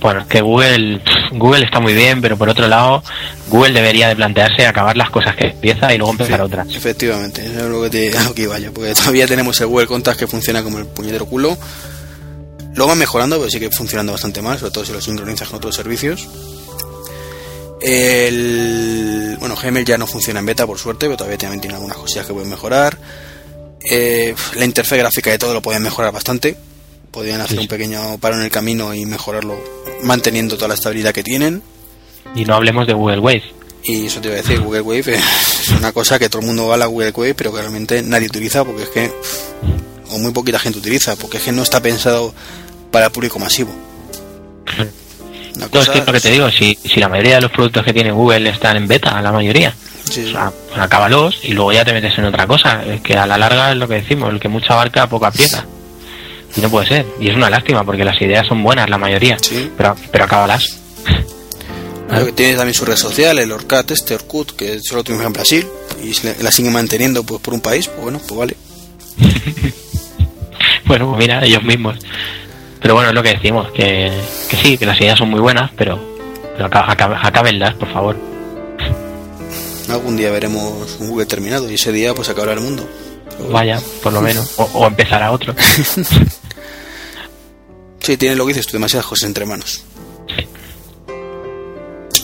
[0.00, 1.02] Bueno, que Google,
[1.32, 3.02] Google está muy bien, pero por otro lado,
[3.48, 6.74] Google debería de plantearse acabar las cosas que empieza y luego empezar otras.
[6.74, 9.86] Efectivamente, eso es lo que, te, lo que iba yo, porque todavía tenemos el Google
[9.86, 11.56] Contacts que funciona como el puñetero culo.
[12.74, 15.74] Lo van mejorando, pero sigue funcionando bastante mal, sobre todo si lo sincronizas con otros
[15.74, 16.28] servicios.
[17.82, 21.96] El, bueno, Gmail ya no funciona en beta, por suerte, pero todavía también tiene algunas
[21.96, 22.96] cosillas que pueden mejorar.
[23.82, 26.56] Eh, la interfaz gráfica de todo lo pueden mejorar bastante.
[27.10, 29.58] Podrían hacer un pequeño paro en el camino y mejorarlo
[30.02, 31.62] manteniendo toda la estabilidad que tienen.
[32.34, 33.42] Y no hablemos de Google Wave,
[33.82, 36.68] Y eso te iba a decir, Google Wave es una cosa que todo el mundo
[36.68, 39.12] va a la Google Wave, pero que realmente nadie utiliza porque es que,
[40.10, 42.34] o muy poquita gente utiliza, porque es que no está pensado
[42.90, 43.72] para el público masivo.
[44.76, 44.86] Una
[45.56, 47.84] No, es cosa que lo que te digo, si, si la mayoría de los productos
[47.84, 49.74] que tiene Google están en beta, la mayoría,
[50.10, 52.82] Sí, o sea, pues acábalos y luego ya te metes en otra cosa.
[52.84, 55.64] Es que a la larga es lo que decimos, el que mucha abarca, poco aprieta.
[56.56, 57.06] Y no puede ser.
[57.20, 59.36] Y es una lástima porque las ideas son buenas, la mayoría.
[59.40, 59.70] Sí.
[59.76, 60.80] Pero, pero acábalas.
[62.08, 65.32] Claro que tiene también su red social, el Orcat, este Orkut, que solo tuvimos en
[65.32, 65.66] Brasil
[66.02, 68.56] y la siguen manteniendo pues por un país, pues bueno, pues vale.
[70.86, 71.98] Bueno, pues mira, ellos mismos.
[72.82, 74.10] Pero bueno, es lo que decimos, que,
[74.48, 76.00] que sí, que las ideas son muy buenas, pero,
[76.56, 78.16] pero acábenlas, por favor.
[79.88, 82.88] Algún día veremos un Google terminado y ese día pues acabará el mundo.
[83.50, 84.52] Vaya, por lo menos.
[84.58, 85.54] O, o empezará otro.
[88.02, 89.84] Sí, tiene lo que dices tú, demasiadas cosas entre manos.
[90.26, 90.46] Sí.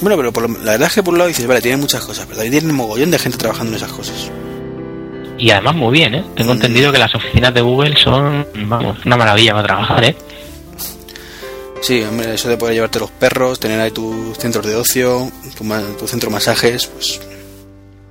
[0.01, 2.03] Bueno, pero por lo- la verdad es que por un lado dices, vale, tiene muchas
[2.05, 4.31] cosas, pero también tiene un mogollón de gente trabajando en esas cosas.
[5.39, 6.25] Y además muy bien, ¿eh?
[6.35, 6.57] Tengo Mm.
[6.57, 10.17] entendido que las oficinas de Google son, vamos, una maravilla para trabajar, ¿eh?
[11.83, 15.65] Sí, hombre, eso de poder llevarte los perros, tener ahí tus centros de ocio, tu,
[15.99, 17.21] tu centro de masajes, pues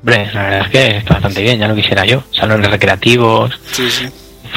[0.07, 2.23] Hombre, la verdad es que está bastante bien, ya lo quisiera yo.
[2.32, 4.06] Salones recreativos, sí, sí.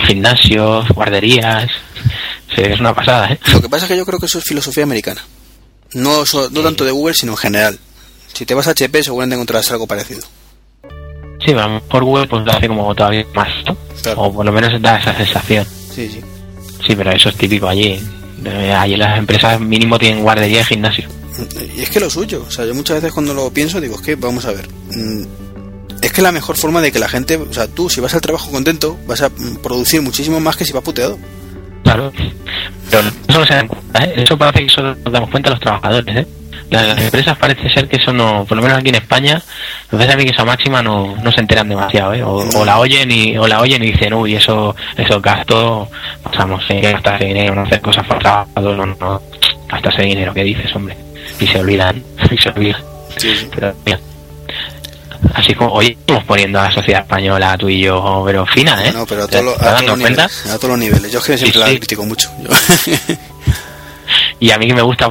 [0.07, 1.71] gimnasios, guarderías.
[2.55, 3.39] Sí, es una pasada, ¿eh?
[3.55, 5.23] Lo que pasa es que yo creo que eso es filosofía americana.
[5.95, 7.79] No, so- no tanto de Google, sino en general.
[8.35, 10.21] Si te vas a HP seguramente encontrarás algo parecido.
[11.41, 13.75] Sí, pero a lo mejor Google pues lo hace como todavía más, ¿no?
[14.03, 14.21] Claro.
[14.21, 15.65] O por lo menos da esa sensación.
[15.95, 16.21] Sí, sí.
[16.87, 17.99] Sí, pero eso es típico allí.
[18.45, 21.09] Eh, Allí las empresas mínimo tienen guardería y gimnasio.
[21.77, 24.01] Y es que lo suyo, o sea, yo muchas veces cuando lo pienso digo, es
[24.03, 24.69] que vamos a ver.
[24.91, 25.23] mm,
[26.03, 28.21] Es que la mejor forma de que la gente, o sea, tú si vas al
[28.21, 31.19] trabajo contento, vas a mm, producir muchísimo más que si vas puteado.
[31.85, 32.13] Claro.
[32.91, 34.15] Pero eso no se dan cuenta, ¿eh?
[34.17, 36.27] Eso parece que solo nos damos cuenta los trabajadores, ¿eh?
[36.71, 39.41] Las, empresas parece ser que eso no, por lo menos aquí en España,
[39.91, 42.23] parece a mí que esa máxima no, no se enteran demasiado, ¿eh?
[42.23, 45.89] O, o la oyen y, o la oyen y dicen, uy, eso, eso gasto,
[46.23, 49.23] pasamos, hay que gastar ese dinero, no hacer cosas trabajo, no, no,
[49.69, 50.97] gasta ese dinero, ¿qué dices, hombre?
[51.41, 52.83] Y se olvidan, y se olvidan.
[53.17, 53.49] Sí, sí.
[53.55, 53.99] Pero, mira,
[55.35, 58.93] así como hoy estamos poniendo a la sociedad española, tú y yo, pero fina, ¿eh?
[58.93, 61.13] No, pero a, ¿Te todos los- a todos niveles, a todos los niveles.
[61.13, 62.31] Yo es que siempre Sí, la critico mucho.
[62.43, 62.97] Yo-
[64.41, 65.09] Y a mí que me gusta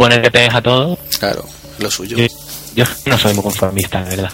[0.00, 1.44] pon- poner que pegues a todo, claro,
[1.78, 2.16] lo suyo.
[2.16, 2.26] yo,
[2.74, 4.32] yo no soy muy conformista, de verdad.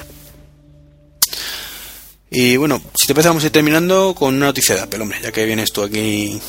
[2.31, 5.19] Y bueno, si te parece vamos a ir terminando con una noticia de Apple, hombre,
[5.23, 6.41] ya que vienes tú aquí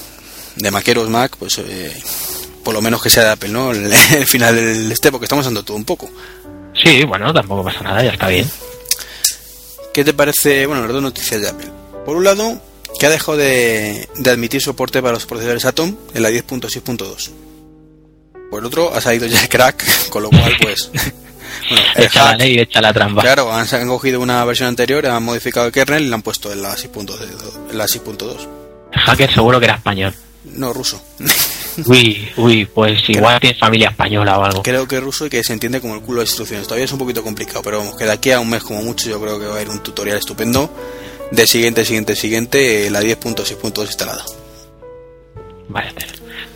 [0.55, 1.95] de Maqueros Mac, pues eh,
[2.63, 3.71] por lo menos que sea de Apple, ¿no?
[3.71, 6.09] El, el final del este, porque estamos dando todo un poco.
[6.83, 8.49] Sí, bueno, tampoco pasa nada, ya está bien.
[9.93, 11.67] ¿Qué te parece, bueno, las dos noticias de Apple?
[12.05, 12.61] Por un lado,
[12.99, 17.29] que ha dejado de, de admitir soporte para los procesadores Atom en la 10.6.2.
[18.49, 20.89] Por el otro, ha salido ya el crack, con lo cual, pues...
[21.69, 23.21] bueno, Echa la ley, echa la trampa.
[23.21, 26.51] Claro, han, han cogido una versión anterior, han modificado el kernel y la han puesto
[26.51, 27.71] en la 6.2.
[27.71, 28.47] en la 6.2.
[28.93, 30.13] El hacker seguro que era español.
[30.45, 31.01] No, ruso.
[31.85, 34.63] Uy, uy, pues igual tienes familia española o algo.
[34.63, 36.65] Creo que ruso y que se entiende como el culo de instrucciones.
[36.65, 39.07] Todavía es un poquito complicado, pero vamos, que de aquí a un mes como mucho
[39.09, 40.73] yo creo que va a haber un tutorial estupendo
[41.31, 44.25] de siguiente, siguiente, siguiente, eh, la 10.6.2 instalada.
[45.69, 45.93] Vale,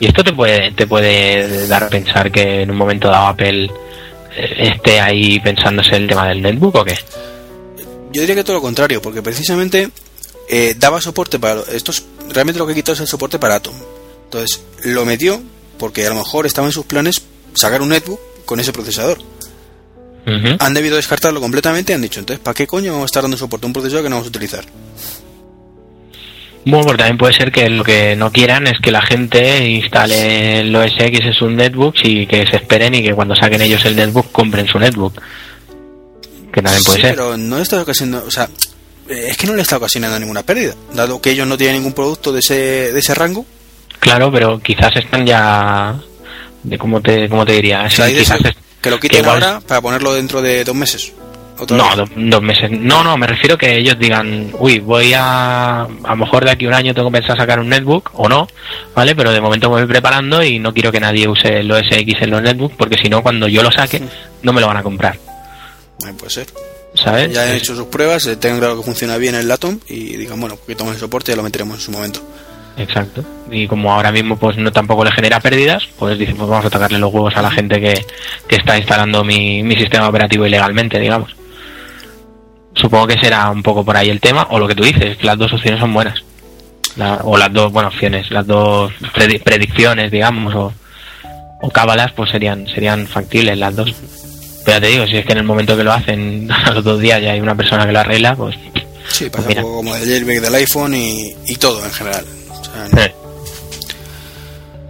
[0.02, 3.66] y esto te puede, te puede dar a pensar que en un momento dado Apple
[4.36, 6.98] eh, esté ahí pensándose el tema del netbook o qué?
[8.12, 9.90] Yo diría que todo lo contrario, porque precisamente
[10.50, 11.56] eh, daba soporte para...
[11.56, 13.74] lo- Esto es- realmente lo que quitó es el soporte para Atom.
[14.26, 15.42] Entonces, lo metió
[15.78, 17.22] porque a lo mejor estaba en sus planes
[17.54, 19.18] sacar un netbook con ese procesador.
[20.60, 23.38] Han debido descartarlo completamente y han dicho, entonces, ¿para qué coño vamos a estar dando
[23.38, 24.64] soporte a un procesador que no vamos a utilizar?
[26.66, 30.60] Bueno, porque también puede ser que lo que no quieran es que la gente instale
[30.60, 33.84] el OS X en sus netbooks y que se esperen y que cuando saquen ellos
[33.86, 35.14] el netbook compren su netbook.
[36.54, 37.16] Que también puede Sí, ser.
[37.16, 38.48] pero no está ocasionando, o sea,
[39.10, 41.94] eh, es que no le está ocasionando ninguna pérdida, dado que ellos no tienen ningún
[41.94, 43.46] producto de ese, de ese rango.
[44.00, 46.00] Claro, pero quizás están ya...
[46.64, 47.84] de ¿Cómo te, cómo te diría?
[47.84, 48.40] O sea, quizás
[48.82, 51.14] que lo quiten ahora para ponerlo dentro de dos meses.
[51.70, 52.72] No, dos meses.
[52.72, 55.82] No, no, me refiero que ellos digan, uy, voy a.
[55.82, 58.48] A lo mejor de aquí a un año tengo pensado sacar un netbook o no,
[58.96, 59.16] ¿vale?
[59.16, 62.16] Pero de momento me voy preparando y no quiero que nadie use el OS X
[62.22, 64.02] en los netbooks porque si no, cuando yo lo saque,
[64.44, 66.48] no me lo van a comprar, Eh, puede ser.
[66.94, 67.32] ¿sabes?
[67.32, 70.40] Ya han hecho sus pruebas, eh, tengan claro que funciona bien el Atom y digan,
[70.40, 72.22] bueno, quitamos el soporte y lo meteremos en su momento.
[72.78, 73.24] Exacto.
[73.50, 76.70] Y como ahora mismo pues no tampoco le genera pérdidas, pues dice, pues vamos a
[76.70, 78.06] tocarle los huevos a la gente que,
[78.48, 81.36] que está instalando mi, mi sistema operativo ilegalmente, digamos.
[82.74, 85.28] Supongo que será un poco por ahí el tema, o lo que tú dices, que
[85.28, 86.24] las dos opciones son buenas.
[86.96, 90.74] La- o las dos, bueno, opciones, las dos predi- predicciones, digamos, o,
[91.62, 93.94] o cábalas, pues serían, serían factibles las dos.
[94.66, 96.84] Pero ya te digo, si es que en el momento que lo hacen, a los
[96.84, 98.56] dos días ya hay una persona que lo arregla, pues.
[99.10, 102.26] Sí, pasa pues un poco como el jailbreak del iPhone y, y todo en general.
[102.50, 103.32] O sea, no-.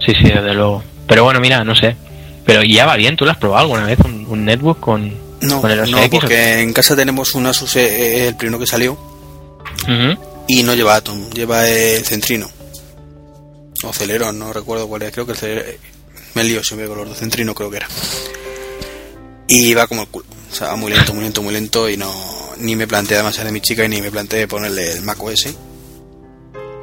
[0.04, 0.82] Sí, sí, desde luego.
[1.06, 1.96] Pero bueno, mira, no sé.
[2.44, 3.98] Pero ya va bien, ¿tú lo has probado alguna vez?
[4.04, 5.12] ¿Un, un netbook con,
[5.42, 8.66] No, con el OS no, porque en casa tenemos un Asus, eh, el primero que
[8.66, 8.96] salió,
[10.48, 12.48] y no lleva Atom, lleva el Centrino.
[13.84, 15.74] O Celeron, no recuerdo cuál es, creo que el Celeron.
[16.34, 17.88] Me lío siempre con los dos Centrino, creo que era.
[19.48, 20.26] Y va como el culo.
[20.50, 22.12] O sea, va muy lento, muy lento, muy lento, y no.
[22.58, 25.48] Ni me planteé demasiado de mi chica y ni me planteé ponerle el Mac OS.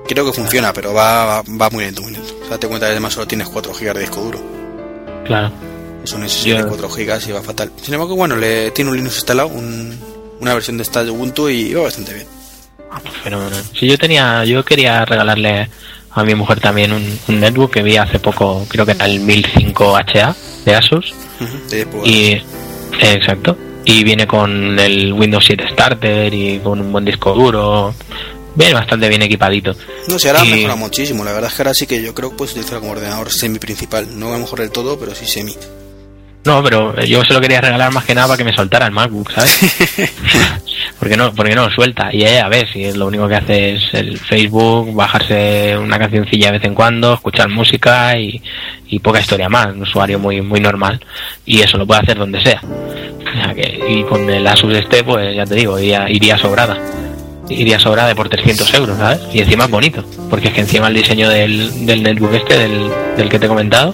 [0.08, 2.36] Creo que funciona, pero va, va, va muy lento, muy lento.
[2.44, 4.42] O sea, te cuenta que además solo tienes 4 GB de disco duro.
[5.26, 5.52] Claro.
[6.04, 7.72] Es un SSD de 4 GB y va fatal.
[7.82, 9.98] Sin embargo, bueno, le tiene un Linux instalado, un-
[10.40, 12.28] una versión de esta de Ubuntu y va bastante bien.
[12.92, 13.62] Ah, pues fenomenal.
[13.78, 15.70] Sí, yo tenía, yo quería regalarle
[16.12, 19.20] a mi mujer también un, un netbook que vi hace poco, creo que era el
[19.22, 20.36] 1005HA
[20.66, 21.14] de Asus.
[21.70, 22.08] 10 pulgadas.
[22.10, 22.44] Y, eh,
[23.14, 23.58] exacto.
[23.86, 27.94] Y viene con el Windows 7 Starter y con un buen disco duro.
[28.56, 29.74] Viene bastante bien equipadito.
[30.08, 31.24] No sé, ahora Y- mejora muchísimo.
[31.24, 33.60] La verdad es que ahora sí que yo creo que puedes utilizarlo como ordenador semi
[33.60, 34.08] principal.
[34.20, 35.56] No a lo mejor del todo, pero sí semi.
[36.46, 38.94] No, pero yo se lo quería regalar más que nada para que me soltara el
[38.94, 39.60] MacBook, ¿sabes?
[41.00, 42.10] porque no, porque no suelta.
[42.14, 46.48] Y ella, a ver, si lo único que hace es el Facebook, bajarse una cancioncilla
[46.48, 48.42] de vez en cuando, escuchar música y,
[48.88, 49.68] y poca historia más.
[49.68, 51.00] Un usuario muy, muy normal.
[51.46, 52.62] Y eso lo puede hacer donde sea.
[52.64, 56.78] O sea que, y con el Asus este, pues ya te digo, iría, iría sobrada.
[57.50, 59.20] Iría sobrada por 300 euros, ¿sabes?
[59.34, 60.06] Y encima es bonito.
[60.30, 63.50] Porque es que encima el diseño del, del netbook este, del, del que te he
[63.50, 63.94] comentado,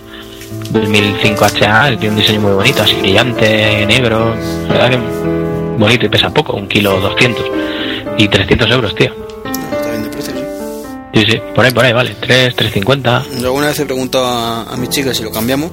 [0.79, 4.35] del 1005HA, él tiene un diseño muy bonito, así brillante, negro,
[4.67, 4.99] la verdad que
[5.77, 7.45] bonito y pesa poco, un kilo 200
[8.17, 9.13] y 300 euros, tío.
[9.45, 10.41] Está bien de precio, sí.
[11.13, 13.25] Sí, sí, por ahí, por ahí, vale, 3, 350.
[13.39, 15.71] Yo alguna vez he preguntado a, a mi chica si lo cambiamos.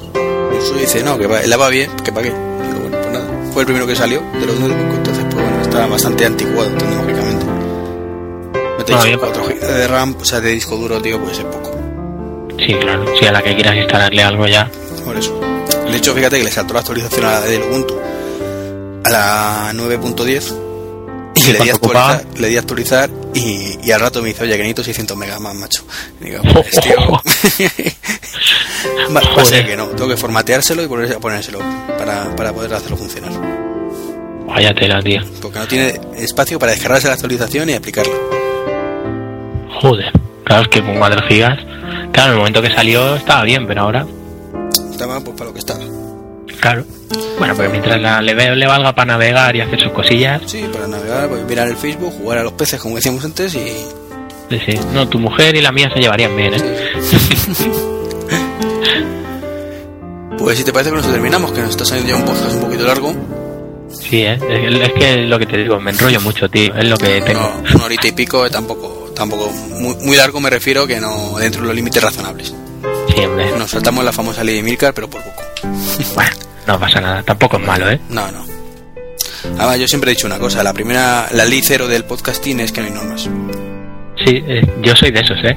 [0.58, 2.22] Eso dice, no, que va, la va bien, que qué.
[2.22, 2.34] Digo,
[2.80, 3.26] bueno, pues nada.
[3.52, 7.46] Fue el primero que salió de los nuevos, entonces, pues bueno, está bastante anticuado tecnológicamente.
[8.78, 9.18] Metéis bien.
[9.18, 11.72] 4 GB de RAM, o sea, de disco duro, tío, puede ser poco.
[12.58, 14.70] Sí, claro, si a la que quieras instalarle algo ya.
[15.04, 15.38] Por eso.
[15.90, 18.00] De hecho, fíjate que le saltó la actualización a la del Ubuntu
[19.04, 20.54] a la 9.10
[21.34, 24.44] y ¿Y le di, actualizar, le di a actualizar y, y al rato me dice,
[24.44, 25.82] oye, que necesito 600 megas más, macho.
[26.20, 26.94] Y digo, pues, tío,
[29.14, 29.66] va, va a ser Joder.
[29.66, 31.58] que no, tengo que formateárselo y poner- ponérselo
[31.98, 33.32] para, para poder hacerlo funcionar.
[34.46, 35.20] Vaya tela, tío.
[35.40, 38.12] Porque no tiene espacio para descargarse la actualización y aplicarla.
[39.80, 40.12] Joder,
[40.44, 41.58] claro, es que con 4 gigas,
[42.12, 44.06] claro, en el momento que salió estaba bien, pero ahora,
[45.02, 45.80] Estaba pues para lo que estaba.
[46.60, 46.84] claro.
[47.36, 50.86] Bueno, pero mientras la, le, le valga para navegar y hacer sus cosillas, Sí, para
[50.86, 53.66] navegar, pues, mirar el Facebook, jugar a los peces, como decíamos antes, y
[54.48, 54.78] sí, sí.
[54.94, 56.58] No, tu mujer y la mía se llevarían bien, ¿eh?
[60.38, 62.60] pues si te parece que nos terminamos, que nos está saliendo ya un podcast un
[62.60, 63.12] poquito largo.
[63.90, 64.34] Sí, ¿eh?
[64.34, 66.72] Es, es que lo que te digo, me enrollo mucho, tío.
[66.76, 67.40] Es lo que tengo.
[67.40, 71.38] No, una horita y pico, eh, tampoco, tampoco muy, muy largo me refiero que no
[71.40, 72.54] dentro de los límites razonables.
[73.14, 73.52] Sí, hombre.
[73.58, 75.42] Nos saltamos la famosa ley de Milcar, pero por poco.
[76.14, 76.30] Bueno,
[76.66, 77.22] no pasa nada.
[77.22, 78.00] Tampoco es malo, ¿eh?
[78.08, 78.44] No, no.
[79.58, 82.70] Además, yo siempre he dicho una cosa, la primera, la ley cero del podcasting es
[82.72, 83.22] que no hay normas.
[84.24, 85.56] Sí, eh, yo soy de esos, ¿eh?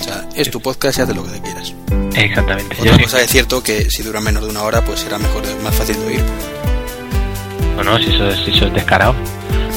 [0.00, 1.74] O sea, es tu podcast y haz lo que te quieras.
[2.14, 2.76] Exactamente.
[2.76, 3.02] Yo Otra sí.
[3.04, 5.96] cosa es cierto que si dura menos de una hora, pues será mejor, más fácil
[6.00, 6.20] de oír.
[7.76, 9.14] No, no, si eso, es- si eso es descarado.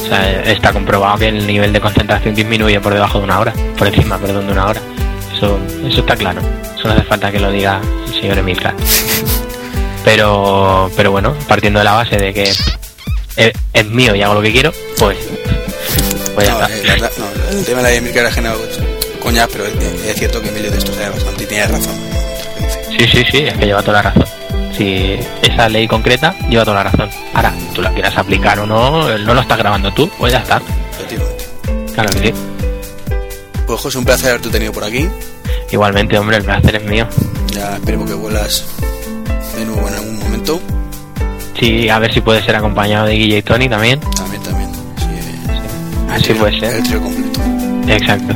[0.04, 3.52] O sea, está comprobado que el nivel de concentración disminuye por debajo de una hora.
[3.78, 4.80] Por encima, perdón, de una hora.
[5.36, 6.40] Eso, eso está claro.
[6.78, 8.74] Eso no hace falta que lo diga el señor Emilcar.
[10.04, 12.62] Pero, pero bueno, partiendo de la base de que es,
[13.72, 15.18] es mío y hago lo que quiero, pues,
[16.32, 16.76] pues ya no, está.
[16.76, 18.60] eh, la verdad, no, el tema de la ley de Milcar era generado
[19.20, 21.94] coña, pero es, es cierto que Emilio de esto sabe bastante y tiene razón.
[22.96, 24.24] Sí, sí, sí, es que lleva toda la razón.
[24.76, 27.10] Si esa ley concreta lleva toda la razón.
[27.34, 30.62] Ahora, tú la quieras aplicar o no, no lo estás grabando tú, pues ya está.
[30.92, 31.44] Efectivamente.
[31.94, 32.34] Claro que sí.
[33.66, 35.08] Pues José, un placer haberte tenido por aquí.
[35.70, 37.06] Igualmente, hombre, el placer es mío.
[37.52, 38.64] Ya esperemos que vuelas
[39.56, 40.60] de nuevo en algún momento.
[41.58, 43.98] Sí, a ver si puede ser acompañado de Guille y Tony también.
[44.14, 44.70] También, también.
[44.98, 46.76] Sí, eh, Así el- puede ser.
[46.76, 47.40] El trío completo.
[47.88, 48.34] Exacto.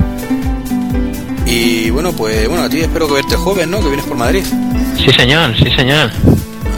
[1.47, 3.81] Y bueno, pues bueno, a ti espero que verte joven, ¿no?
[3.81, 4.44] Que vienes por Madrid.
[4.97, 6.11] Sí, señor, sí, señor.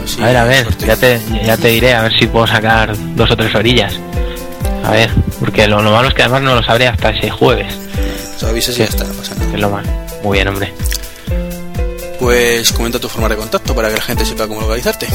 [0.03, 2.95] Así, A ver, a ver, ya te, ya te diré, a ver si puedo sacar
[3.15, 3.93] dos o tres orillas.
[4.83, 5.09] A ver,
[5.39, 7.73] porque lo, lo malo es que además no lo sabré hasta ese jueves.
[8.43, 9.53] Sea, avisas y ya está, no pasa nada.
[9.53, 9.87] Es lo malo.
[10.23, 10.73] Muy bien, hombre.
[12.19, 15.07] Pues comenta tu forma de contacto para que la gente sepa cómo localizarte.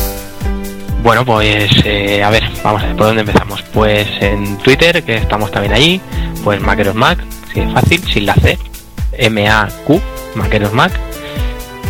[1.02, 3.62] Bueno, pues eh, a ver, vamos a ver, ¿por dónde empezamos?
[3.72, 6.00] Pues en Twitter, que estamos también allí,
[6.42, 7.18] pues Maqueros Mac,
[7.54, 8.58] sí, es fácil, sin la C,
[9.12, 10.02] M-A-Q,
[10.34, 10.90] Maqueros Mac,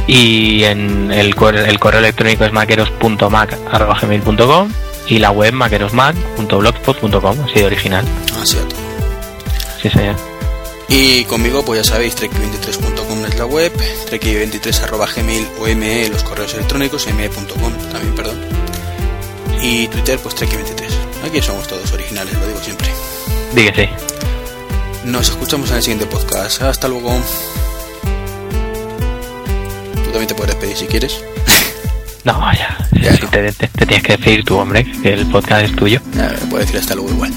[0.06, 4.73] y en el, correo- el correo electrónico es maqueros.mac.gmail.com
[5.09, 8.05] y la web maquerosmac.blogspot.com, así de original.
[8.40, 8.78] Así a todo.
[9.82, 10.16] Sí, señor.
[10.89, 13.73] Y conmigo, pues ya sabéis, trek23.com es la web,
[14.10, 18.39] trek23 arroba gmail o me los correos electrónicos, me.com también, perdón.
[19.62, 21.27] Y Twitter, pues trek23.
[21.28, 22.89] Aquí somos todos originales, lo digo siempre.
[23.55, 23.89] Dígase.
[25.05, 26.62] Nos escuchamos en el siguiente podcast.
[26.62, 27.10] Hasta luego.
[29.94, 31.20] Tú también te puedes despedir si quieres.
[32.24, 32.77] No, ya.
[33.01, 33.31] Ya no.
[33.31, 35.98] Te, te- te tienes que decir tú, hombre, que el podcast es tuyo.
[36.15, 37.32] Ya, puedo decir hasta luego igual.